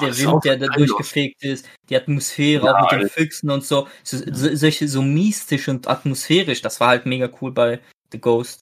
der 0.00 0.08
ist 0.08 0.26
auch 0.26 0.32
Wind, 0.32 0.44
der 0.46 0.56
da 0.56 0.66
durchgefegt 0.68 1.42
ist, 1.44 1.68
die 1.90 1.96
Atmosphäre, 1.96 2.64
Ja, 2.66 2.78
auch 2.78 2.90
mit 2.92 3.02
den 3.02 3.08
Füchsen 3.10 3.50
und 3.50 3.62
so, 3.64 3.86
so, 4.02 4.16
so 4.32 4.56
solche 4.56 4.88
so 4.88 5.02
mystisch 5.02 5.68
und 5.68 5.86
atmosphärisch, 5.86 6.62
das 6.62 6.80
war 6.80 6.88
halt 6.88 7.04
mega 7.04 7.28
cool 7.42 7.52
bei 7.52 7.80
The 8.12 8.18
Ghost. 8.20 8.60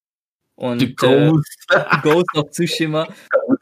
Und 0.57 0.79
Die 0.81 0.93
Äh, 0.93 0.95
Ghost. 0.97 1.67
Ghost 2.03 2.35
of 2.37 2.51
Tsushima. 2.51 3.09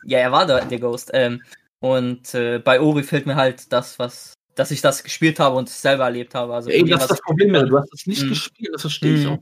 Ja, 0.05 0.19
er 0.19 0.33
war 0.33 0.47
da, 0.47 0.61
der 0.61 0.81
Ghost. 0.81 1.11
Ähm, 1.15 1.43
und 1.81 2.35
äh, 2.35 2.59
bei 2.59 2.81
Ori 2.81 3.03
fehlt 3.03 3.27
mir 3.27 3.37
halt 3.37 3.73
das, 3.73 3.99
was, 3.99 4.35
dass 4.55 4.71
ich 4.71 4.81
das 4.83 5.03
gespielt 5.03 5.39
habe 5.41 5.57
und 5.57 5.69
es 5.69 5.81
selber 5.81 6.05
erlebt 6.05 6.35
habe. 6.35 6.55
Also 6.55 6.71
Ey, 6.71 6.85
das 6.85 7.03
ist 7.03 7.11
das 7.13 7.21
Problem, 7.23 7.53
du 7.53 7.79
hast 7.79 7.91
das 7.93 8.07
nicht 8.07 8.23
Mhm. 8.25 8.29
gespielt, 8.31 8.71
das 8.75 8.83
verstehe 8.83 9.15
ich 9.15 9.25
Mhm. 9.27 9.33
auch. 9.33 9.39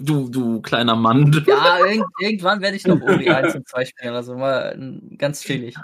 Du, 0.00 0.28
du, 0.28 0.60
kleiner 0.62 0.96
Mann. 0.96 1.30
Ja, 1.48 1.78
irgend, 1.86 2.06
irgendwann 2.18 2.60
werde 2.60 2.76
ich 2.76 2.86
noch 2.86 3.00
Ori 3.00 3.28
1 3.30 3.54
und 3.54 3.68
2 3.68 3.84
spielen, 3.84 4.14
also 4.14 4.36
mal 4.36 4.76
mm, 4.76 5.16
ganz 5.16 5.42
chillig. 5.42 5.76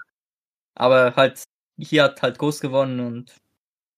Aber 0.74 1.14
halt, 1.14 1.44
hier 1.78 2.02
hat 2.04 2.20
halt 2.20 2.36
Ghost 2.38 2.60
gewonnen 2.60 2.98
und 3.00 3.36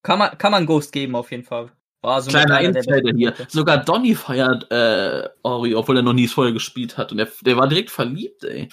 kann 0.03 0.19
man, 0.19 0.37
kann 0.39 0.53
man 0.53 0.67
Ghost 0.67 0.93
geben 0.93 1.17
auf 1.17 1.31
jeden 1.31 1.45
Fall. 1.45 1.73
War 2.03 2.23
so 2.23 2.31
Kleiner 2.31 2.55
einer 2.57 2.73
der 2.73 2.83
Insider 2.85 3.17
hier. 3.17 3.35
Sogar 3.49 3.85
Donny 3.85 4.15
feiert 4.15 4.71
äh, 4.71 5.29
Ori, 5.43 5.75
obwohl 5.75 5.97
er 5.97 6.03
noch 6.03 6.13
nie 6.13 6.29
vorher 6.29 6.53
gespielt 6.53 6.97
hat. 6.97 7.11
Und 7.11 7.19
der, 7.19 7.29
der 7.43 7.57
war 7.57 7.67
direkt 7.69 7.91
verliebt, 7.91 8.45
ey. 8.45 8.69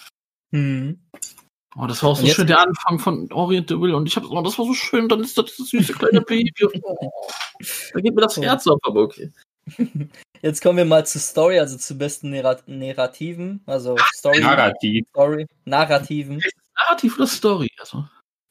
Hm. 0.53 0.99
Oh, 1.77 1.87
das 1.87 2.01
war 2.03 2.11
auch 2.11 2.15
so 2.17 2.27
schön, 2.27 2.47
der 2.47 2.59
Anfang 2.59 2.99
von 2.99 3.31
Ori 3.33 3.57
and 3.57 3.67
the 3.67 3.79
Will. 3.79 3.93
Und 3.95 4.07
ich 4.07 4.15
hab, 4.15 4.23
oh, 4.29 4.41
das 4.41 4.57
war 4.57 4.65
so 4.65 4.73
schön. 4.73 5.09
Dann 5.09 5.21
ist 5.21 5.37
das 5.37 5.45
dieses 5.45 5.69
süße 5.71 5.93
kleine 5.93 6.21
Baby. 6.27 6.53
Oh, 6.83 7.11
da 7.93 7.99
geht 7.99 8.13
mir 8.15 8.21
das 8.21 8.37
Herz 8.37 8.67
auf, 8.67 8.79
aber 8.83 9.01
okay. 9.01 9.31
Jetzt 10.41 10.61
kommen 10.61 10.77
wir 10.77 10.85
mal 10.85 11.05
zur 11.05 11.19
Story, 11.21 11.59
also 11.59 11.75
zu 11.77 11.97
besten 11.97 12.29
Narra- 12.31 12.61
Narrativen, 12.67 13.61
also 13.65 13.97
Story, 14.13 14.39
Narrativ. 14.39 15.07
Story, 15.09 15.47
Narrativen. 15.65 16.39
Narrativ 16.77 17.15
oder 17.17 17.25
Story? 17.25 17.71
Also, 17.79 18.05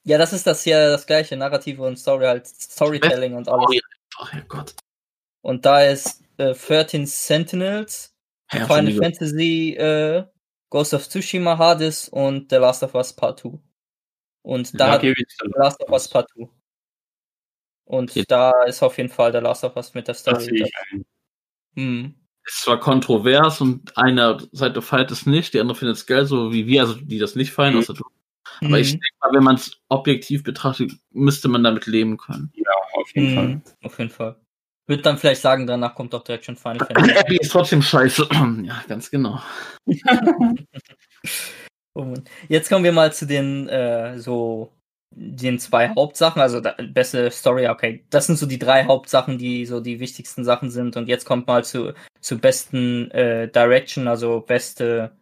Ja, 0.04 0.18
das 0.18 0.32
ist 0.32 0.44
das 0.46 0.64
hier 0.64 0.90
das 0.90 1.06
gleiche, 1.06 1.36
Narrative 1.36 1.82
und 1.82 1.96
Story, 1.96 2.24
halt 2.24 2.48
Storytelling 2.48 3.34
und 3.34 3.48
alles. 3.48 3.80
Story. 4.14 4.28
Oh, 4.28 4.32
Herrgott. 4.32 4.74
Und 5.42 5.64
da 5.66 5.82
ist 5.82 6.22
äh, 6.38 6.54
13 6.54 7.06
Sentinels, 7.06 8.14
Ja, 8.52 8.66
Final 8.66 8.92
schon 8.92 9.02
Fantasy, 9.02 9.74
äh, 9.74 10.24
Ghost 10.70 10.94
of 10.94 11.08
Tsushima, 11.08 11.58
Hades 11.58 12.08
und 12.08 12.50
The 12.50 12.56
Last 12.56 12.82
of 12.82 12.94
Us 12.94 13.12
Part 13.12 13.40
2. 13.40 13.58
Und 14.42 14.78
da 14.78 14.96
gebe 14.98 15.14
ich 15.18 15.26
The 15.40 15.50
Last 15.56 15.80
of 15.82 15.90
Us 15.90 16.08
Part 16.08 16.28
2. 16.34 16.48
Und 17.86 18.14
Jetzt- 18.14 18.30
da 18.30 18.62
ist 18.64 18.82
auf 18.82 18.96
jeden 18.96 19.10
Fall 19.10 19.32
The 19.32 19.38
Last 19.38 19.64
of 19.64 19.76
Us 19.76 19.94
mit 19.94 20.08
der 20.08 20.14
das 20.14 20.20
Story. 20.22 20.40
sehe 20.44 20.64
ich 20.66 20.72
ein. 20.92 21.04
Hm. 21.76 22.14
Es 22.46 22.66
war 22.66 22.78
kontrovers 22.78 23.60
und 23.60 23.96
einer 23.96 24.38
Seite 24.52 24.82
feiert 24.82 25.10
es 25.10 25.24
nicht, 25.26 25.54
die 25.54 25.60
andere 25.60 25.76
findet 25.76 25.96
es 25.96 26.06
geil, 26.06 26.26
so 26.26 26.52
wie 26.52 26.66
wir, 26.66 26.82
also 26.82 26.94
die 26.94 27.18
das 27.18 27.36
nicht 27.36 27.52
feiern. 27.52 27.74
Mhm. 27.74 27.84
Aber 28.60 28.78
ich 28.78 28.88
Hm. 28.92 29.00
denke 29.00 29.06
mal, 29.20 29.32
wenn 29.32 29.44
man 29.44 29.54
es 29.56 29.80
objektiv 29.88 30.42
betrachtet, 30.42 30.92
müsste 31.10 31.48
man 31.48 31.62
damit 31.64 31.86
leben 31.86 32.16
können. 32.18 32.52
Auf 33.04 33.14
jeden 33.14 33.34
Fall. 33.34 33.44
Hm. 33.44 33.62
Auf 33.82 33.98
jeden 33.98 34.10
Fall. 34.10 34.36
Würde 34.86 35.02
dann 35.02 35.18
vielleicht 35.18 35.42
sagen, 35.42 35.66
danach 35.66 35.94
kommt 35.94 36.12
doch 36.12 36.24
direkt 36.24 36.46
schon 36.46 36.56
Final 36.56 36.86
Fantasy. 36.86 37.18
Abby 37.18 37.36
ist 37.36 37.52
trotzdem 37.52 37.82
scheiße. 37.82 38.28
ja, 38.62 38.84
ganz 38.88 39.10
genau. 39.10 39.40
Oh. 41.96 42.12
Jetzt 42.48 42.68
kommen 42.68 42.82
wir 42.82 42.90
mal 42.90 43.12
zu 43.12 43.24
den 43.24 43.68
äh, 43.68 44.18
so 44.18 44.72
den 45.12 45.60
zwei 45.60 45.90
Hauptsachen, 45.90 46.42
also 46.42 46.58
da, 46.58 46.74
beste 46.88 47.30
Story, 47.30 47.68
okay. 47.68 48.04
Das 48.10 48.26
sind 48.26 48.36
so 48.36 48.46
die 48.46 48.58
drei 48.58 48.84
Hauptsachen, 48.86 49.38
die 49.38 49.64
so 49.64 49.78
die 49.78 50.00
wichtigsten 50.00 50.44
Sachen 50.44 50.70
sind. 50.70 50.96
Und 50.96 51.06
jetzt 51.06 51.24
kommt 51.24 51.46
mal 51.46 51.64
zu, 51.64 51.94
zu 52.20 52.38
besten 52.38 53.12
äh, 53.12 53.48
Direction, 53.48 54.08
also 54.08 54.40
beste 54.40 55.16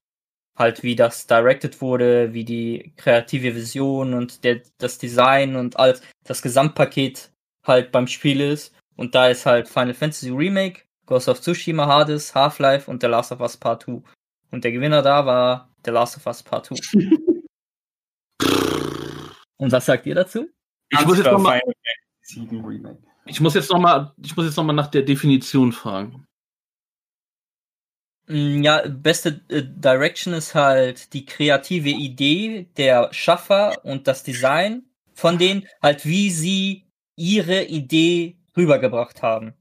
halt 0.56 0.82
wie 0.82 0.96
das 0.96 1.26
directed 1.26 1.82
wurde, 1.82 2.32
wie 2.32 2.44
die 2.44 2.94
kreative 2.96 3.54
Vision 3.54 4.14
und 4.14 4.44
der, 4.44 4.62
das 4.78 4.96
Design 4.96 5.56
und 5.56 5.78
alles, 5.78 6.02
das 6.24 6.40
Gesamtpaket 6.40 7.31
halt 7.64 7.92
beim 7.92 8.06
Spiel 8.06 8.40
ist. 8.40 8.74
Und 8.96 9.14
da 9.14 9.28
ist 9.28 9.46
halt 9.46 9.68
Final 9.68 9.94
Fantasy 9.94 10.30
Remake, 10.30 10.82
Ghost 11.06 11.28
of 11.28 11.40
Tsushima, 11.40 11.86
Hades, 11.86 12.34
Half-Life 12.34 12.90
und 12.90 13.02
The 13.02 13.08
Last 13.08 13.32
of 13.32 13.40
Us 13.40 13.56
Part 13.56 13.84
2. 13.84 14.02
Und 14.50 14.64
der 14.64 14.72
Gewinner 14.72 15.02
da 15.02 15.24
war 15.26 15.70
The 15.84 15.90
Last 15.90 16.16
of 16.16 16.26
Us 16.26 16.42
Part 16.42 16.66
2. 16.66 16.76
Und 19.62 19.70
was 19.70 19.86
sagt 19.86 20.06
ihr 20.06 20.16
dazu? 20.16 20.48
Ich 20.88 21.06
muss 21.06 21.22
noch 21.22 21.38
mal, 21.38 21.60
ich 23.26 23.40
muss 23.40 23.54
jetzt 23.54 23.70
noch 23.70 23.78
mal, 23.78 24.12
ich 24.20 24.36
muss 24.36 24.46
jetzt 24.46 24.56
noch 24.56 24.64
mal 24.64 24.72
nach 24.72 24.88
der 24.88 25.02
Definition 25.02 25.70
fragen. 25.70 26.26
Mm, 28.26 28.62
Ja, 28.62 28.82
beste 28.88 29.40
äh, 29.48 29.62
Direction 29.62 30.34
ist 30.34 30.56
halt 30.56 31.12
die 31.12 31.24
kreative 31.24 31.90
Idee 31.90 32.66
der 32.76 33.12
Schaffer 33.12 33.84
und 33.84 34.08
das 34.08 34.24
Design 34.24 34.84
von 35.14 35.38
denen, 35.38 35.68
halt 35.80 36.04
wie 36.06 36.30
sie 36.30 36.84
ihre 37.16 37.64
Idee 37.64 38.38
rübergebracht 38.56 39.22
haben. 39.22 39.54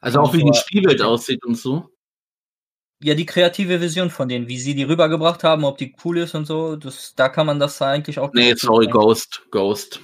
Also 0.00 0.20
auch 0.20 0.32
wie 0.34 0.42
die 0.42 0.56
Spielwelt 0.56 1.02
aussieht 1.02 1.44
und 1.44 1.56
so. 1.56 1.90
Ja, 3.02 3.14
die 3.14 3.26
kreative 3.26 3.80
Vision 3.80 4.10
von 4.10 4.28
denen, 4.28 4.48
wie 4.48 4.58
sie 4.58 4.74
die 4.74 4.84
rübergebracht 4.84 5.44
haben, 5.44 5.64
ob 5.64 5.76
die 5.78 5.94
cool 6.04 6.18
ist 6.18 6.34
und 6.34 6.46
so, 6.46 6.76
das, 6.76 7.14
da 7.14 7.28
kann 7.28 7.46
man 7.46 7.58
das 7.58 7.80
eigentlich 7.82 8.18
auch. 8.18 8.32
Nee, 8.32 8.54
sorry, 8.54 8.86
Ghost. 8.86 9.46
Ghost. 9.50 10.00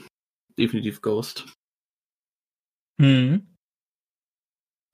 Definitiv 0.58 1.00
Ghost. 1.00 1.46
Mhm. 2.98 3.56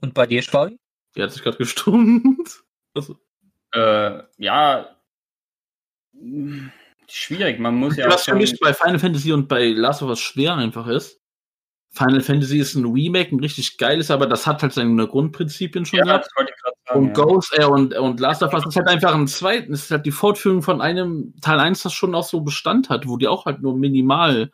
Und 0.01 0.14
bei 0.14 0.26
dir, 0.26 0.43
Schwabi? 0.43 0.78
Die 1.16 1.22
hat 1.22 1.32
sich 1.32 1.43
gerade 1.43 1.59
gestummt. 1.59 2.62
Also, 2.95 3.16
Äh, 3.74 4.22
ja, 4.39 4.97
mh, 6.12 6.72
schwierig. 7.07 7.61
Man 7.61 7.74
muss 7.74 7.97
ja 7.97 8.07
auch 8.09 8.12
was 8.12 8.24
für 8.24 8.34
mich 8.34 8.59
bei 8.59 8.72
Final 8.72 8.99
Fantasy 8.99 9.32
und 9.32 9.47
bei 9.47 9.66
Last 9.68 10.03
of 10.03 10.09
Us 10.09 10.20
schwer 10.20 10.57
einfach 10.57 10.86
ist. 10.89 11.17
Final 11.99 12.20
Fantasy 12.20 12.59
ist 12.59 12.74
ein 12.76 12.84
Remake, 12.86 13.34
ein 13.34 13.40
richtig 13.40 13.76
geiles, 13.76 14.11
aber 14.11 14.26
das 14.26 14.46
hat 14.46 14.62
halt 14.62 14.72
seine 14.72 15.07
Grundprinzipien 15.09 15.84
schon 15.84 15.99
ja, 15.99 16.05
gehabt. 16.05 16.26
das 16.26 16.32
wollte 16.36 16.53
ich 16.57 16.62
gerade 16.62 16.76
sagen. 16.86 17.01
Und 17.01 17.07
ja. 17.09 17.12
Ghost 17.24 17.59
äh, 17.59 17.64
und, 17.64 17.94
und 17.99 18.20
Last 18.20 18.42
of 18.42 18.53
Us 18.55 18.64
ist 18.66 18.76
halt 18.76 18.86
einfach 18.88 19.14
ein 19.14 19.26
zweiten, 19.26 19.72
ist 19.72 19.90
halt 19.90 20.07
die 20.07 20.12
Fortführung 20.12 20.62
von 20.62 20.80
einem 20.80 21.34
Teil 21.40 21.59
1, 21.59 21.82
das 21.82 21.92
schon 21.92 22.14
auch 22.14 22.24
so 22.24 22.40
Bestand 22.40 22.88
hat, 22.88 23.09
wo 23.09 23.16
die 23.16 23.26
auch 23.28 23.46
halt 23.46 23.61
nur 23.62 23.76
minimal 23.76 24.51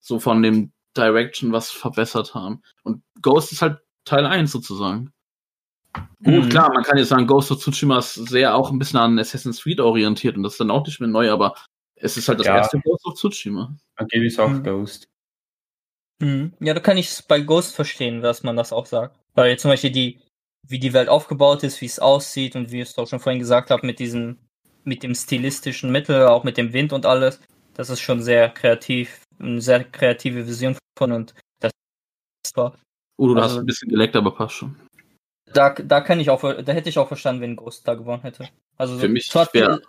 so 0.00 0.20
von 0.20 0.42
dem 0.42 0.72
Direction 0.96 1.50
was 1.52 1.70
verbessert 1.72 2.34
haben. 2.34 2.62
Und 2.84 3.02
Ghost 3.20 3.50
ist 3.52 3.60
halt 3.62 3.78
Teil 4.04 4.24
1 4.26 4.52
sozusagen. 4.52 5.10
Gut, 6.24 6.44
Mhm. 6.44 6.48
klar, 6.48 6.72
man 6.72 6.82
kann 6.84 6.98
jetzt 6.98 7.08
sagen, 7.08 7.26
Ghost 7.26 7.50
of 7.50 7.58
Tsushima 7.60 7.98
ist 7.98 8.14
sehr 8.14 8.54
auch 8.56 8.70
ein 8.70 8.78
bisschen 8.78 8.98
an 9.00 9.18
Assassin's 9.18 9.62
Creed 9.62 9.80
orientiert 9.80 10.36
und 10.36 10.42
das 10.42 10.52
ist 10.54 10.60
dann 10.60 10.70
auch 10.70 10.86
nicht 10.86 11.00
mehr 11.00 11.08
neu, 11.08 11.30
aber 11.30 11.54
es 11.96 12.16
ist 12.16 12.28
halt 12.28 12.40
das 12.40 12.46
Ja. 12.46 12.56
erste 12.56 12.80
Ghost 12.80 13.04
of 13.06 13.14
Tsushima. 13.14 13.74
Dann 13.96 14.08
gebe 14.08 14.26
ich 14.26 14.38
auch 14.38 14.48
Mhm. 14.48 14.62
Ghost. 14.62 15.08
Mhm. 16.20 16.54
Ja, 16.60 16.74
da 16.74 16.80
kann 16.80 16.96
ich 16.96 17.08
es 17.10 17.22
bei 17.22 17.40
Ghost 17.40 17.74
verstehen, 17.74 18.20
dass 18.22 18.42
man 18.42 18.56
das 18.56 18.72
auch 18.72 18.86
sagt. 18.86 19.18
Weil 19.34 19.58
zum 19.58 19.70
Beispiel 19.70 19.90
die, 19.90 20.20
wie 20.66 20.78
die 20.78 20.92
Welt 20.92 21.08
aufgebaut 21.08 21.62
ist, 21.64 21.80
wie 21.80 21.86
es 21.86 21.98
aussieht 21.98 22.56
und 22.56 22.70
wie 22.70 22.80
ich 22.82 22.90
es 22.90 22.98
auch 22.98 23.08
schon 23.08 23.20
vorhin 23.20 23.40
gesagt 23.40 23.70
habe, 23.70 23.86
mit 23.86 23.98
diesem, 23.98 24.38
mit 24.84 25.02
dem 25.02 25.14
stilistischen 25.14 25.90
Mittel, 25.90 26.26
auch 26.26 26.44
mit 26.44 26.56
dem 26.56 26.72
Wind 26.72 26.92
und 26.92 27.04
alles, 27.06 27.40
das 27.74 27.90
ist 27.90 28.00
schon 28.00 28.22
sehr 28.22 28.48
kreativ, 28.50 29.22
eine 29.38 29.60
sehr 29.60 29.82
kreative 29.84 30.46
Vision 30.46 30.76
von 30.96 31.12
und 31.12 31.34
das 31.60 31.72
war. 32.54 32.78
Udo, 33.18 33.34
du 33.34 33.40
Also- 33.42 33.54
hast 33.56 33.60
ein 33.62 33.66
bisschen 33.66 33.88
geleckt, 33.88 34.14
aber 34.16 34.34
passt 34.34 34.54
schon. 34.54 34.76
Da, 35.52 35.70
da 35.70 36.00
kann 36.00 36.18
ich 36.20 36.30
auch, 36.30 36.40
da 36.40 36.72
hätte 36.72 36.88
ich 36.88 36.98
auch 36.98 37.06
verstanden, 37.08 37.42
wenn 37.42 37.56
Ghost 37.56 37.86
da 37.86 37.94
gewonnen 37.94 38.22
hätte. 38.22 38.48
Also 38.76 38.98
Für 38.98 39.08
mich 39.08 39.28
zwar- 39.28 39.52
wär- 39.52 39.80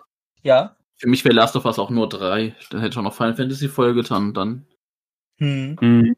ja. 0.42 0.76
Für 0.98 1.08
mich 1.08 1.24
wäre 1.24 1.34
Last 1.34 1.56
of 1.56 1.64
Us 1.64 1.78
auch 1.78 1.90
nur 1.90 2.08
drei. 2.08 2.54
Dann 2.70 2.80
hätte 2.80 2.92
ich 2.92 2.98
auch 2.98 3.02
noch 3.02 3.14
Final 3.14 3.34
Fantasy 3.34 3.68
voll 3.68 3.92
getan 3.94 4.28
und 4.28 4.34
dann. 4.36 4.66
Hm. 5.38 5.76
Mhm. 5.80 6.16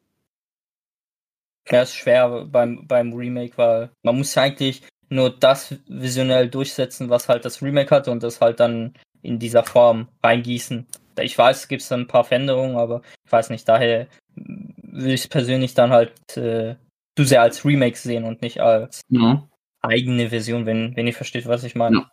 Ja, 1.70 1.82
ist 1.82 1.94
schwer 1.94 2.46
beim, 2.46 2.86
beim 2.86 3.12
Remake, 3.12 3.56
weil 3.58 3.90
man 4.02 4.16
muss 4.16 4.34
ja 4.34 4.42
eigentlich 4.42 4.82
nur 5.10 5.30
das 5.30 5.74
visionell 5.86 6.48
durchsetzen, 6.48 7.10
was 7.10 7.28
halt 7.28 7.44
das 7.44 7.62
Remake 7.62 7.94
hatte 7.94 8.10
und 8.10 8.22
das 8.22 8.40
halt 8.40 8.60
dann 8.60 8.94
in 9.22 9.38
dieser 9.38 9.64
Form 9.64 10.08
reingießen. 10.22 10.86
Ich 11.20 11.36
weiß, 11.36 11.58
es 11.60 11.68
gibt 11.68 11.90
ein 11.92 12.06
paar 12.06 12.24
Veränderungen, 12.24 12.76
aber 12.76 13.02
ich 13.24 13.32
weiß 13.32 13.50
nicht, 13.50 13.68
daher 13.68 14.06
will 14.36 15.12
ich 15.12 15.22
es 15.22 15.28
persönlich 15.28 15.74
dann 15.74 15.90
halt 15.90 16.12
äh, 16.36 16.76
zu 17.16 17.24
sehr 17.24 17.42
als 17.42 17.64
Remake 17.64 17.96
sehen 17.98 18.24
und 18.24 18.40
nicht 18.42 18.60
als 18.60 19.00
Ja. 19.08 19.46
eigene 19.82 20.30
Version, 20.30 20.64
wenn, 20.66 20.94
wenn 20.96 21.06
ihr 21.06 21.14
versteht, 21.14 21.46
was 21.46 21.64
ich 21.64 21.74
meine. 21.74 21.96
Ja. 21.96 22.10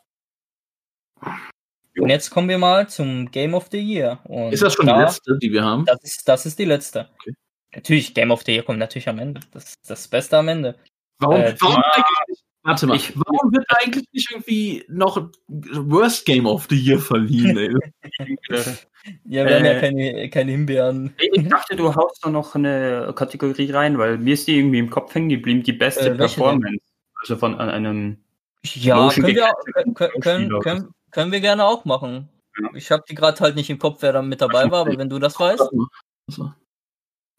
Und 1.99 2.09
jetzt 2.09 2.29
kommen 2.29 2.49
wir 2.49 2.57
mal 2.57 2.87
zum 2.89 3.29
Game 3.31 3.53
of 3.53 3.67
the 3.71 3.79
Year. 3.79 4.19
Und 4.25 4.51
Ist 4.53 4.63
das 4.63 4.73
schon 4.73 4.85
da, 4.87 4.95
die 4.97 5.01
letzte, 5.03 5.37
die 5.39 5.51
wir 5.51 5.63
haben? 5.63 5.85
Das 5.85 6.03
ist, 6.03 6.27
das 6.27 6.45
ist 6.45 6.59
die 6.59 6.65
letzte. 6.65 7.09
Okay. 7.21 7.33
Natürlich, 7.73 8.13
Game 8.13 8.31
of 8.31 8.43
the 8.45 8.53
Year 8.53 8.63
kommt 8.63 8.79
natürlich 8.79 9.07
am 9.09 9.19
Ende. 9.19 9.41
Das 9.51 9.65
ist 9.65 9.89
das 9.89 10.07
Beste 10.07 10.37
am 10.37 10.47
Ende. 10.47 10.75
Warum, 11.19 11.35
Äh, 11.41 11.55
warum 11.59 11.75
eigentlich 11.77 12.05
nicht? 12.29 12.43
Warte 12.63 12.87
mal, 12.87 12.95
Ich- 12.95 13.13
warum 13.15 13.53
wird 13.53 13.65
eigentlich 13.69 14.05
nicht 14.11 14.31
irgendwie 14.31 14.83
noch 14.87 15.29
Worst 15.47 16.25
Game 16.25 16.45
of 16.47 16.65
the 16.69 16.75
Year 16.77 16.99
verliehen, 16.99 17.57
ey? 17.57 17.73
Ja, 19.23 19.45
wir 19.45 19.55
haben 19.57 19.65
ja 19.65 19.73
Äh, 19.73 19.79
keine, 19.81 20.29
keine 20.31 20.51
Himbeeren. 20.51 21.13
Ich 21.19 21.47
dachte, 21.47 21.75
du 21.75 21.93
haust 21.93 22.25
da 22.25 22.29
noch 22.31 22.55
eine 22.55 23.13
Kategorie 23.15 23.69
rein, 23.71 23.99
weil 23.99 24.17
mir 24.17 24.33
ist 24.33 24.47
die 24.47 24.57
irgendwie 24.57 24.79
im 24.79 24.89
Kopf 24.89 25.13
hängen 25.13 25.29
geblieben, 25.29 25.61
die 25.61 25.73
beste 25.73 26.09
Äh, 26.09 26.15
Performance. 26.15 26.79
Also 27.21 27.35
von 27.37 27.53
an 27.59 27.69
einem. 27.69 28.17
Ja, 28.63 29.09
können 29.09 29.27
wir, 29.27 29.33
gecapturten 29.35 29.93
können, 29.93 30.21
können, 30.21 30.59
können, 30.61 30.94
können 31.15 31.31
wir 31.31 31.39
gerne 31.39 31.63
auch 31.63 31.85
machen. 31.85 32.27
Ja. 32.61 32.69
Ich 32.73 32.91
habe 32.91 33.03
die 33.09 33.15
gerade 33.15 33.39
halt 33.39 33.55
nicht 33.55 33.69
im 33.69 33.79
Kopf, 33.79 34.01
wer 34.01 34.11
da 34.11 34.21
mit 34.21 34.41
dabei 34.41 34.69
war, 34.69 34.81
aber 34.81 34.97
wenn 34.97 35.09
du 35.09 35.17
das 35.17 35.39
weißt. 35.39 35.71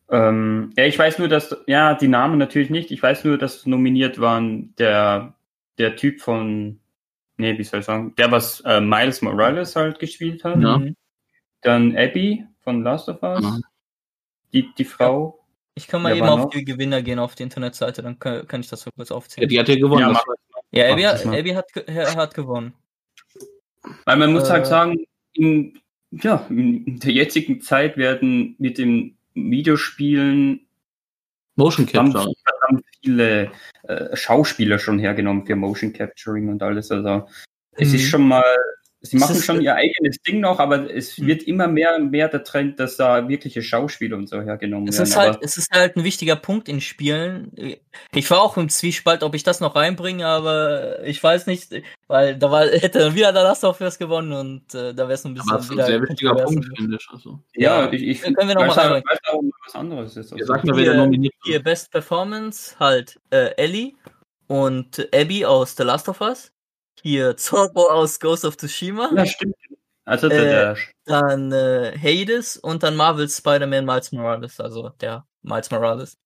Ähm, 0.09 0.72
ja, 0.79 0.85
ich 0.85 0.99
weiß 0.99 1.18
nur, 1.18 1.29
dass, 1.29 1.55
ja, 1.66 1.93
die 1.93 2.09
Namen 2.09 2.39
natürlich 2.39 2.70
nicht. 2.70 2.91
Ich 2.91 3.03
weiß 3.03 3.24
nur, 3.24 3.37
dass 3.37 3.66
nominiert 3.66 4.18
waren 4.18 4.74
der, 4.77 5.35
der 5.77 5.95
Typ 5.97 6.22
von, 6.22 6.81
nee, 7.37 7.59
wie 7.59 7.64
soll 7.64 7.81
ich 7.81 7.87
sagen, 7.87 8.14
der, 8.16 8.31
was 8.31 8.61
äh, 8.62 8.81
Miles 8.81 9.20
Morales 9.20 9.77
halt 9.77 9.99
gespielt 9.99 10.43
hat. 10.43 10.59
Ja. 10.59 10.79
Mhm. 10.79 10.97
Dann 11.61 11.95
Abby 11.99 12.47
von 12.61 12.83
Last 12.83 13.11
of 13.11 13.22
Us. 13.22 13.45
Ja. 13.45 13.59
Die, 14.55 14.72
die 14.72 14.85
Frau. 14.87 15.45
Ich 15.74 15.87
kann 15.87 16.01
mal 16.01 16.16
eben 16.16 16.27
auf 16.27 16.45
noch? 16.45 16.51
die 16.51 16.64
Gewinner 16.64 17.03
gehen 17.03 17.18
auf 17.18 17.35
die 17.35 17.43
Internetseite, 17.43 18.03
dann 18.03 18.18
kann, 18.18 18.49
kann 18.49 18.61
ich 18.62 18.68
das 18.70 18.81
so 18.81 18.91
kurz 18.97 19.11
Ja, 19.11 19.16
aufzählen. 19.16 19.47
die 19.51 19.61
hat 19.61 19.68
ja 19.68 19.74
gewonnen. 19.74 20.16
Ja, 20.70 20.87
Ja, 20.89 20.93
Abby. 20.93 21.05
Abby 21.05 21.51
hat, 21.51 21.66
er 21.77 22.14
hat 22.14 22.33
gewonnen. 22.33 22.72
Weil 24.05 24.16
man 24.16 24.32
muss 24.32 24.49
Äh, 24.49 24.53
halt 24.53 24.66
sagen, 24.66 25.05
in, 25.34 25.78
ja, 26.11 26.47
in 26.49 26.99
der 27.01 27.12
jetzigen 27.12 27.61
Zeit 27.61 27.97
werden 27.97 28.55
mit 28.59 28.78
den 28.78 29.16
Videospielen 29.34 30.61
Motion 31.57 31.87
verdammt, 31.87 32.14
Capture. 32.14 32.34
viele 33.03 33.51
äh, 33.84 34.16
Schauspieler 34.16 34.78
schon 34.78 34.99
hergenommen 34.99 35.47
für 35.47 35.57
Motion 35.57 35.93
Capturing 35.93 36.49
und 36.49 36.62
alles. 36.62 36.91
Also 36.91 37.26
es 37.72 37.91
Mhm. 37.91 37.95
ist 37.95 38.09
schon 38.09 38.28
mal, 38.28 38.45
sie 39.11 39.16
machen 39.18 39.36
schon 39.36 39.61
ihr 39.61 39.74
eigenes 39.74 40.16
Ding 40.22 40.40
noch, 40.40 40.59
aber 40.59 40.90
es 40.94 41.18
Mhm. 41.18 41.26
wird 41.26 41.42
immer 41.44 41.66
mehr 41.68 41.96
und 41.96 42.11
mehr 42.11 42.28
der 42.28 42.44
Trend, 42.44 42.78
dass 42.80 42.96
da 42.96 43.28
wirkliche 43.28 43.62
Schauspieler 43.62 44.16
und 44.16 44.28
so 44.28 44.40
hergenommen 44.42 44.88
Es 44.88 44.96
werden. 44.98 45.09
ist, 45.09 45.16
halt, 45.16 45.38
es 45.42 45.57
ist 45.57 45.70
halt 45.72 45.96
ein 45.96 46.04
wichtiger 46.04 46.36
Punkt 46.36 46.68
in 46.68 46.80
Spielen. 46.80 47.52
Ich 48.14 48.30
war 48.30 48.40
auch 48.42 48.57
im 48.57 48.68
Zwiespalt, 48.68 49.22
ob 49.22 49.34
ich 49.34 49.42
das 49.42 49.61
noch 49.61 49.74
reinbringe, 49.76 50.26
aber 50.26 51.02
ich 51.04 51.22
weiß 51.22 51.46
nicht, 51.46 51.72
weil 52.09 52.36
da 52.36 52.50
war, 52.50 52.66
hätte 52.66 52.98
dann 53.00 53.14
wieder 53.14 53.32
der 53.32 53.42
Last 53.42 53.64
of 53.64 53.80
Us 53.80 53.98
gewonnen 53.98 54.32
und 54.32 54.74
äh, 54.74 54.94
da 54.94 55.04
wäre 55.04 55.12
es 55.14 55.24
ein 55.24 55.34
bisschen 55.34 55.50
Aber 55.50 55.59
das 55.59 55.70
ist 55.70 55.78
ein 55.78 55.86
sehr 55.86 56.02
wichtiger. 56.02 56.34
Punkt, 56.34 56.66
finde 56.76 56.96
ich. 57.00 57.07
Also. 57.12 57.40
ja, 57.54 57.84
ja, 57.86 57.92
ich, 57.92 58.02
ich 58.02 58.22
können 58.22 58.48
wir 58.48 58.54
noch 58.54 58.68
weiß, 58.68 58.76
mal 58.76 58.86
auch- 58.86 58.90
rein. 58.94 59.02
weiß 59.09 59.18
auch, 59.32 59.42
was 59.64 59.74
anderes 59.74 60.16
ist. 60.16 60.30
Ihr 60.32 60.38
Also, 60.38 60.46
sagt 60.52 60.64
mal, 60.64 60.76
wer 60.76 60.94
nominiert 60.94 61.34
wird. 61.44 61.64
Best 61.64 61.90
Performance 61.90 62.76
halt 62.78 63.18
äh, 63.30 63.50
Ellie 63.57 63.92
und 64.46 65.09
Abby 65.12 65.44
aus 65.44 65.74
The 65.76 65.82
Last 65.82 66.09
of 66.09 66.20
Us. 66.20 66.52
Hier 67.03 67.36
Zorro 67.36 67.88
aus 67.90 68.18
Ghost 68.20 68.44
of 68.44 68.57
Tsushima. 68.57 69.11
ja, 69.14 69.26
stimmt. 69.26 69.55
Also 70.05 70.28
der, 70.28 70.72
Äh, 70.72 70.76
Dann 71.05 71.53
äh, 71.53 71.97
Hades 71.99 72.57
und 72.57 72.82
dann 72.82 72.97
Marvel's 72.97 73.36
Spider-Man 73.38 73.84
Miles 73.84 74.12
Morales, 74.12 74.61
also 74.61 74.88
der 75.01 75.26
Miles 75.42 75.70
Morales. 75.70 76.16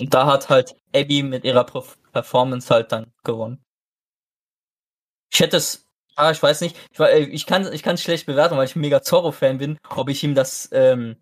Und 0.00 0.12
da 0.14 0.26
hat 0.26 0.48
halt 0.48 0.74
Abby 0.94 1.22
mit 1.22 1.44
ihrer 1.44 1.66
Perf- 1.66 1.96
Performance 2.12 2.72
halt 2.72 2.90
dann 2.92 3.12
gewonnen. 3.24 3.62
Ich 5.32 5.40
hätte 5.40 5.56
es, 5.58 5.86
ah, 6.16 6.30
ich 6.30 6.42
weiß 6.42 6.60
nicht, 6.62 6.76
ich, 6.90 6.98
wa- 6.98 7.10
ich 7.10 7.46
kann 7.46 7.70
ich 7.72 7.86
es 7.86 8.02
schlecht 8.02 8.26
bewerten, 8.26 8.56
weil 8.56 8.66
ich 8.66 8.76
ein 8.76 8.80
mega 8.80 9.02
Zorro-Fan 9.02 9.58
bin, 9.58 9.78
ob 9.88 10.08
ich 10.08 10.22
ihm 10.24 10.34
das 10.34 10.68
ähm, 10.72 11.16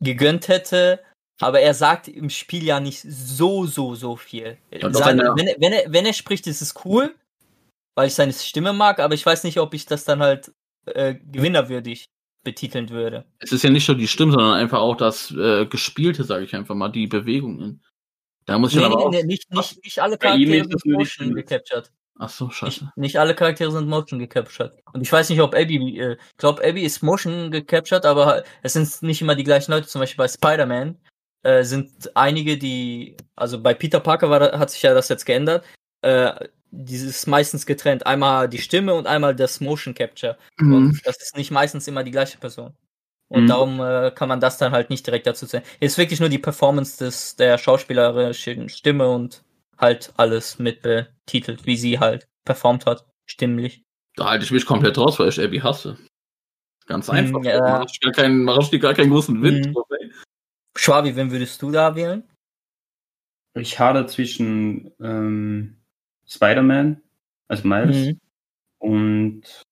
gegönnt 0.00 0.48
hätte. 0.48 1.00
Aber 1.40 1.60
er 1.60 1.74
sagt 1.74 2.06
im 2.06 2.30
Spiel 2.30 2.62
ja 2.64 2.78
nicht 2.78 3.02
so, 3.02 3.66
so, 3.66 3.94
so 3.96 4.14
viel. 4.16 4.56
Er- 4.70 4.80
wenn, 5.36 5.46
er, 5.48 5.56
wenn, 5.60 5.72
er, 5.72 5.92
wenn 5.92 6.06
er 6.06 6.12
spricht, 6.12 6.46
ist 6.46 6.62
es 6.62 6.74
cool, 6.84 7.14
weil 7.94 8.08
ich 8.08 8.14
seine 8.14 8.32
Stimme 8.32 8.72
mag, 8.72 8.98
aber 9.00 9.14
ich 9.14 9.24
weiß 9.24 9.44
nicht, 9.44 9.58
ob 9.58 9.74
ich 9.74 9.86
das 9.86 10.04
dann 10.04 10.20
halt 10.20 10.52
äh, 10.86 11.14
gewinnerwürdig 11.14 12.06
betiteln 12.44 12.90
würde. 12.90 13.24
Es 13.38 13.52
ist 13.52 13.64
ja 13.64 13.70
nicht 13.70 13.88
nur 13.88 13.96
die 13.96 14.08
Stimme, 14.08 14.32
sondern 14.32 14.54
einfach 14.54 14.80
auch 14.80 14.96
das 14.96 15.30
äh, 15.30 15.66
Gespielte, 15.66 16.24
sage 16.24 16.44
ich 16.44 16.54
einfach 16.54 16.74
mal, 16.74 16.90
die 16.90 17.06
Bewegungen. 17.06 17.82
Da 18.46 18.58
muss 18.58 18.72
ich 18.72 18.78
Nee, 18.78 18.84
aber 18.84 18.96
nee, 18.96 19.04
auch. 19.04 19.10
nee, 19.10 19.22
nicht, 19.22 19.50
nicht, 19.50 19.82
nicht 19.82 19.98
alle 20.02 20.18
Charaktere 20.18 20.64
sind 20.68 20.84
Motion 20.86 21.34
gecaptured. 21.34 21.90
Ach 22.18 22.28
so, 22.28 22.44
Nicht, 22.46 22.56
scheiße. 22.56 22.92
nicht 22.96 23.18
alle 23.18 23.34
Charaktere 23.34 23.72
sind 23.72 23.88
Motion 23.88 24.18
gecaptured. 24.20 24.72
Und 24.92 25.00
ich 25.00 25.10
weiß 25.10 25.30
nicht, 25.30 25.40
ob 25.40 25.54
Abby, 25.54 25.98
äh, 25.98 26.12
ich 26.12 26.36
glaube, 26.36 26.62
Abby 26.62 26.82
ist 26.82 27.02
Motion 27.02 27.50
gecaptured, 27.50 28.04
aber 28.04 28.44
es 28.62 28.74
sind 28.74 29.02
nicht 29.02 29.22
immer 29.22 29.34
die 29.34 29.42
gleichen 29.44 29.72
Leute. 29.72 29.86
Zum 29.88 30.00
Beispiel 30.00 30.18
bei 30.18 30.28
Spider-Man 30.28 30.98
äh, 31.42 31.64
sind 31.64 32.14
einige, 32.14 32.58
die, 32.58 33.16
also 33.34 33.60
bei 33.60 33.72
Peter 33.74 33.98
Parker 34.00 34.28
war, 34.30 34.58
hat 34.58 34.70
sich 34.70 34.82
ja 34.82 34.92
das 34.94 35.08
jetzt 35.08 35.24
geändert. 35.24 35.64
Äh, 36.04 36.48
dieses 36.70 37.26
meistens 37.26 37.66
getrennt. 37.66 38.04
Einmal 38.06 38.48
die 38.48 38.58
Stimme 38.58 38.94
und 38.94 39.06
einmal 39.06 39.34
das 39.34 39.60
Motion 39.60 39.94
Capture. 39.94 40.36
Mhm. 40.58 40.74
Und 40.74 41.06
das 41.06 41.22
ist 41.22 41.36
nicht 41.36 41.50
meistens 41.52 41.86
immer 41.86 42.02
die 42.02 42.10
gleiche 42.10 42.38
Person. 42.38 42.74
Und 43.28 43.44
Mhm. 43.44 43.46
darum 43.46 43.80
äh, 43.80 44.10
kann 44.10 44.28
man 44.28 44.40
das 44.40 44.58
dann 44.58 44.72
halt 44.72 44.90
nicht 44.90 45.06
direkt 45.06 45.26
dazu 45.26 45.46
zählen. 45.46 45.64
Es 45.80 45.92
ist 45.92 45.98
wirklich 45.98 46.20
nur 46.20 46.28
die 46.28 46.38
Performance 46.38 46.98
des, 47.02 47.36
der 47.36 47.58
schauspielerischen 47.58 48.68
Stimme 48.68 49.08
und 49.08 49.44
halt 49.78 50.12
alles 50.16 50.58
mit 50.58 50.82
betitelt, 50.82 51.64
wie 51.64 51.76
sie 51.76 52.00
halt 52.00 52.26
performt 52.44 52.86
hat, 52.86 53.06
stimmlich. 53.24 53.82
Da 54.16 54.28
halte 54.30 54.44
ich 54.44 54.50
mich 54.50 54.66
komplett 54.66 54.98
raus, 54.98 55.18
weil 55.18 55.28
ich 55.28 55.40
Abby 55.40 55.58
hasse. 55.60 55.96
Ganz 56.86 57.08
einfach. 57.08 57.40
Mm, 57.40 57.44
ja. 57.44 57.58
Da 57.58 57.78
mach 57.78 57.90
ich 57.90 58.00
gar 58.00 58.12
keinen, 58.12 58.44
mach 58.44 58.72
ich 58.72 58.80
gar 58.80 58.94
keinen 58.94 59.10
großen 59.10 59.40
Wind 59.42 59.74
drauf, 59.74 59.86
ey. 59.98 60.10
Schwabi, 60.76 61.16
wen 61.16 61.30
würdest 61.30 61.62
du 61.62 61.70
da 61.70 61.94
wählen? 61.94 62.24
ich 63.56 63.78
hadere 63.78 64.06
zwischen 64.06 64.90
ähm, 65.00 65.76
Spider-Man, 66.26 67.00
also 67.48 67.66
Miles, 67.68 67.96
Mhm. 67.96 68.20
und 68.78 69.62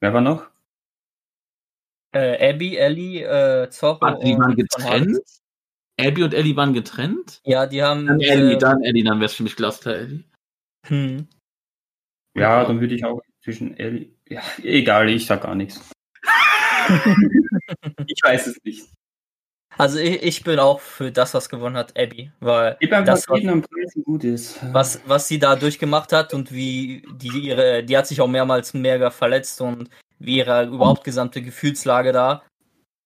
wer 0.00 0.14
war 0.14 0.20
noch? 0.20 0.48
Äh, 2.12 2.50
Abby, 2.52 2.76
Ellie, 2.76 3.22
äh, 3.22 3.70
Zorro 3.70 4.00
Warte, 4.00 4.24
die 4.24 4.36
waren 4.36 4.56
getrennt? 4.56 5.18
Abby 6.00 6.22
und 6.24 6.34
Ellie 6.34 6.56
waren 6.56 6.72
getrennt? 6.72 7.40
Ja, 7.44 7.66
die 7.66 7.82
haben. 7.82 8.06
Dann 8.06 8.20
Ellie, 8.20 8.54
äh, 8.54 8.58
dann 8.58 8.82
Ellie, 8.82 9.04
dann 9.04 9.20
wär's 9.20 9.34
für 9.34 9.42
mich 9.42 9.54
Cluster 9.56 9.94
Ellie. 9.94 10.24
hm. 10.86 11.28
Ja, 12.34 12.62
Ja. 12.62 12.64
dann 12.64 12.80
würde 12.80 12.94
ich 12.94 13.04
auch 13.04 13.20
zwischen 13.42 13.76
Ellie. 13.76 14.10
Ja, 14.28 14.42
egal, 14.62 15.08
ich 15.10 15.26
sag 15.26 15.42
gar 15.42 15.54
nichts. 15.54 15.90
ich 18.06 18.20
weiß 18.22 18.46
es 18.48 18.56
nicht. 18.64 18.88
Also 19.80 19.98
ich, 19.98 20.22
ich 20.22 20.44
bin 20.44 20.58
auch 20.58 20.78
für 20.78 21.10
das, 21.10 21.32
was 21.32 21.48
gewonnen 21.48 21.76
hat, 21.76 21.98
Abby, 21.98 22.30
weil 22.40 22.76
das, 23.06 23.26
was, 23.30 23.40
gut 24.04 24.24
ist. 24.24 24.58
was, 24.72 25.00
was 25.06 25.26
sie 25.26 25.38
da 25.38 25.56
durchgemacht 25.56 26.12
hat 26.12 26.34
und 26.34 26.52
wie 26.52 27.02
die 27.14 27.46
ihre, 27.46 27.82
die 27.82 27.96
hat 27.96 28.06
sich 28.06 28.20
auch 28.20 28.28
mehrmals 28.28 28.74
mega 28.74 29.10
verletzt 29.10 29.58
und 29.62 29.88
wie 30.18 30.36
ihre 30.36 30.64
überhaupt 30.64 31.02
gesamte 31.02 31.40
Gefühlslage 31.40 32.12
da, 32.12 32.42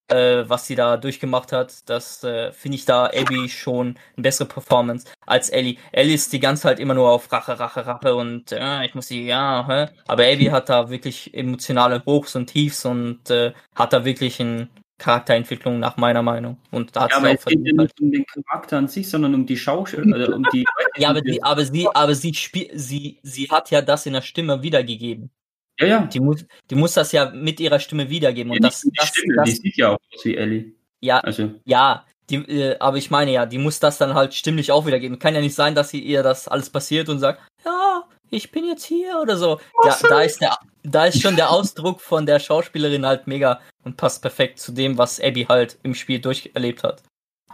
äh, 0.09 0.43
was 0.47 0.67
sie 0.67 0.75
da 0.75 0.97
durchgemacht 0.97 1.53
hat, 1.53 1.89
das 1.89 2.25
äh, 2.25 2.51
finde 2.51 2.75
ich 2.75 2.83
da 2.83 3.05
Abby 3.05 3.47
schon 3.47 3.97
eine 4.17 4.23
bessere 4.23 4.49
Performance 4.49 5.07
als 5.25 5.49
Ellie. 5.49 5.77
Ellie 5.93 6.15
ist 6.15 6.33
die 6.33 6.41
ganze 6.41 6.63
Zeit 6.63 6.81
immer 6.81 6.93
nur 6.93 7.09
auf 7.09 7.31
Rache, 7.31 7.57
Rache, 7.57 7.85
Rache 7.85 8.15
und 8.15 8.51
äh, 8.51 8.85
ich 8.85 8.95
muss 8.95 9.07
sie, 9.07 9.25
ja, 9.25 9.65
hä? 9.65 9.87
aber 10.07 10.23
Abby 10.23 10.47
hat 10.47 10.67
da 10.67 10.89
wirklich 10.89 11.33
emotionale 11.33 12.03
Hochs 12.05 12.35
und 12.35 12.47
Tiefs 12.47 12.83
und 12.83 13.29
äh, 13.29 13.53
hat 13.75 13.93
da 13.93 14.03
wirklich 14.03 14.41
eine 14.41 14.67
Charakterentwicklung 14.97 15.79
nach 15.79 15.97
meiner 15.97 16.21
Meinung 16.21 16.57
und 16.71 16.95
da 16.95 17.01
hat 17.01 17.11
Ja, 17.11 17.17
aber 17.17 17.31
es 17.33 17.43
geht 17.45 17.59
ja 17.65 17.73
nicht 17.73 17.99
um 17.99 18.11
den 18.11 18.25
Charakter 18.25 18.77
an 18.77 18.87
sich, 18.87 19.09
sondern 19.09 19.35
um 19.35 19.45
die 19.45 19.57
Schauspieler, 19.57 20.29
äh, 20.29 20.31
um 20.31 20.43
die. 20.53 20.65
Ja, 20.97 21.09
aber, 21.09 21.19
die, 21.21 21.43
aber 21.43 21.65
sie, 21.65 21.87
aber 21.93 22.15
sie 22.15 22.33
spielt, 22.33 22.71
sie, 22.73 23.19
sie 23.21 23.49
hat 23.49 23.69
ja 23.71 23.81
das 23.81 24.05
in 24.05 24.13
der 24.13 24.21
Stimme 24.21 24.61
wiedergegeben. 24.63 25.29
Ja, 25.77 25.87
ja. 25.87 25.99
Die 26.05 26.21
muss, 26.21 26.45
die 26.69 26.75
muss 26.75 26.93
das 26.93 27.11
ja 27.11 27.29
mit 27.31 27.59
ihrer 27.59 27.79
Stimme 27.79 28.09
wiedergeben. 28.09 28.51
Und 28.51 28.61
Ja, 28.63 28.69
das, 28.69 28.85
nicht 28.85 28.95
die 28.95 28.99
das, 28.99 29.07
Stimme, 29.09 29.35
das, 29.35 29.45
die 29.49 29.55
sieht 29.55 29.75
ja 29.77 29.89
auch 29.89 29.97
aus 30.13 30.23
wie 30.23 30.37
Ellie. 30.37 30.71
ja, 31.01 31.19
Also, 31.19 31.51
ja, 31.65 32.05
die, 32.29 32.37
äh, 32.37 32.77
aber 32.79 32.95
ich 32.95 33.11
meine 33.11 33.31
ja, 33.31 33.45
die 33.45 33.57
muss 33.57 33.79
das 33.79 33.97
dann 33.97 34.13
halt 34.13 34.33
stimmlich 34.33 34.71
auch 34.71 34.85
wiedergeben. 34.85 35.19
Kann 35.19 35.35
ja 35.35 35.41
nicht 35.41 35.55
sein, 35.55 35.75
dass 35.75 35.89
sie 35.89 35.99
ihr 35.99 36.23
das 36.23 36.47
alles 36.47 36.69
passiert 36.69 37.09
und 37.09 37.19
sagt, 37.19 37.41
ja, 37.65 38.03
ich 38.31 38.51
bin 38.51 38.65
jetzt 38.65 38.85
hier 38.85 39.19
oder 39.21 39.37
so. 39.37 39.59
Da, 39.83 39.97
da 40.09 40.21
ist 40.21 40.41
der, 40.41 40.57
da 40.83 41.05
ist 41.05 41.21
schon 41.21 41.35
der 41.35 41.49
Ausdruck 41.51 42.01
von 42.01 42.25
der 42.25 42.39
Schauspielerin 42.39 43.05
halt 43.05 43.27
mega 43.27 43.61
und 43.83 43.97
passt 43.97 44.21
perfekt 44.21 44.59
zu 44.59 44.71
dem, 44.71 44.97
was 44.97 45.19
Abby 45.19 45.45
halt 45.45 45.77
im 45.83 45.93
Spiel 45.95 46.19
durcherlebt 46.19 46.83
hat. 46.83 47.03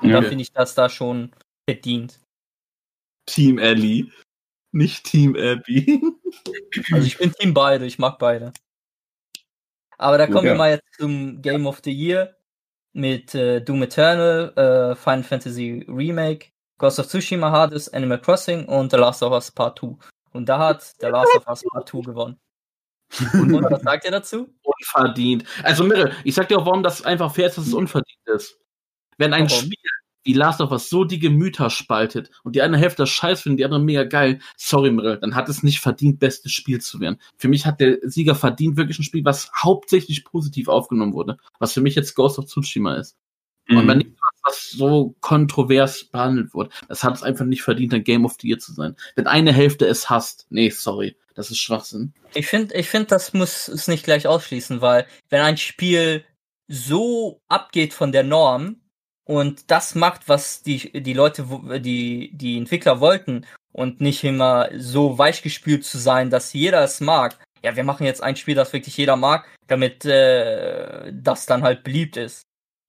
Und 0.01 0.09
Ja. 0.09 0.21
da 0.21 0.27
finde 0.27 0.41
ich 0.43 0.51
das 0.51 0.73
da 0.75 0.89
schon 0.89 1.31
verdient. 1.69 2.19
Team 3.27 3.57
Ellie. 3.59 4.11
Nicht 4.71 5.05
Team 5.05 5.35
Abby. 5.35 6.01
Also 6.93 7.05
ich 7.05 7.17
bin 7.17 7.33
Team 7.33 7.53
beide, 7.53 7.85
ich 7.85 7.99
mag 7.99 8.17
beide. 8.17 8.53
Aber 9.97 10.17
da 10.17 10.25
kommen 10.27 10.45
Ja. 10.45 10.53
wir 10.53 10.57
mal 10.57 10.69
jetzt 10.71 10.87
zum 10.97 11.41
Game 11.41 11.67
of 11.67 11.81
the 11.83 11.91
Year 11.91 12.37
mit 12.93 13.35
äh, 13.35 13.59
Doom 13.61 13.83
Eternal, 13.83 14.53
äh, 14.55 14.95
Final 14.95 15.23
Fantasy 15.23 15.85
Remake, 15.89 16.47
Ghost 16.77 16.99
of 16.99 17.07
Tsushima 17.07 17.51
Hades, 17.51 17.89
Animal 17.93 18.19
Crossing 18.21 18.65
und 18.65 18.91
The 18.91 18.97
Last 18.97 19.21
of 19.21 19.33
Us 19.33 19.51
Part 19.51 19.79
2. 19.79 19.97
Und 20.31 20.47
da 20.47 20.59
hat 20.59 20.83
The 20.99 21.07
Last 21.07 21.35
of 21.35 21.47
Us 21.47 21.63
Part 21.71 21.89
2 21.89 22.01
gewonnen. 22.01 22.39
Und 23.33 23.53
was 23.63 23.81
sagt 23.81 24.05
ihr 24.05 24.11
dazu? 24.11 24.47
Unverdient. 24.63 25.43
Also, 25.63 25.83
Mirre, 25.83 26.13
ich 26.23 26.33
sag 26.33 26.47
dir 26.47 26.59
auch, 26.59 26.65
warum 26.65 26.81
das 26.81 27.03
einfach 27.03 27.33
fair 27.33 27.47
ist, 27.47 27.57
dass 27.57 27.67
es 27.67 27.73
unverdient 27.73 28.25
ist. 28.25 28.57
Wenn 29.17 29.33
ein 29.33 29.49
Warum? 29.49 29.65
Spiel 29.65 29.77
wie 30.23 30.33
Last 30.33 30.61
of 30.61 30.71
Us 30.71 30.89
so 30.89 31.03
die 31.03 31.19
Gemüter 31.19 31.69
spaltet 31.69 32.29
und 32.43 32.55
die 32.55 32.61
eine 32.61 32.77
Hälfte 32.77 33.07
scheiß 33.07 33.41
findet, 33.41 33.59
die 33.59 33.65
andere 33.65 33.81
mega 33.81 34.03
geil, 34.03 34.39
sorry, 34.55 34.91
Mirre, 34.91 35.19
dann 35.19 35.35
hat 35.35 35.49
es 35.49 35.63
nicht 35.63 35.79
verdient, 35.79 36.19
bestes 36.19 36.51
Spiel 36.51 36.79
zu 36.79 36.99
werden. 36.99 37.19
Für 37.37 37.47
mich 37.47 37.65
hat 37.65 37.79
der 37.79 37.97
Sieger 38.03 38.35
verdient 38.35 38.77
wirklich 38.77 38.99
ein 38.99 39.03
Spiel, 39.03 39.25
was 39.25 39.51
hauptsächlich 39.55 40.23
positiv 40.23 40.67
aufgenommen 40.67 41.13
wurde. 41.13 41.37
Was 41.59 41.73
für 41.73 41.81
mich 41.81 41.95
jetzt 41.95 42.15
Ghost 42.15 42.37
of 42.39 42.45
Tsushima 42.45 42.95
ist. 42.95 43.17
Und 43.69 43.87
wenn 43.87 43.97
mhm. 43.97 43.97
nicht 43.97 44.17
was, 44.43 44.71
so 44.71 45.15
kontrovers 45.21 46.05
behandelt 46.05 46.53
wurde, 46.53 46.69
das 46.87 47.03
hat 47.03 47.15
es 47.15 47.23
einfach 47.23 47.45
nicht 47.45 47.61
verdient, 47.61 47.93
ein 47.93 48.03
Game 48.03 48.25
of 48.25 48.35
the 48.39 48.47
Year 48.47 48.59
zu 48.59 48.73
sein. 48.73 48.95
Wenn 49.15 49.27
eine 49.27 49.53
Hälfte 49.53 49.85
es 49.85 50.09
hasst, 50.09 50.47
nee, 50.49 50.69
sorry, 50.69 51.15
das 51.35 51.51
ist 51.51 51.59
Schwachsinn. 51.59 52.13
Ich 52.33 52.47
finde, 52.47 52.75
ich 52.75 52.89
find, 52.89 53.11
das 53.11 53.33
muss 53.33 53.67
es 53.67 53.87
nicht 53.87 54.03
gleich 54.03 54.27
ausschließen, 54.27 54.81
weil 54.81 55.05
wenn 55.29 55.41
ein 55.41 55.57
Spiel 55.57 56.23
so 56.67 57.41
abgeht 57.47 57.93
von 57.93 58.11
der 58.11 58.23
Norm 58.23 58.77
und 59.25 59.69
das 59.69 59.95
macht, 59.95 60.27
was 60.29 60.63
die, 60.63 61.03
die 61.03 61.13
Leute, 61.13 61.45
die, 61.79 62.31
die 62.33 62.57
Entwickler 62.57 62.99
wollten 62.99 63.45
und 63.71 64.01
nicht 64.01 64.23
immer 64.23 64.69
so 64.77 65.17
weichgespült 65.17 65.85
zu 65.85 65.97
sein, 65.97 66.29
dass 66.29 66.53
jeder 66.53 66.83
es 66.83 67.01
mag. 67.01 67.37
Ja, 67.63 67.75
wir 67.75 67.83
machen 67.83 68.05
jetzt 68.05 68.23
ein 68.23 68.35
Spiel, 68.35 68.55
das 68.55 68.73
wirklich 68.73 68.97
jeder 68.97 69.15
mag, 69.15 69.47
damit 69.67 70.05
äh, 70.05 71.11
das 71.13 71.45
dann 71.45 71.63
halt 71.63 71.83
beliebt 71.83 72.17
ist. 72.17 72.43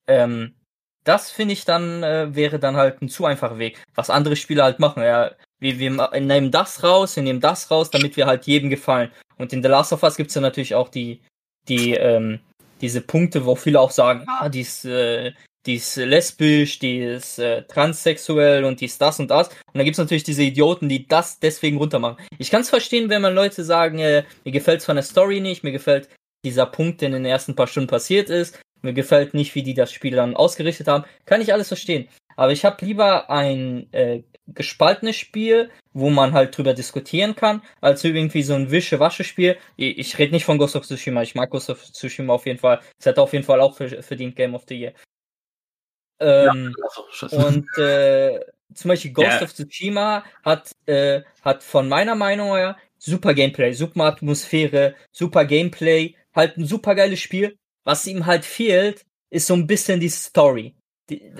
Ähm, 0.07 0.55
das 1.03 1.31
finde 1.31 1.53
ich 1.53 1.65
dann, 1.65 2.03
äh, 2.03 2.35
wäre 2.35 2.59
dann 2.59 2.75
halt 2.75 3.01
ein 3.01 3.09
zu 3.09 3.25
einfacher 3.25 3.57
Weg. 3.59 3.81
Was 3.95 4.09
andere 4.09 4.35
Spiele 4.35 4.63
halt 4.63 4.79
machen, 4.79 5.03
ja, 5.03 5.31
wir, 5.59 5.79
wir 5.79 6.09
nehmen 6.19 6.51
das 6.51 6.83
raus, 6.83 7.15
wir 7.15 7.23
nehmen 7.23 7.39
das 7.39 7.71
raus, 7.71 7.89
damit 7.89 8.17
wir 8.17 8.25
halt 8.25 8.45
jedem 8.45 8.69
gefallen. 8.69 9.11
Und 9.37 9.53
in 9.53 9.63
The 9.63 9.69
Last 9.69 9.93
of 9.93 10.03
Us 10.03 10.15
gibt's 10.15 10.35
ja 10.35 10.41
natürlich 10.41 10.75
auch 10.75 10.89
die, 10.89 11.21
die, 11.67 11.93
ähm, 11.93 12.39
diese 12.81 13.01
Punkte, 13.01 13.45
wo 13.45 13.55
viele 13.55 13.79
auch 13.79 13.91
sagen, 13.91 14.25
ah, 14.27 14.49
die 14.49 14.61
ist, 14.61 14.85
äh, 14.85 15.31
die 15.65 15.75
ist 15.75 15.95
lesbisch, 15.95 16.79
die 16.79 16.99
ist 16.99 17.39
äh, 17.39 17.63
transsexuell 17.63 18.65
und 18.65 18.81
die 18.81 18.85
ist 18.85 19.01
das 19.01 19.19
und 19.19 19.31
das. 19.31 19.47
Und 19.47 19.75
dann 19.75 19.85
gibt's 19.85 19.99
natürlich 19.99 20.23
diese 20.23 20.43
Idioten, 20.43 20.89
die 20.89 21.07
das 21.07 21.39
deswegen 21.39 21.77
runtermachen. 21.77 22.17
Ich 22.37 22.51
kann's 22.51 22.69
verstehen, 22.69 23.09
wenn 23.09 23.21
man 23.21 23.33
Leute 23.33 23.63
sagen, 23.63 23.99
äh, 23.99 24.23
mir 24.43 24.51
gefällt's 24.51 24.85
von 24.85 24.97
der 24.97 25.03
Story 25.03 25.39
nicht, 25.39 25.63
mir 25.63 25.71
gefällt 25.71 26.09
dieser 26.43 26.65
Punkt, 26.65 26.99
der 26.99 27.07
in 27.07 27.13
den 27.13 27.25
ersten 27.25 27.55
paar 27.55 27.67
Stunden 27.67 27.87
passiert 27.87 28.29
ist, 28.29 28.59
mir 28.83 28.93
gefällt 28.93 29.33
nicht, 29.33 29.55
wie 29.55 29.63
die 29.63 29.73
das 29.73 29.91
Spiel 29.91 30.15
dann 30.15 30.35
ausgerichtet 30.35 30.87
haben. 30.87 31.05
Kann 31.25 31.41
ich 31.41 31.53
alles 31.53 31.67
verstehen. 31.69 32.07
Aber 32.35 32.51
ich 32.51 32.65
habe 32.65 32.83
lieber 32.85 33.29
ein 33.29 33.91
äh, 33.93 34.23
gespaltenes 34.47 35.15
Spiel, 35.15 35.69
wo 35.93 36.09
man 36.09 36.33
halt 36.33 36.57
drüber 36.57 36.73
diskutieren 36.73 37.35
kann, 37.35 37.61
als 37.79 38.03
irgendwie 38.03 38.41
so 38.43 38.55
ein 38.55 38.71
Wische-Wasche-Spiel. 38.71 39.57
Ich, 39.77 39.97
ich 39.99 40.17
rede 40.19 40.33
nicht 40.33 40.43
von 40.45 40.57
Ghost 40.57 40.75
of 40.75 40.85
Tsushima, 40.85 41.21
ich 41.21 41.35
mag 41.35 41.49
Ghost 41.51 41.69
of 41.69 41.83
Tsushima 41.83 42.33
auf 42.33 42.45
jeden 42.45 42.59
Fall. 42.59 42.81
Es 42.99 43.05
hat 43.05 43.19
auf 43.19 43.33
jeden 43.33 43.45
Fall 43.45 43.61
auch 43.61 43.75
ver- 43.77 44.01
verdient 44.03 44.35
Game 44.35 44.55
of 44.55 44.63
the 44.67 44.75
Year. 44.75 44.93
Ähm, 46.19 46.75
Also, 46.83 47.05
scheiße. 47.11 47.35
und 47.35 47.67
äh, 47.77 48.39
zum 48.73 48.89
Beispiel 48.89 49.13
Ghost 49.13 49.27
Ja. 49.39 49.43
of 49.43 49.53
Tsushima 49.53 50.23
hat, 50.43 50.71
äh, 50.85 51.21
hat 51.41 51.63
von 51.63 51.87
meiner 51.87 52.15
Meinung 52.15 52.55
her 52.55 52.77
super 52.97 53.33
Gameplay, 53.33 53.73
super 53.73 54.05
Atmosphäre, 54.05 54.95
super 55.11 55.45
Gameplay, 55.45 56.15
halt 56.33 56.57
ein 56.57 56.65
super 56.65 56.95
geiles 56.95 57.19
Spiel. 57.19 57.57
Was 57.85 58.07
ihm 58.07 58.25
halt 58.25 58.45
fehlt, 58.45 59.05
ist 59.29 59.47
so 59.47 59.53
ein 59.55 59.67
bisschen 59.67 59.99
die 59.99 60.09
Story. 60.09 60.75
Die, 61.09 61.33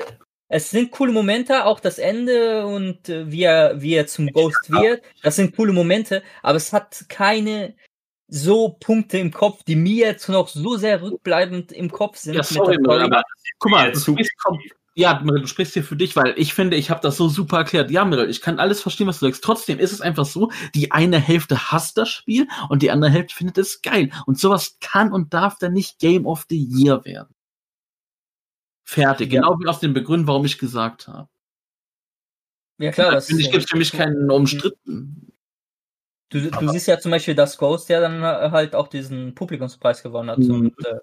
es 0.50 0.70
sind 0.70 0.92
coole 0.92 1.12
Momente, 1.12 1.66
auch 1.66 1.80
das 1.80 1.98
Ende 1.98 2.66
und 2.66 3.10
äh, 3.10 3.32
wie 3.32 3.44
er, 3.44 3.82
wie 3.82 3.96
er 3.96 4.08
zum 4.08 4.28
Ghost 4.28 4.70
wird. 4.70 5.04
Das 5.24 5.36
sind 5.38 5.56
coole 5.56 5.74
Momente, 5.74 6.22
aber 6.42 6.58
es 6.58 6.72
hat 6.74 7.06
keine 7.10 7.76
so 8.28 8.70
Punkte 8.70 9.18
im 9.18 9.32
Kopf, 9.32 9.64
die 9.64 9.76
mir 9.76 10.08
jetzt 10.08 10.30
noch 10.30 10.48
so 10.48 10.76
sehr 10.78 11.02
rückbleibend 11.02 11.72
im 11.72 11.92
Kopf 11.92 12.18
sind. 12.18 12.34
Ja, 12.34 12.40
mit 12.40 12.48
sorry, 12.48 12.78
aber 12.84 13.24
guck 13.60 13.72
mal, 13.72 13.92
du 13.92 14.00
kom- 14.00 14.60
ja, 14.96 15.14
du 15.16 15.48
sprichst 15.48 15.74
hier 15.74 15.84
für 15.84 15.96
dich, 15.96 16.16
weil 16.16 16.34
ich 16.38 16.54
finde, 16.54 16.78
ich 16.78 16.92
habe 16.92 17.02
das 17.02 17.18
so 17.18 17.28
super 17.28 17.58
erklärt. 17.58 17.90
Ja, 17.90 18.06
Mirel, 18.06 18.30
ich 18.30 18.42
kann 18.42 18.60
alles 18.60 18.82
verstehen, 18.82 19.08
was 19.08 19.20
du 19.20 19.26
sagst. 19.26 19.44
Trotzdem 19.44 19.80
ist 19.80 19.92
es 19.92 20.02
einfach 20.02 20.26
so, 20.26 20.52
die 20.76 20.92
eine 20.92 21.20
Hälfte 21.20 21.72
hasst 21.72 21.98
das 21.98 22.10
Spiel 22.10 22.48
und 22.70 22.84
die 22.84 22.92
andere 22.92 23.10
Hälfte 23.10 23.36
findet 23.36 23.58
es 23.58 23.82
geil. 23.82 24.12
Und 24.28 24.40
sowas 24.40 24.78
kann 24.82 25.12
und 25.12 25.34
darf 25.34 25.58
dann 25.58 25.74
nicht 25.74 26.00
Game 26.00 26.28
of 26.28 26.46
the 26.48 26.64
Year 26.64 27.04
werden. 27.06 27.34
Fertig. 28.84 29.34
Ja. 29.34 29.42
Genau 29.42 29.60
wie 29.60 29.68
aus 29.68 29.80
den 29.80 29.94
Begründen, 29.94 30.28
warum 30.28 30.46
ich 30.46 30.60
gesagt 30.60 31.08
habe. 31.08 31.28
Ja 32.78 32.92
klar, 32.92 33.12
das 33.12 33.28
finde 33.28 33.44
ich, 33.44 33.52
gibt 33.52 33.64
es 33.64 33.70
für 33.70 33.78
mich 33.78 33.92
keinen 33.92 34.30
umstritten. 34.30 35.32
Du, 36.30 36.50
du 36.50 36.70
siehst 36.70 36.88
ja 36.88 37.00
zum 37.00 37.12
Beispiel, 37.12 37.36
dass 37.36 37.58
Ghost 37.58 37.90
ja 37.90 38.00
dann 38.00 38.24
äh, 38.24 38.52
halt 38.52 38.76
auch 38.76 38.88
diesen 38.88 39.36
Publikumspreis 39.36 40.04
gewonnen 40.04 40.32
hat. 40.32 40.40
Mhm. 40.40 40.52
Und, 40.52 40.86
äh, 40.86 41.00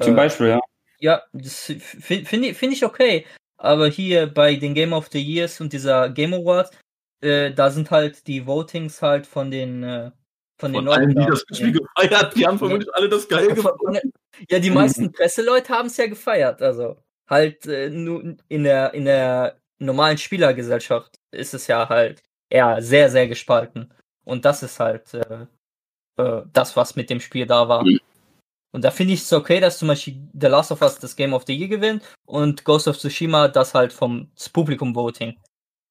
Zum 0.00 0.12
äh, 0.12 0.16
Beispiel, 0.16 0.48
ja. 0.48 0.60
Ja, 1.00 1.22
das 1.32 1.72
finde 2.00 2.54
find 2.54 2.72
ich, 2.72 2.84
okay. 2.84 3.26
Aber 3.56 3.88
hier 3.88 4.26
bei 4.26 4.54
den 4.56 4.74
Game 4.74 4.92
of 4.92 5.08
the 5.10 5.20
Years 5.20 5.60
und 5.60 5.72
dieser 5.72 6.10
Game 6.10 6.32
Awards, 6.34 6.70
äh, 7.22 7.52
da 7.52 7.70
sind 7.70 7.90
halt 7.90 8.26
die 8.26 8.46
Votings 8.46 9.02
halt 9.02 9.26
von 9.26 9.50
den 9.50 9.82
äh, 9.82 10.10
von 10.60 10.72
den 10.72 10.86
Von 10.86 10.94
allen, 10.94 11.08
die 11.10 11.26
das 11.26 11.44
da. 11.48 11.54
Spiel 11.56 11.72
gefeiert, 11.72 12.36
die 12.36 12.46
haben 12.46 12.58
vermutlich 12.58 12.92
alle 12.94 13.08
das 13.08 13.28
geil 13.28 13.48
Ja, 13.48 13.54
gefunden. 13.54 13.78
von- 13.84 14.12
ja, 14.48 14.58
die 14.58 14.70
meisten 14.70 15.12
Presseleute 15.12 15.72
haben 15.72 15.86
es 15.86 15.96
ja 15.96 16.06
gefeiert. 16.06 16.62
Also 16.62 16.96
halt 17.28 17.66
äh, 17.66 17.90
nur 17.90 18.36
in 18.48 18.64
der 18.64 18.94
in 18.94 19.04
der 19.04 19.56
normalen 19.78 20.18
Spielergesellschaft 20.18 21.16
ist 21.32 21.54
es 21.54 21.66
ja 21.66 21.88
halt 21.88 22.22
eher 22.50 22.80
sehr 22.82 23.10
sehr 23.10 23.26
gespalten. 23.28 23.92
Und 24.24 24.44
das 24.44 24.62
ist 24.62 24.78
halt 24.78 25.14
äh, 25.14 25.46
äh, 26.16 26.42
das, 26.52 26.76
was 26.76 26.96
mit 26.96 27.10
dem 27.10 27.20
Spiel 27.20 27.46
da 27.46 27.68
war. 27.68 27.84
Mhm. 27.84 27.98
Und 28.72 28.84
da 28.84 28.90
finde 28.90 29.14
ich 29.14 29.20
es 29.20 29.32
okay, 29.32 29.60
dass 29.60 29.78
zum 29.78 29.88
Beispiel 29.88 30.28
The 30.38 30.46
Last 30.48 30.70
of 30.72 30.82
Us 30.82 30.98
das 30.98 31.16
Game 31.16 31.32
of 31.32 31.44
the 31.46 31.56
Year 31.56 31.68
gewinnt 31.68 32.02
und 32.26 32.64
Ghost 32.64 32.86
of 32.86 32.98
Tsushima 32.98 33.48
das 33.48 33.74
halt 33.74 33.92
vom 33.92 34.30
Publikum 34.52 34.94
Voting. 34.94 35.38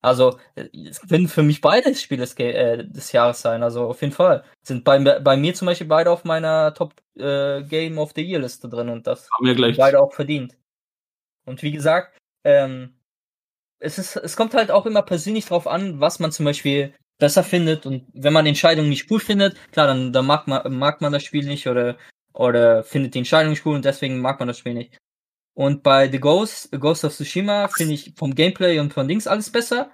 Also, 0.01 0.37
es 0.55 1.01
können 1.01 1.27
für 1.27 1.41
mich 1.41 1.59
beide 1.59 1.93
Spiele 1.95 2.21
des, 2.21 2.37
äh, 2.37 2.83
des 2.85 3.11
Jahres 3.11 3.41
sein. 3.41 3.63
Also, 3.63 3.87
auf 3.87 4.01
jeden 4.01 4.13
Fall. 4.13 4.43
Sind 4.63 4.83
bei, 4.83 4.99
bei 4.99 5.35
mir 5.35 5.55
zum 5.55 5.65
Beispiel 5.65 5.87
beide 5.87 6.11
auf 6.11 6.23
meiner 6.23 6.73
Top 6.75 6.93
äh, 7.17 7.63
Game 7.63 7.97
of 7.97 8.11
the 8.15 8.21
Year 8.21 8.39
Liste 8.39 8.69
drin 8.69 8.89
und 8.89 9.07
das 9.07 9.27
Haben 9.31 9.47
wir 9.47 9.55
gleich. 9.55 9.77
beide 9.77 9.99
auch 9.99 10.13
verdient. 10.13 10.55
Und 11.45 11.63
wie 11.63 11.71
gesagt, 11.71 12.15
ähm, 12.43 12.93
es, 13.79 13.97
ist, 13.97 14.15
es 14.17 14.35
kommt 14.35 14.53
halt 14.53 14.69
auch 14.69 14.85
immer 14.85 15.01
persönlich 15.01 15.45
drauf 15.45 15.67
an, 15.67 15.99
was 15.99 16.19
man 16.19 16.31
zum 16.31 16.45
Beispiel 16.45 16.93
besser 17.19 17.43
findet. 17.43 17.85
Und 17.85 18.05
wenn 18.13 18.33
man 18.33 18.45
Entscheidungen 18.45 18.89
nicht 18.89 19.09
cool 19.09 19.19
findet, 19.19 19.57
klar, 19.71 19.87
dann, 19.87 20.13
dann 20.13 20.25
mag, 20.25 20.47
man, 20.47 20.77
mag 20.77 21.01
man 21.01 21.11
das 21.11 21.23
Spiel 21.23 21.45
nicht 21.45 21.67
oder, 21.67 21.97
oder 22.37 22.83
findet 22.83 23.13
die 23.13 23.19
Entscheidung 23.19 23.51
nicht 23.51 23.65
cool 23.65 23.75
und 23.75 23.85
deswegen 23.85 24.19
mag 24.19 24.39
man 24.39 24.47
das 24.47 24.59
Spiel 24.59 24.73
nicht. 24.73 24.97
Und 25.55 25.81
bei 25.81 26.09
The 26.09 26.19
Ghost, 26.19 26.71
Ghost 26.71 27.03
of 27.03 27.15
Tsushima 27.15 27.67
finde 27.67 27.95
ich 27.95 28.13
vom 28.15 28.35
Gameplay 28.35 28.79
und 28.79 28.93
von 28.93 29.07
Dings 29.07 29.25
alles 29.25 29.51
besser. 29.51 29.91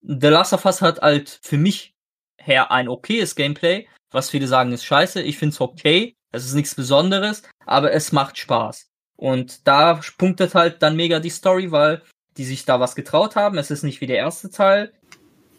The 0.00 0.28
Last 0.28 0.54
of 0.54 0.64
Us 0.64 0.80
hat 0.80 1.02
halt 1.02 1.38
für 1.42 1.58
mich 1.58 1.94
her 2.38 2.70
ein 2.70 2.88
okayes 2.88 3.36
Gameplay. 3.36 3.86
Was 4.10 4.30
viele 4.30 4.46
sagen 4.46 4.72
ist 4.72 4.84
scheiße. 4.84 5.20
Ich 5.20 5.36
finde 5.36 5.52
es 5.52 5.60
okay. 5.60 6.14
Es 6.32 6.46
ist 6.46 6.54
nichts 6.54 6.74
Besonderes, 6.74 7.42
aber 7.66 7.92
es 7.92 8.12
macht 8.12 8.38
Spaß. 8.38 8.88
Und 9.16 9.66
da 9.66 10.00
punktet 10.16 10.54
halt 10.54 10.82
dann 10.82 10.96
mega 10.96 11.20
die 11.20 11.30
Story, 11.30 11.72
weil 11.72 12.02
die 12.36 12.44
sich 12.44 12.64
da 12.64 12.80
was 12.80 12.94
getraut 12.94 13.36
haben. 13.36 13.58
Es 13.58 13.70
ist 13.70 13.82
nicht 13.82 14.00
wie 14.00 14.06
der 14.06 14.18
erste 14.18 14.50
Teil. 14.50 14.92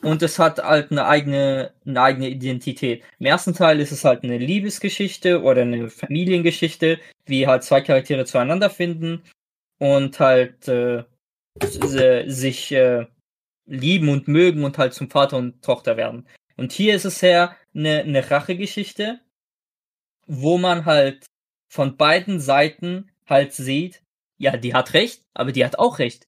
Und 0.02 0.22
es 0.22 0.38
hat 0.38 0.60
halt 0.60 0.92
eine 0.92 1.06
eigene, 1.08 1.72
eine 1.86 2.02
eigene 2.02 2.30
Identität. 2.30 3.04
Im 3.20 3.26
ersten 3.26 3.54
Teil 3.54 3.80
ist 3.80 3.92
es 3.92 4.06
halt 4.06 4.24
eine 4.24 4.38
Liebesgeschichte 4.38 5.42
oder 5.42 5.64
eine 5.64 5.90
Familiengeschichte, 5.90 7.00
wie 7.26 7.48
halt 7.48 7.64
zwei 7.64 7.82
Charaktere 7.82 8.26
zueinander 8.26 8.70
finden 8.70 9.24
und 9.80 10.20
halt 10.20 10.68
äh, 10.68 11.04
sich 12.28 12.72
äh, 12.72 13.08
lieben 13.66 14.10
und 14.10 14.28
mögen 14.28 14.64
und 14.64 14.78
halt 14.78 14.94
zum 14.94 15.10
Vater 15.10 15.38
und 15.38 15.64
Tochter 15.64 15.98
werden. 15.98 16.28
Und 16.58 16.72
hier 16.72 16.96
ist 16.96 17.06
es 17.06 17.22
ja 17.22 17.56
eine, 17.76 18.00
eine 18.00 18.30
Rachegeschichte, 18.30 19.20
wo 20.28 20.58
man 20.58 20.86
halt 20.86 21.26
von 21.70 21.98
beiden 21.98 22.40
Seiten 22.40 23.12
halt 23.28 23.54
sieht, 23.54 24.02
ja, 24.38 24.56
die 24.58 24.74
hat 24.74 24.94
recht, 24.94 25.24
aber 25.34 25.52
die 25.52 25.66
hat 25.66 25.80
auch 25.80 26.00
recht. 26.00 26.27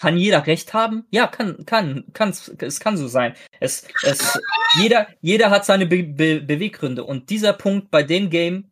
Kann 0.00 0.16
jeder 0.16 0.46
recht 0.46 0.72
haben? 0.72 1.04
Ja, 1.10 1.26
kann, 1.26 1.66
kann, 1.66 2.04
kann, 2.14 2.30
es 2.30 2.80
kann 2.80 2.96
so 2.96 3.06
sein. 3.06 3.34
Es, 3.60 3.86
es, 4.02 4.40
jeder, 4.80 5.06
jeder 5.20 5.50
hat 5.50 5.66
seine 5.66 5.84
Be 5.84 6.02
Be 6.02 6.40
Beweggründe 6.40 7.04
und 7.04 7.28
dieser 7.28 7.52
Punkt 7.52 7.90
bei 7.90 8.02
dem 8.02 8.30
Game 8.30 8.69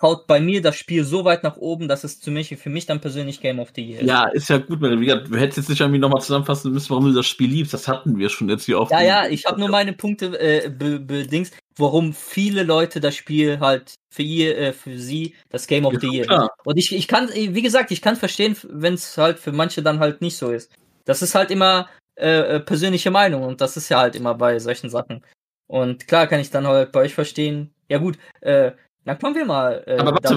haut 0.00 0.26
bei 0.26 0.40
mir 0.40 0.62
das 0.62 0.76
Spiel 0.76 1.04
so 1.04 1.24
weit 1.24 1.42
nach 1.42 1.56
oben, 1.56 1.88
dass 1.88 2.04
es 2.04 2.14
für 2.14 2.30
mich, 2.30 2.56
für 2.56 2.70
mich 2.70 2.86
dann 2.86 3.00
persönlich 3.00 3.40
Game 3.40 3.58
of 3.58 3.70
the 3.74 3.82
Year 3.82 4.00
ist. 4.00 4.08
Ja, 4.08 4.28
ist 4.28 4.48
ja 4.48 4.58
gut, 4.58 4.80
gesagt, 4.80 5.28
du 5.28 5.36
hättest 5.36 5.58
jetzt 5.58 5.68
nicht 5.68 5.80
irgendwie 5.80 5.98
nochmal 5.98 6.22
zusammenfassen 6.22 6.72
müssen, 6.72 6.90
warum 6.90 7.06
du 7.06 7.12
das 7.12 7.26
Spiel 7.26 7.50
liebst. 7.50 7.74
Das 7.74 7.88
hatten 7.88 8.18
wir 8.18 8.28
schon 8.28 8.48
jetzt 8.48 8.64
hier 8.64 8.80
oft. 8.80 8.92
Ja, 8.92 9.02
ja, 9.02 9.26
ich 9.26 9.44
habe 9.46 9.60
nur 9.60 9.68
meine 9.68 9.92
Punkte 9.92 10.38
äh, 10.38 10.68
be 10.68 11.00
bedings, 11.00 11.50
warum 11.76 12.12
viele 12.12 12.62
Leute 12.62 13.00
das 13.00 13.14
Spiel 13.14 13.60
halt 13.60 13.94
für 14.10 14.22
ihr, 14.22 14.56
äh, 14.56 14.72
für 14.72 14.98
sie 14.98 15.34
das 15.50 15.66
Game 15.66 15.86
of 15.86 15.94
Ja, 15.94 16.00
the 16.00 16.08
Year. 16.08 16.26
klar. 16.26 16.44
ist. 16.44 16.66
Und 16.66 16.76
ich, 16.76 16.94
ich 16.94 17.08
kann, 17.08 17.28
wie 17.34 17.62
gesagt, 17.62 17.90
ich 17.90 18.00
kann 18.02 18.16
verstehen, 18.16 18.56
wenn 18.68 18.94
es 18.94 19.16
halt 19.18 19.38
für 19.38 19.52
manche 19.52 19.82
dann 19.82 19.98
halt 19.98 20.20
nicht 20.20 20.36
so 20.36 20.50
ist. 20.50 20.72
Das 21.04 21.22
ist 21.22 21.34
halt 21.34 21.50
immer 21.50 21.88
äh, 22.16 22.56
äh, 22.56 22.60
persönliche 22.60 23.10
Meinung 23.10 23.42
und 23.42 23.60
das 23.60 23.76
ist 23.76 23.88
ja 23.88 23.98
halt 23.98 24.14
immer 24.14 24.34
bei 24.34 24.58
solchen 24.58 24.88
Sachen. 24.88 25.24
Und 25.66 26.06
klar 26.06 26.26
kann 26.26 26.40
ich 26.40 26.50
dann 26.50 26.66
halt 26.66 26.92
bei 26.92 27.00
euch 27.00 27.14
verstehen. 27.14 27.74
Ja 27.88 27.98
gut, 27.98 28.18
äh, 28.40 28.72
dann 29.04 29.18
kommen 29.18 29.34
wir 29.34 29.44
mal. 29.44 29.82
Äh, 29.86 29.98
Aber 29.98 30.12
warte 30.12 30.36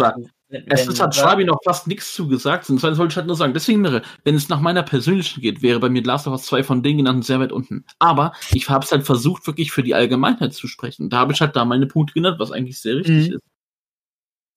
wenn- 0.49 0.65
Es 0.68 0.88
ist, 0.88 1.01
hat 1.01 1.13
Schwabi 1.13 1.43
noch 1.43 1.59
fast 1.63 1.88
nichts 1.88 2.13
zugesagt, 2.13 2.70
und 2.70 2.82
das 2.82 2.97
wollte 2.97 3.11
ich 3.11 3.18
halt 3.18 3.28
nur 3.28 3.36
sagen. 3.36 3.53
Deswegen, 3.53 3.84
wäre, 3.84 4.01
wenn 4.24 4.36
es 4.36 4.47
nach 4.47 4.61
meiner 4.61 4.82
persönlichen 4.84 5.41
geht, 5.41 5.61
wäre 5.61 5.80
bei 5.82 5.89
mir 5.89 6.01
Last 6.03 6.26
of 6.28 6.32
Us 6.34 6.45
2 6.45 6.63
von 6.63 6.82
den 6.84 6.97
genannten 6.97 7.22
sehr 7.22 7.39
weit 7.41 7.51
unten. 7.51 7.84
Aber 7.99 8.32
ich 8.53 8.70
habe 8.70 8.86
es 8.86 8.91
halt 8.93 9.05
versucht, 9.05 9.45
wirklich 9.45 9.72
für 9.74 9.84
die 9.84 9.93
Allgemeinheit 9.93 10.53
zu 10.53 10.68
sprechen. 10.68 11.09
Da 11.09 11.18
habe 11.18 11.34
ich 11.34 11.41
halt 11.41 11.55
da 11.57 11.65
meine 11.65 11.86
Punkte 11.86 12.13
genannt, 12.13 12.39
was 12.39 12.51
eigentlich 12.51 12.80
sehr 12.80 12.95
richtig 12.95 13.30
Mhm. 13.30 13.36
ist. 13.36 13.41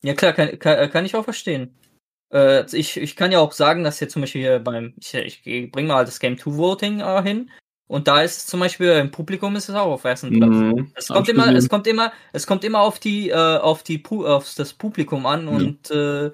Ja 0.02 0.14
klar, 0.14 0.32
kann, 0.32 0.58
kann, 0.58 0.90
kann 0.90 1.04
ich 1.04 1.16
auch 1.16 1.24
verstehen. 1.24 1.74
Äh, 2.32 2.64
ich, 2.76 2.96
ich 2.96 3.16
kann 3.16 3.32
ja 3.32 3.40
auch 3.40 3.52
sagen, 3.52 3.82
dass 3.82 3.98
jetzt 4.00 4.12
zum 4.12 4.22
Beispiel 4.22 4.42
hier 4.42 4.58
beim, 4.60 4.94
ich, 5.00 5.44
ich 5.44 5.72
bring 5.72 5.88
mal 5.88 6.04
das 6.04 6.20
Game 6.20 6.38
2 6.38 6.56
Voting 6.56 7.00
äh, 7.00 7.22
hin 7.22 7.50
und 7.90 8.06
da 8.06 8.22
ist 8.22 8.46
zum 8.46 8.60
Beispiel 8.60 8.92
im 8.92 9.10
Publikum 9.10 9.56
ist 9.56 9.68
es 9.68 9.74
auch 9.74 9.90
auf 9.90 10.04
ersten 10.04 10.38
Platz. 10.38 10.50
Mhm. 10.52 10.92
Es 10.94 11.08
kommt 11.08 11.28
immer, 11.28 11.52
es 11.52 11.68
kommt 11.68 11.88
immer, 11.88 12.12
es 12.32 12.46
kommt 12.46 12.62
immer 12.62 12.82
auf 12.82 13.00
die, 13.00 13.30
äh, 13.30 13.34
auf 13.34 13.82
die, 13.82 13.98
Pu 13.98 14.24
auf 14.24 14.54
das 14.54 14.72
Publikum 14.74 15.26
an 15.26 15.48
Ja. 15.48 15.50
und 15.50 15.90
äh, 15.90 16.30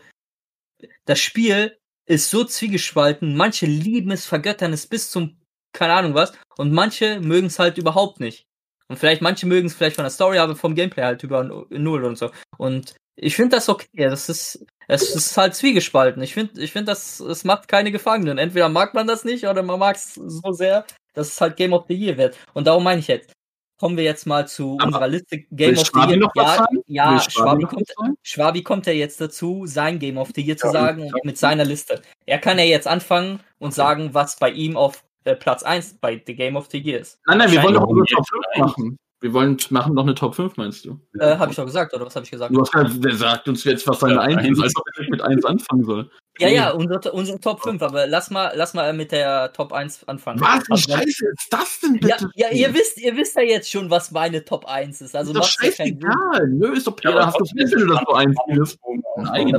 das 1.06 1.18
Spiel 1.18 1.78
ist 2.04 2.28
so 2.28 2.44
zwiegespalten. 2.44 3.34
Manche 3.38 3.64
lieben 3.64 4.10
es, 4.10 4.26
vergöttern 4.26 4.74
es 4.74 4.86
bis 4.86 5.10
zum, 5.10 5.40
keine 5.72 5.94
Ahnung 5.94 6.12
was, 6.12 6.34
und 6.58 6.72
manche 6.74 7.20
mögen 7.20 7.46
es 7.46 7.58
halt 7.58 7.78
überhaupt 7.78 8.20
nicht. 8.20 8.44
Und 8.88 8.98
vielleicht 8.98 9.22
manche 9.22 9.46
mögen 9.46 9.68
es 9.68 9.74
vielleicht 9.74 9.96
von 9.96 10.04
der 10.04 10.10
Story, 10.10 10.36
aber 10.36 10.56
vom 10.56 10.74
Gameplay 10.74 11.04
halt 11.04 11.22
über 11.22 11.42
null 11.42 12.04
und 12.04 12.18
so. 12.18 12.32
Und 12.58 12.94
ich 13.18 13.34
finde 13.34 13.56
das 13.56 13.70
okay. 13.70 13.88
Das 13.96 14.28
ist, 14.28 14.62
es 14.88 15.14
ist 15.14 15.34
halt 15.38 15.54
zwiegespalten. 15.54 16.22
Ich 16.22 16.34
finde, 16.34 16.60
ich 16.60 16.72
finde, 16.72 16.92
das, 16.92 17.18
es 17.18 17.44
macht 17.44 17.66
keine 17.66 17.92
Gefangenen. 17.92 18.36
Entweder 18.36 18.68
mag 18.68 18.92
man 18.92 19.06
das 19.06 19.24
nicht 19.24 19.46
oder 19.48 19.62
man 19.62 19.78
mag 19.78 19.96
es 19.96 20.14
so 20.16 20.52
sehr, 20.52 20.84
dass 21.16 21.28
es 21.28 21.40
halt 21.40 21.56
Game 21.56 21.72
of 21.72 21.86
the 21.88 21.94
Year 21.94 22.16
wird. 22.16 22.36
Und 22.54 22.66
darum 22.66 22.84
meine 22.84 23.00
ich 23.00 23.08
jetzt. 23.08 23.32
Kommen 23.78 23.98
wir 23.98 24.04
jetzt 24.04 24.26
mal 24.26 24.48
zu 24.48 24.78
Aber 24.78 24.86
unserer 24.86 25.08
Liste 25.08 25.38
Game 25.50 25.72
of 25.72 25.80
the 25.80 25.84
Schwabi 25.86 26.12
Year. 26.12 26.20
noch 26.20 26.32
was 26.34 26.58
ja, 26.86 27.12
ja 27.12 27.20
Schwabi, 27.20 27.62
noch 27.64 27.70
kommt? 27.70 28.18
Schwabi 28.22 28.62
kommt 28.62 28.86
ja 28.86 28.92
jetzt 28.94 29.20
dazu, 29.20 29.66
sein 29.66 29.98
Game 29.98 30.16
of 30.16 30.30
the 30.34 30.40
Year 30.40 30.56
zu 30.56 30.68
Ja, 30.68 30.72
sagen 30.72 31.10
mit 31.24 31.36
seiner 31.36 31.64
Liste. 31.64 32.00
Er 32.24 32.38
kann 32.38 32.58
ja 32.58 32.64
jetzt 32.64 32.86
anfangen 32.86 33.40
und 33.58 33.74
sagen, 33.74 34.14
was 34.14 34.38
bei 34.38 34.50
ihm 34.50 34.78
auf 34.78 35.04
äh, 35.24 35.34
Platz 35.34 35.62
1 35.62 35.98
bei 36.00 36.22
The 36.24 36.34
Game 36.34 36.56
of 36.56 36.68
the 36.70 36.78
Year 36.78 37.00
ist. 37.00 37.18
Nein, 37.26 37.38
nein, 37.38 37.52
wir 37.52 37.62
wollen 37.62 37.74
doch 37.74 37.86
unsere 37.86 38.06
Top 38.06 38.18
jetzt 38.18 38.30
5 38.30 38.44
schon 38.54 38.64
machen. 38.64 38.98
Wir 39.20 39.32
wollen 39.32 39.56
machen 39.70 39.94
noch 39.94 40.02
eine 40.02 40.14
Top 40.14 40.34
5, 40.34 40.58
meinst 40.58 40.84
du? 40.84 41.00
Äh, 41.18 41.38
habe 41.38 41.50
ich 41.50 41.56
doch 41.56 41.64
gesagt, 41.64 41.94
oder 41.94 42.04
was 42.04 42.14
habe 42.14 42.24
ich 42.24 42.30
gesagt? 42.30 42.54
Du 42.54 42.60
hast 42.60 42.70
gerade, 42.70 42.92
der 43.00 43.14
sagt 43.14 43.48
uns 43.48 43.64
jetzt, 43.64 43.86
was 43.88 44.00
seine 44.00 44.14
Ja, 44.14 44.20
1 44.20 44.42
ist, 44.42 44.48
eins. 44.48 44.62
als 44.62 44.76
ob 44.76 44.84
er 44.94 45.10
mit 45.10 45.22
1 45.22 45.44
anfangen 45.46 45.84
soll. 45.84 46.10
Ja, 46.38 46.48
ja, 46.48 46.70
unsere, 46.72 47.12
unsere 47.12 47.40
Top 47.40 47.62
5, 47.62 47.80
aber 47.80 48.06
lass 48.06 48.30
mal, 48.30 48.52
lass 48.54 48.74
mal 48.74 48.92
mit 48.92 49.12
der 49.12 49.54
Top 49.54 49.72
1 49.72 50.06
anfangen. 50.06 50.38
Was 50.42 50.64
für 50.66 50.72
Also, 50.72 50.92
Scheiße 50.92 51.06
ist 51.28 51.46
das 51.50 51.80
denn 51.80 51.94
ja, 52.06 52.16
bitte? 52.18 52.30
ja, 52.34 52.50
ihr 52.50 52.74
wisst, 52.74 52.98
ihr 53.00 53.16
wisst 53.16 53.36
ja 53.36 53.42
jetzt 53.42 53.70
schon, 53.70 53.88
was 53.88 54.10
meine 54.10 54.44
Top 54.44 54.66
1 54.66 55.00
ist. 55.00 55.16
Also 55.16 55.32
ist 55.32 55.38
doch 55.38 55.44
ja 55.62 55.70
scheißegal. 55.70 56.48
Nö, 56.48 56.74
ist 56.74 56.86
doch 56.86 56.92
Ja, 57.02 57.10
Peter, 57.10 57.14
aber 57.16 57.26
hast 57.26 57.40
du 57.40 57.44
Pech, 57.56 57.72
wenn 57.72 57.78
du 57.80 57.86
das 57.86 58.00
so 58.06 58.12
einspielst. 58.12 58.78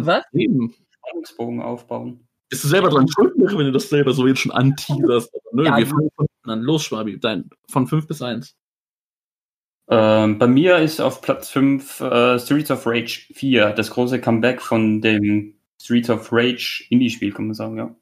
Was? 0.05 0.23
Eben. 0.33 0.75
Spannungsbogen 1.07 1.61
aufbauen. 1.63 2.27
Bist 2.49 2.63
du 2.63 2.67
selber 2.67 2.89
dran 2.89 3.07
schuld, 3.09 3.33
wenn 3.37 3.57
du 3.65 3.71
das 3.71 3.89
selber 3.89 4.13
so 4.13 4.27
jetzt 4.27 4.39
schon 4.41 4.51
anteaserst? 4.51 5.31
Nö, 5.51 5.65
Ja, 5.65 5.75
wir 5.77 5.87
fangen 5.87 6.09
von 6.15 6.27
hinten 6.27 6.49
an. 6.51 6.61
Los, 6.61 6.83
Schwabi, 6.83 7.19
dein, 7.19 7.49
von 7.71 7.87
5 7.87 8.05
bis 8.07 8.21
1. 8.21 8.55
Ähm, 9.89 10.37
bei 10.37 10.47
mir 10.47 10.77
ist 10.79 10.99
auf 10.99 11.21
Platz 11.21 11.49
5 11.49 12.01
äh, 12.01 12.39
Streets 12.39 12.71
of 12.71 12.85
Rage 12.85 13.27
4, 13.33 13.71
das 13.71 13.89
große 13.89 14.19
Comeback 14.19 14.61
von 14.61 15.01
dem 15.01 15.55
Streets 15.81 16.09
of 16.09 16.29
Rage 16.31 16.85
Indie-Spiel, 16.89 17.31
kann 17.31 17.47
man 17.47 17.53
sagen, 17.53 17.77
ja. 17.77 17.95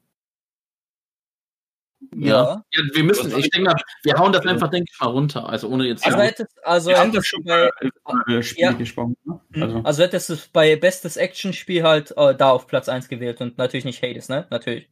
Ja. 2.14 2.64
ja. 2.72 2.82
Wir 2.94 3.04
müssen, 3.04 3.36
ich 3.36 3.50
denke 3.50 3.70
mal, 3.70 3.76
wir 4.02 4.14
hauen 4.14 4.32
das 4.32 4.44
einfach, 4.46 4.68
denke 4.68 4.90
ich 4.92 5.00
mal, 5.00 5.08
runter. 5.08 5.48
Also 5.48 5.68
ohne 5.68 5.86
jetzt. 5.86 6.04
Also 6.04 6.18
hättest, 6.18 6.64
also 6.64 6.90
Wir 6.90 6.98
haben 6.98 7.10
hättest 7.10 7.28
schon 7.28 7.44
bei, 7.44 7.70
bei 8.04 8.40
Ja. 8.56 8.72
gesprochen. 8.72 9.16
Ne? 9.24 9.40
Mhm. 9.50 9.62
Also, 9.62 9.78
also 9.82 10.02
hättest 10.02 10.30
du 10.30 10.36
bei 10.52 10.76
bestes 10.76 11.16
Actionspiel 11.16 11.82
halt 11.82 12.12
äh, 12.16 12.34
da 12.34 12.50
auf 12.50 12.66
Platz 12.66 12.88
1 12.88 13.08
gewählt 13.08 13.40
und 13.40 13.58
natürlich 13.58 13.84
nicht 13.84 14.02
Hades, 14.02 14.28
ne? 14.28 14.46
Natürlich. 14.50 14.88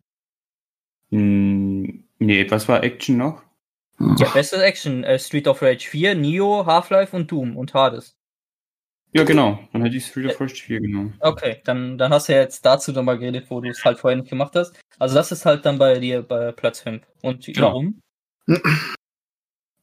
mh, 1.11 1.19
hm, 1.19 2.05
nee, 2.19 2.51
was 2.51 2.69
war 2.69 2.83
Action 2.83 3.17
noch? 3.17 3.43
Ja, 3.99 4.29
bestes 4.31 4.61
Action, 4.61 5.05
äh, 5.05 5.19
Street 5.19 5.47
of 5.47 5.63
Rage 5.63 5.89
4, 5.89 6.15
Neo, 6.15 6.67
Half-Life 6.67 7.15
und 7.17 7.31
Doom 7.31 7.57
und 7.57 7.75
Hades. 7.75 8.17
Ja, 9.13 9.23
genau. 9.23 9.61
Dann 9.73 9.83
hätte 9.83 9.97
ich 9.97 10.07
Street 10.07 10.33
of 10.33 10.41
Rage 10.41 10.55
4 10.57 10.81
genommen. 10.81 11.15
Okay, 11.21 11.61
dann, 11.65 11.97
dann 11.97 12.13
hast 12.13 12.29
du 12.29 12.33
ja 12.33 12.41
jetzt 12.41 12.67
dazu 12.67 12.91
nochmal 12.93 13.19
geredet, 13.19 13.47
wo 13.49 13.61
du 13.61 13.69
es 13.71 13.85
halt 13.85 13.99
vorher 13.99 14.19
nicht 14.19 14.29
gemacht 14.31 14.57
hast. 14.57 14.75
Also 14.99 15.15
das 15.15 15.31
ist 15.31 15.47
halt 15.47 15.65
dann 15.65 15.79
bei 15.79 16.01
dir 16.01 16.23
bei 16.23 16.51
Platz 16.51 16.81
5. 16.81 17.03
Und 17.23 17.47
Genau. 17.47 17.69
warum? 17.69 18.01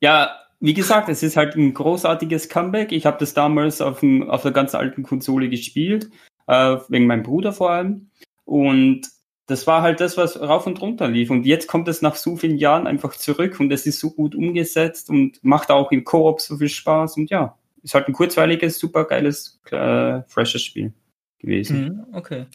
Ja, 0.02 0.38
wie 0.60 0.74
gesagt, 0.74 1.08
es 1.10 1.24
ist 1.24 1.38
halt 1.38 1.56
ein 1.56 1.74
großartiges 1.74 2.50
Comeback. 2.50 2.92
Ich 2.92 3.06
habe 3.06 3.18
das 3.20 3.34
damals 3.34 3.82
auf, 3.82 4.02
dem, 4.02 4.30
auf 4.30 4.42
der 4.42 4.52
ganz 4.52 4.76
alten 4.76 5.04
Konsole 5.04 5.48
gespielt, 5.50 6.10
äh, 6.48 6.78
wegen 6.90 7.08
meinem 7.08 7.24
Bruder 7.24 7.54
vor 7.54 7.72
allem. 7.72 8.12
Und 8.44 9.08
das 9.52 9.68
war 9.68 9.82
halt 9.84 10.00
das, 10.00 10.18
was 10.18 10.40
rauf 10.40 10.66
und 10.66 10.82
runter 10.82 11.08
lief. 11.08 11.30
Und 11.30 11.46
jetzt 11.46 11.68
kommt 11.68 11.88
es 11.88 12.02
nach 12.02 12.16
so 12.16 12.36
vielen 12.38 12.58
Jahren 12.58 12.88
einfach 12.88 13.16
zurück 13.16 13.60
und 13.60 13.72
es 13.72 13.86
ist 13.86 14.00
so 14.00 14.12
gut 14.12 14.34
umgesetzt 14.36 15.10
und 15.10 15.44
macht 15.44 15.70
auch 15.70 15.92
im 15.92 16.04
Koop 16.04 16.42
so 16.42 16.58
viel 16.58 16.70
Spaß. 16.70 17.18
Und 17.18 17.30
ja, 17.30 17.58
ist 17.84 17.94
halt 17.94 18.08
ein 18.08 18.14
kurzweiliges, 18.14 18.80
super 18.80 19.06
geiles, 19.06 19.60
äh, 19.72 20.22
freshes 20.28 20.64
Spiel 20.64 20.94
gewesen. 21.40 22.06
Mhm, 22.10 22.16
okay. 22.16 22.46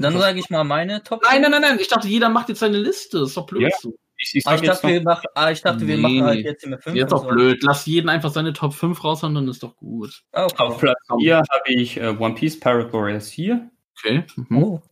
Dann 0.00 0.16
sage 0.16 0.38
ich 0.38 0.48
mal 0.48 0.62
meine 0.64 1.02
Top. 1.02 1.22
Nein, 1.24 1.42
nein, 1.42 1.50
nein, 1.50 1.62
nein. 1.62 1.78
Ich 1.80 1.88
dachte, 1.88 2.06
jeder 2.08 2.28
macht 2.28 2.48
jetzt 2.48 2.60
seine 2.60 2.78
Liste. 2.78 3.18
Das 3.18 3.30
ist 3.30 3.36
doch 3.36 3.46
blöd. 3.46 3.62
Ja. 3.62 3.70
so. 3.80 3.94
Ich, 4.20 4.34
ich 4.34 4.46
Ah, 4.46 4.54
ich, 4.56 4.62
dachte, 4.62 4.88
wir 4.88 5.00
mach, 5.02 5.22
ah, 5.34 5.50
ich 5.50 5.62
dachte, 5.62 5.86
wir 5.86 5.96
Nee. 5.96 6.02
machen 6.02 6.24
halt 6.24 6.44
jetzt 6.44 6.64
immer 6.64 6.78
5. 6.78 6.96
Ja, 6.96 7.04
ist 7.04 7.12
doch 7.12 7.26
blöd. 7.28 7.62
Lass 7.62 7.86
jeden 7.86 8.08
einfach 8.08 8.32
seine 8.32 8.52
Top 8.52 8.74
5 8.74 9.02
raushauen, 9.04 9.34
dann 9.34 9.46
ist 9.48 9.62
doch 9.62 9.76
gut. 9.76 10.22
auf 10.32 10.52
Okay. 10.58 10.74
Platz 10.78 10.98
4 11.20 11.36
habe 11.36 11.46
ich 11.66 11.96
äh, 11.98 12.08
One 12.18 12.34
Piece 12.34 12.58
Pirate 12.58 12.92
Warriors 12.92 13.30
4. 13.30 13.70
Okay. 13.96 14.24
Mhm. 14.36 14.62
Oh. 14.62 14.82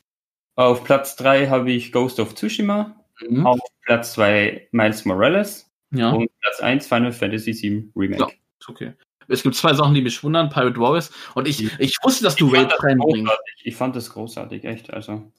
Auf 0.56 0.84
Platz 0.84 1.16
3 1.16 1.48
habe 1.48 1.70
ich 1.70 1.92
Ghost 1.92 2.18
of 2.18 2.34
Tsushima. 2.34 2.96
Mhm. 3.20 3.46
Auf 3.46 3.60
Platz 3.82 4.14
2 4.14 4.68
Miles 4.72 5.04
Morales 5.04 5.70
Ja, 5.90 6.10
und 6.10 6.30
Platz 6.40 6.60
1 6.60 6.86
Final 6.86 7.12
Fantasy 7.12 7.52
VII 7.52 7.92
Remake. 7.94 8.22
Ja. 8.22 8.28
okay. 8.68 8.92
Es 9.28 9.42
gibt 9.42 9.56
zwei 9.56 9.74
Sachen, 9.74 9.94
die 9.94 10.02
mich 10.02 10.22
wundern, 10.22 10.50
Pirate 10.50 10.78
Warriors. 10.78 11.10
Und 11.34 11.48
ich, 11.48 11.64
ich 11.80 11.96
wusste, 12.02 12.24
dass 12.24 12.36
du 12.36 12.48
Raid 12.48 12.70
das 12.70 12.82
reinbringst. 12.82 13.32
Ich 13.64 13.74
fand 13.74 13.96
das 13.96 14.10
großartig, 14.10 14.64
echt. 14.64 14.92
Also, 14.92 15.32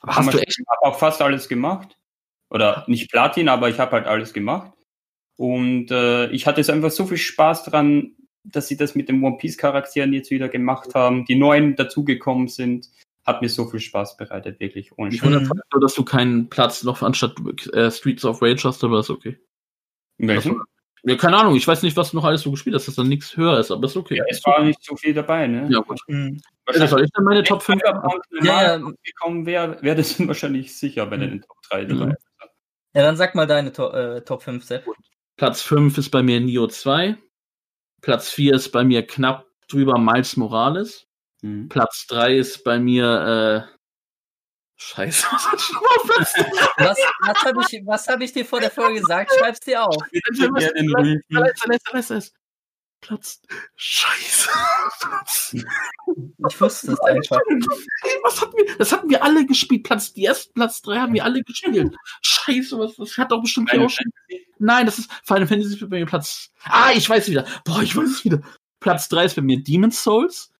Aber 0.00 0.16
hast 0.16 0.34
du 0.34 0.38
echt? 0.38 0.58
Ich 0.58 0.66
habe 0.68 0.92
auch 0.92 0.98
fast 0.98 1.22
alles 1.22 1.48
gemacht. 1.48 1.96
Oder 2.50 2.84
nicht 2.88 3.10
Platin, 3.10 3.48
aber 3.48 3.68
ich 3.68 3.78
habe 3.78 3.92
halt 3.92 4.06
alles 4.06 4.32
gemacht. 4.32 4.72
Und 5.36 5.90
äh, 5.92 6.26
ich 6.30 6.46
hatte 6.46 6.60
jetzt 6.60 6.70
einfach 6.70 6.90
so 6.90 7.06
viel 7.06 7.16
Spaß 7.18 7.64
dran, 7.64 8.16
dass 8.42 8.66
sie 8.66 8.76
das 8.76 8.94
mit 8.94 9.08
den 9.08 9.22
One 9.22 9.36
Piece 9.38 9.56
Charakteren 9.56 10.12
jetzt 10.12 10.30
wieder 10.30 10.48
gemacht 10.48 10.94
haben, 10.94 11.24
die 11.24 11.36
neuen 11.36 11.76
dazugekommen 11.76 12.48
sind. 12.48 12.88
Hat 13.26 13.42
mir 13.42 13.48
so 13.48 13.66
viel 13.66 13.80
Spaß 13.80 14.16
bereitet, 14.16 14.60
wirklich. 14.60 14.96
Ohne 14.96 15.14
Ich 15.14 15.22
wundere 15.22 15.42
mich 15.42 15.50
nur, 15.72 15.80
dass 15.80 15.94
du 15.94 16.04
keinen 16.04 16.48
Platz 16.48 16.82
noch 16.82 17.02
anstatt 17.02 17.34
äh, 17.72 17.90
Streets 17.90 18.24
of 18.24 18.40
Rage 18.40 18.62
hast, 18.64 18.82
aber 18.82 19.00
ist 19.00 19.10
okay. 19.10 19.38
In 20.16 20.28
welchem? 20.28 20.62
Ja, 21.02 21.16
keine 21.16 21.38
Ahnung, 21.38 21.56
ich 21.56 21.66
weiß 21.66 21.82
nicht, 21.82 21.96
was 21.96 22.10
du 22.10 22.16
noch 22.18 22.24
alles 22.24 22.42
so 22.42 22.50
gespielt 22.50 22.76
hast, 22.76 22.86
dass 22.86 22.94
da 22.94 23.04
nichts 23.04 23.36
höher 23.36 23.58
ist, 23.58 23.70
aber 23.70 23.86
ist 23.86 23.96
okay. 23.96 24.16
Ja, 24.16 24.24
es 24.28 24.44
war 24.44 24.62
nicht 24.62 24.82
so 24.82 24.96
viel 24.96 25.14
dabei, 25.14 25.46
ne? 25.46 25.66
Ja, 25.70 25.80
gut. 25.80 25.98
Mhm. 26.08 26.40
Ja, 26.74 26.86
soll 26.86 27.04
ich 27.04 27.10
dann 27.12 27.24
meine 27.24 27.42
Top 27.42 27.62
5 27.62 27.80
Cyberpunk 27.80 28.22
Ja, 28.42 28.76
ja. 28.76 28.92
gekommen 29.02 29.46
wäre, 29.46 29.78
wäre 29.82 29.96
das 29.96 30.18
wahrscheinlich 30.28 30.76
sicher 30.76 31.06
bei 31.06 31.16
den 31.16 31.40
Top 31.40 31.56
3 31.70 31.84
dabei. 31.86 32.06
Mhm. 32.06 32.16
Ja, 32.92 33.02
dann 33.02 33.16
sag 33.16 33.34
mal 33.34 33.46
deine 33.46 33.72
to 33.72 33.90
äh, 33.92 34.22
Top 34.22 34.42
5, 34.42 34.64
Sepp. 34.64 34.84
Platz 35.36 35.62
5 35.62 35.96
ist 35.96 36.10
bei 36.10 36.22
mir 36.22 36.40
Nio 36.40 36.66
2. 36.66 37.16
Platz 38.02 38.30
4 38.30 38.54
ist 38.54 38.70
bei 38.70 38.84
mir 38.84 39.06
knapp 39.06 39.46
drüber 39.68 39.98
Miles 39.98 40.36
Morales. 40.36 41.06
Mhm. 41.42 41.68
Platz 41.68 42.06
3 42.08 42.36
ist 42.36 42.64
bei 42.64 42.78
mir, 42.78 43.66
äh, 43.68 43.80
Scheiße, 44.76 45.26
was 45.32 45.52
hat 45.52 45.60
schon 45.60 45.76
mal 45.76 46.14
Platz 46.14 46.34
Was, 46.78 46.98
was 47.20 47.44
habe 47.44 47.62
ich, 47.68 47.86
was 47.86 48.08
hab 48.08 48.20
ich 48.22 48.32
dir 48.32 48.46
vor 48.46 48.60
der 48.60 48.70
Folge 48.70 49.00
gesagt? 49.00 49.30
Schreib's 49.38 49.60
dir 49.60 49.84
auf. 49.84 49.96
Platz. 53.00 53.40
Scheiße. 53.76 54.50
Ich 56.48 56.60
wusste 56.60 56.92
es 56.92 57.00
einfach. 57.00 57.40
Was 58.24 58.40
hatten 58.40 58.56
wir? 58.56 58.76
Das 58.76 58.92
hatten 58.92 59.08
wir 59.08 59.22
alle 59.22 59.46
gespielt. 59.46 59.84
Platz, 59.84 60.12
die 60.12 60.24
ersten 60.24 60.52
Platz 60.52 60.82
3 60.82 60.98
haben 60.98 61.14
wir 61.14 61.24
alle 61.24 61.42
gespielt. 61.42 61.94
Scheiße, 62.22 62.78
was, 62.78 62.96
das 62.96 63.16
hat 63.16 63.32
doch 63.32 63.40
bestimmt 63.40 63.70
Final 63.70 63.86
auch 63.86 63.90
schon. 63.90 64.10
Nein, 64.58 64.86
das 64.86 64.98
ist 64.98 65.10
Final 65.24 65.46
Fantasy 65.46 65.74
ist 65.74 65.80
bei 65.80 65.98
mir 65.98 66.06
Platz. 66.06 66.50
Ah, 66.64 66.92
ich 66.94 67.08
weiß 67.08 67.28
wieder. 67.28 67.46
Boah, 67.64 67.82
ich 67.82 67.96
weiß 67.96 68.08
es 68.08 68.24
wieder. 68.24 68.42
Platz 68.80 69.08
3 69.08 69.24
ist 69.24 69.36
bei 69.36 69.42
mir 69.42 69.62
Demon's 69.62 70.02
Souls. 70.02 70.50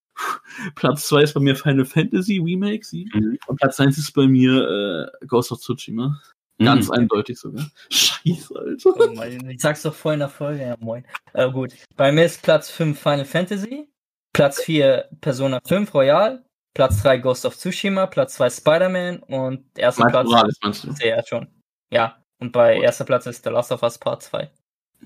Platz 0.75 1.07
2 1.09 1.23
ist 1.23 1.35
bei 1.35 1.41
mir 1.41 1.57
Final 1.57 1.85
Fantasy 1.85 2.39
Remake 2.39 2.85
7. 2.85 3.11
Mhm. 3.14 3.39
Und 3.47 3.57
Platz 3.61 3.79
1 3.81 3.99
ist 3.99 4.12
bei 4.12 4.27
mir 4.27 5.11
äh, 5.23 5.27
Ghost 5.27 5.53
of 5.53 5.61
Tsushima. 5.61 6.21
Ganz 6.59 6.89
Mhm. 6.89 6.93
eindeutig 6.95 7.39
sogar. 7.39 7.71
Scheiße, 7.91 8.55
Alter. 8.59 8.91
Oh 8.99 9.12
mein, 9.14 9.49
ich 9.49 9.61
sag's 9.61 9.83
doch 9.83 9.95
vorhin 9.95 10.16
in 10.16 10.27
der 10.27 10.29
Folge, 10.29 10.62
ja 10.62 10.77
moin. 10.79 11.07
Äh, 11.33 11.51
gut. 11.51 11.73
Bei 11.97 12.12
mir 12.12 12.27
ist 12.27 12.43
Platz 12.43 12.71
5 12.71 12.99
Final 13.01 13.25
Fantasy, 13.25 13.89
Platz 14.35 14.62
4 14.62 15.09
Persona 15.23 15.59
5 15.66 15.95
Royal, 15.95 16.45
Platz 16.75 17.03
3 17.03 17.18
Ghost 17.18 17.47
of 17.47 17.57
Tsushima, 17.57 18.07
Platz 18.07 18.35
2 18.35 18.51
Spider-Man 18.51 19.21
und 19.21 19.64
erster 19.79 20.07
Platz 20.07 20.27
Morales 20.29 20.59
meinst 20.62 20.85
du? 20.85 20.93
Ja, 21.07 21.25
schon. 21.27 21.49
Ja. 21.91 22.16
Und 22.41 22.53
bei 22.53 22.75
Gut. 22.77 22.85
erster 22.85 23.05
Platz 23.05 23.27
ist 23.27 23.43
The 23.45 23.51
Last 23.51 23.73
of 23.73 23.83
Us 23.83 23.99
Part 23.99 24.23
2. 24.23 24.51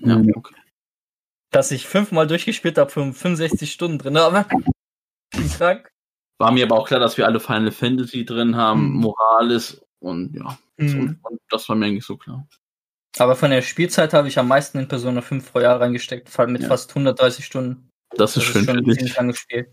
Ja, 0.01 0.17
Mhm. 0.17 0.33
okay. 0.35 0.55
Dass 1.51 1.71
ich 1.71 1.87
fünfmal 1.87 2.27
durchgespielt 2.27 2.77
habe, 2.77 2.91
65 2.91 3.71
Stunden 3.71 3.97
drin 3.97 4.17
habe. 5.37 5.49
Krank. 5.57 5.91
War 6.39 6.51
mir 6.51 6.65
aber 6.65 6.77
auch 6.77 6.87
klar, 6.87 6.99
dass 6.99 7.17
wir 7.17 7.25
alle 7.25 7.39
Final 7.39 7.71
Fantasy 7.71 8.25
drin 8.25 8.55
haben, 8.55 8.89
Mhm. 8.89 8.97
Morales 9.01 9.81
und 9.99 10.35
ja. 10.35 10.57
Mhm. 10.77 11.19
Und, 11.23 11.39
das 11.49 11.69
war 11.69 11.75
mir 11.75 11.85
eigentlich 11.85 12.05
so 12.05 12.17
klar. 12.17 12.45
Aber 13.17 13.35
von 13.37 13.49
der 13.51 13.61
Spielzeit 13.61 14.13
habe 14.13 14.27
ich 14.27 14.37
am 14.37 14.47
meisten 14.49 14.77
in 14.77 14.87
Persona 14.89 15.21
5 15.21 15.55
Royal 15.55 15.77
reingesteckt, 15.77 16.27
vor 16.29 16.43
allem 16.43 16.51
mit 16.53 16.63
Ja. 16.63 16.67
fast 16.67 16.93
130 16.93 17.45
Stunden. 17.45 17.89
Das 18.17 18.35
ist 18.35 18.37
Das 18.37 18.43
schön 18.43 18.61
ist 18.61 18.65
schon 18.67 18.75
für 18.75 19.21
ein 19.21 19.29
dich. 19.29 19.65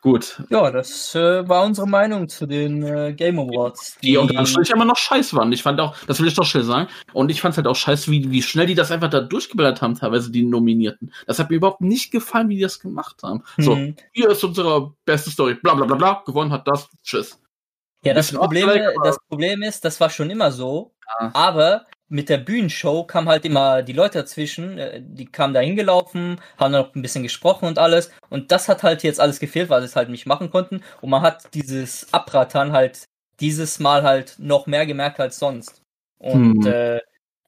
Gut. 0.00 0.42
Ja, 0.48 0.70
das 0.70 1.14
äh, 1.14 1.48
war 1.48 1.64
unsere 1.64 1.88
Meinung 1.88 2.28
zu 2.28 2.46
den 2.46 2.82
äh, 2.82 3.12
Game 3.14 3.38
Awards. 3.38 3.98
Die 4.02 4.16
unterm 4.16 4.46
Strich 4.46 4.70
immer 4.70 4.84
noch 4.84 4.96
scheiße 4.96 5.36
waren. 5.36 5.50
Ich 5.52 5.62
fand 5.62 5.80
auch, 5.80 5.96
das 6.06 6.20
will 6.20 6.28
ich 6.28 6.34
doch 6.34 6.44
schnell 6.46 6.62
sagen, 6.62 6.88
und 7.12 7.30
ich 7.30 7.40
fand 7.40 7.52
es 7.52 7.56
halt 7.56 7.66
auch 7.66 7.74
scheiße, 7.76 8.10
wie, 8.10 8.30
wie 8.30 8.42
schnell 8.42 8.66
die 8.66 8.74
das 8.76 8.90
einfach 8.92 9.10
da 9.10 9.20
durchgeballert 9.20 9.82
haben, 9.82 9.96
teilweise 9.96 10.30
die 10.30 10.44
Nominierten. 10.44 11.12
Das 11.26 11.38
hat 11.38 11.50
mir 11.50 11.56
überhaupt 11.56 11.80
nicht 11.80 12.10
gefallen, 12.12 12.48
wie 12.48 12.56
die 12.56 12.62
das 12.62 12.78
gemacht 12.78 13.16
haben. 13.22 13.42
So, 13.58 13.74
Mhm. 13.74 13.96
hier 14.12 14.28
ist 14.30 14.44
unsere 14.44 14.92
beste 15.04 15.30
Story, 15.30 15.54
bla 15.54 15.74
bla 15.74 15.84
bla 15.86 15.96
bla, 15.96 16.22
gewonnen 16.24 16.52
hat 16.52 16.66
das, 16.68 16.88
tschüss. 17.02 17.40
Ja, 18.04 18.14
das 18.14 18.30
Problem, 18.32 18.68
das 19.02 19.18
Problem 19.28 19.62
ist, 19.62 19.84
das 19.84 20.00
war 20.00 20.08
schon 20.10 20.30
immer 20.30 20.52
so, 20.52 20.94
Ja. 21.20 21.30
aber 21.34 21.84
mit 22.08 22.28
der 22.28 22.38
Bühnenshow 22.38 23.04
kamen 23.04 23.28
halt 23.28 23.44
immer 23.44 23.82
die 23.82 23.92
Leute 23.92 24.18
dazwischen, 24.18 24.78
äh, 24.78 25.02
die 25.04 25.26
kamen 25.26 25.54
da 25.54 25.60
hingelaufen, 25.60 26.40
haben 26.58 26.72
noch 26.72 26.94
ein 26.94 27.02
bisschen 27.02 27.22
gesprochen 27.22 27.66
und 27.66 27.78
alles 27.78 28.10
und 28.30 28.50
das 28.52 28.68
hat 28.68 28.82
halt 28.82 29.02
jetzt 29.02 29.20
alles 29.20 29.40
gefehlt, 29.40 29.68
weil 29.70 29.80
sie 29.82 29.86
es 29.86 29.96
halt 29.96 30.08
nicht 30.10 30.26
machen 30.26 30.50
konnten 30.50 30.82
und 31.00 31.10
man 31.10 31.22
hat 31.22 31.54
dieses 31.54 32.12
Abrattern 32.12 32.72
halt 32.72 33.04
dieses 33.40 33.78
Mal 33.78 34.02
halt 34.02 34.36
noch 34.38 34.66
mehr 34.66 34.86
gemerkt 34.86 35.20
als 35.20 35.38
sonst. 35.38 35.82
Und 36.18 36.64
Hm. 36.64 36.72
äh, 36.72 37.00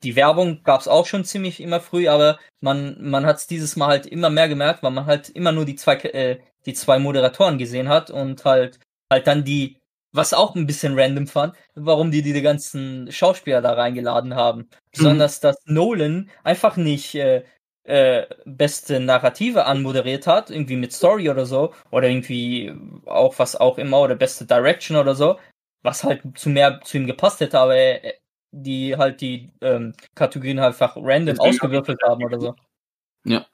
die 0.02 0.16
Werbung 0.16 0.62
gab's 0.62 0.88
auch 0.88 1.06
schon 1.06 1.24
ziemlich 1.24 1.60
immer 1.60 1.80
früh, 1.80 2.08
aber 2.08 2.38
man, 2.60 2.96
man 3.02 3.26
hat 3.26 3.36
es 3.36 3.46
dieses 3.46 3.76
Mal 3.76 3.88
halt 3.88 4.06
immer 4.06 4.30
mehr 4.30 4.48
gemerkt, 4.48 4.82
weil 4.82 4.92
man 4.92 5.06
halt 5.06 5.28
immer 5.30 5.52
nur 5.52 5.64
die 5.64 5.76
zwei, 5.76 5.96
äh, 5.96 6.38
die 6.66 6.74
zwei 6.74 6.98
Moderatoren 6.98 7.58
gesehen 7.58 7.88
hat 7.88 8.10
und 8.10 8.44
halt, 8.44 8.78
halt 9.12 9.26
dann 9.26 9.44
die, 9.44 9.78
was 10.12 10.32
auch 10.32 10.54
ein 10.54 10.66
bisschen 10.66 10.98
random 10.98 11.26
fand, 11.26 11.54
warum 11.74 12.10
die 12.10 12.22
die 12.22 12.42
ganzen 12.42 13.10
Schauspieler 13.12 13.62
da 13.62 13.72
reingeladen 13.72 14.34
haben. 14.34 14.68
Besonders, 14.92 15.40
dass 15.40 15.56
Nolan 15.66 16.30
einfach 16.42 16.76
nicht 16.76 17.14
äh, 17.14 17.44
äh, 17.84 18.26
beste 18.44 19.00
Narrative 19.00 19.64
anmoderiert 19.64 20.26
hat, 20.26 20.50
irgendwie 20.50 20.76
mit 20.76 20.92
Story 20.92 21.30
oder 21.30 21.46
so, 21.46 21.72
oder 21.90 22.08
irgendwie 22.08 22.72
auch 23.06 23.38
was 23.38 23.56
auch 23.56 23.78
immer, 23.78 24.00
oder 24.00 24.14
beste 24.14 24.46
Direction 24.46 24.96
oder 24.96 25.14
so, 25.14 25.38
was 25.82 26.04
halt 26.04 26.22
zu 26.36 26.50
mehr 26.50 26.80
zu 26.82 26.98
ihm 26.98 27.06
gepasst 27.06 27.40
hätte, 27.40 27.58
aber 27.58 27.76
er, 27.76 28.14
die 28.52 28.96
halt 28.96 29.20
die 29.20 29.52
ähm, 29.60 29.94
Kategorien 30.16 30.60
halt 30.60 30.74
einfach 30.74 30.96
random 30.96 31.38
ausgewürfelt 31.38 32.00
haben 32.02 32.24
oder 32.24 32.40
so. 32.40 32.54
Ja, 33.24 33.46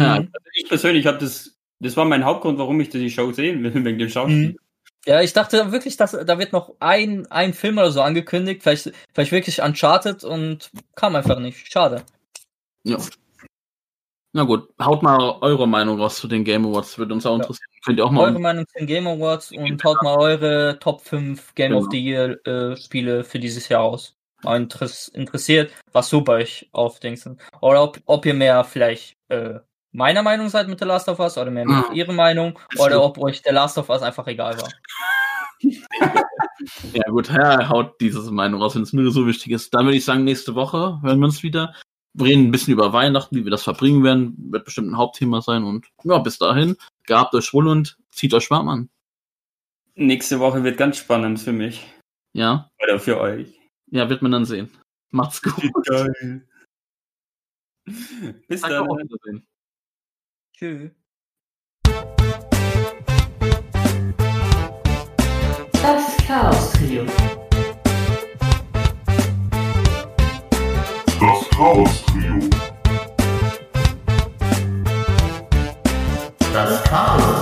Mhm. 0.00 0.04
Also 0.06 0.48
ich 0.54 0.68
persönlich 0.68 1.06
habe 1.06 1.18
das, 1.18 1.58
das 1.80 1.96
war 1.96 2.04
mein 2.04 2.24
Hauptgrund, 2.24 2.58
warum 2.58 2.80
ich 2.80 2.88
die 2.88 3.10
Show 3.10 3.32
sehen 3.32 3.62
will, 3.62 3.74
wegen 3.84 3.98
dem 3.98 4.08
Schauspiel. 4.08 4.50
Mhm. 4.50 4.58
Ja, 5.06 5.20
ich 5.22 5.32
dachte 5.32 5.72
wirklich, 5.72 5.96
dass 5.96 6.12
da 6.12 6.38
wird 6.38 6.52
noch 6.52 6.74
ein, 6.80 7.26
ein 7.30 7.54
Film 7.54 7.78
oder 7.78 7.90
so 7.90 8.02
angekündigt, 8.02 8.62
vielleicht, 8.62 8.92
vielleicht 9.14 9.32
wirklich 9.32 9.62
Uncharted 9.62 10.24
und 10.24 10.70
kam 10.94 11.16
einfach 11.16 11.38
nicht. 11.38 11.70
Schade. 11.72 12.02
ja. 12.84 12.98
Na 14.32 14.44
gut, 14.44 14.68
haut 14.80 15.02
mal 15.02 15.38
eure 15.40 15.66
Meinung 15.66 16.00
raus 16.00 16.18
zu 16.18 16.28
den 16.28 16.44
Game 16.44 16.64
Awards, 16.64 16.96
würde 16.98 17.14
uns 17.14 17.26
auch 17.26 17.32
Ja. 17.32 17.36
interessieren. 17.42 17.66
Könnt 17.84 17.98
ihr 17.98 18.04
auch 18.04 18.10
mal. 18.12 18.28
Eure 18.30 18.38
Meinung 18.38 18.64
zu 18.68 18.78
den 18.78 18.86
Game 18.86 19.06
Awards 19.08 19.50
und 19.50 19.82
haut 19.82 20.02
mal 20.02 20.16
eure 20.18 20.78
Top 20.78 21.00
5 21.00 21.54
Game 21.56 21.72
of 21.74 21.88
Genau. 21.88 21.90
the 21.90 21.98
Year 21.98 22.46
äh, 22.46 22.76
Spiele 22.76 23.24
für 23.24 23.40
dieses 23.40 23.68
Jahr 23.68 23.82
aus. 23.82 24.14
Mal 24.44 24.56
interess 24.58 25.08
interessiert, 25.08 25.72
was 25.92 26.10
so 26.10 26.20
bei 26.20 26.34
euch 26.34 26.68
aufdenkt. 26.72 27.26
Oder 27.60 27.82
ob, 27.82 27.98
ob 28.06 28.24
ihr 28.24 28.34
mehr 28.34 28.62
vielleicht 28.62 29.16
äh, 29.30 29.58
meiner 29.92 30.22
Meinung 30.22 30.48
seid 30.48 30.68
mit 30.68 30.78
The 30.78 30.84
Last 30.84 31.08
of 31.08 31.18
Us 31.18 31.36
oder 31.38 31.50
mehr 31.50 31.64
mit 31.66 31.74
Ja. 31.88 31.92
ihrer 31.92 32.12
Meinung 32.12 32.58
oder 32.78 33.02
ob 33.02 33.18
euch 33.18 33.42
The 33.44 33.52
Last 33.52 33.78
of 33.78 33.88
Us 33.88 34.02
einfach 34.02 34.26
egal 34.26 34.56
war. 34.60 34.68
Ja 36.92 37.04
gut, 37.10 37.28
ja, 37.28 37.68
haut 37.68 38.00
diese 38.00 38.30
Meinung 38.32 38.60
raus, 38.62 38.74
wenn 38.74 38.82
es 38.82 38.92
mir 38.92 39.10
so 39.10 39.26
wichtig 39.26 39.52
ist. 39.52 39.74
Dann 39.74 39.84
würde 39.86 39.96
ich 39.96 40.04
sagen, 40.04 40.24
nächste 40.24 40.54
Woche 40.54 41.00
hören 41.02 41.18
wir 41.18 41.24
uns 41.26 41.42
wieder. 41.42 41.74
Wir 42.12 42.26
reden 42.26 42.44
ein 42.48 42.50
bisschen 42.50 42.72
über 42.74 42.92
Weihnachten, 42.92 43.34
wie 43.36 43.44
wir 43.44 43.50
das 43.50 43.62
verbringen 43.62 44.02
werden. 44.04 44.34
Wird 44.50 44.64
bestimmt 44.66 44.90
ein 44.90 44.96
Hauptthema 44.96 45.40
sein. 45.42 45.64
Und 45.64 45.86
ja, 46.04 46.18
bis 46.18 46.38
dahin, 46.38 46.76
gehabt 47.06 47.34
euch 47.34 47.52
wohl 47.54 47.66
und 47.68 47.96
zieht 48.10 48.34
euch 48.34 48.50
warm 48.50 48.68
an. 48.68 48.90
Nächste 49.94 50.38
Woche 50.40 50.62
wird 50.64 50.76
ganz 50.76 50.98
spannend 50.98 51.40
für 51.40 51.52
mich. 51.52 51.86
Ja, 52.34 52.70
Oder 52.82 52.98
für 53.00 53.18
euch. 53.20 53.58
ja, 53.90 54.08
wird 54.08 54.22
man 54.22 54.32
dann 54.32 54.44
sehen. 54.44 54.70
Macht's 55.10 55.40
gut. 55.42 55.54
Bis 58.48 58.60
dann. 58.60 58.86
Auf 60.60 60.66
Wiedersehen. 60.66 60.90
Tschüss. 60.90 60.90
Das 65.82 66.16
Chaos 66.26 66.72
Trio. 66.72 67.06
Das 71.18 71.50
Chaos 71.50 72.04
Trio. 72.06 72.50
Das 76.52 76.84
Chaos 76.84 77.39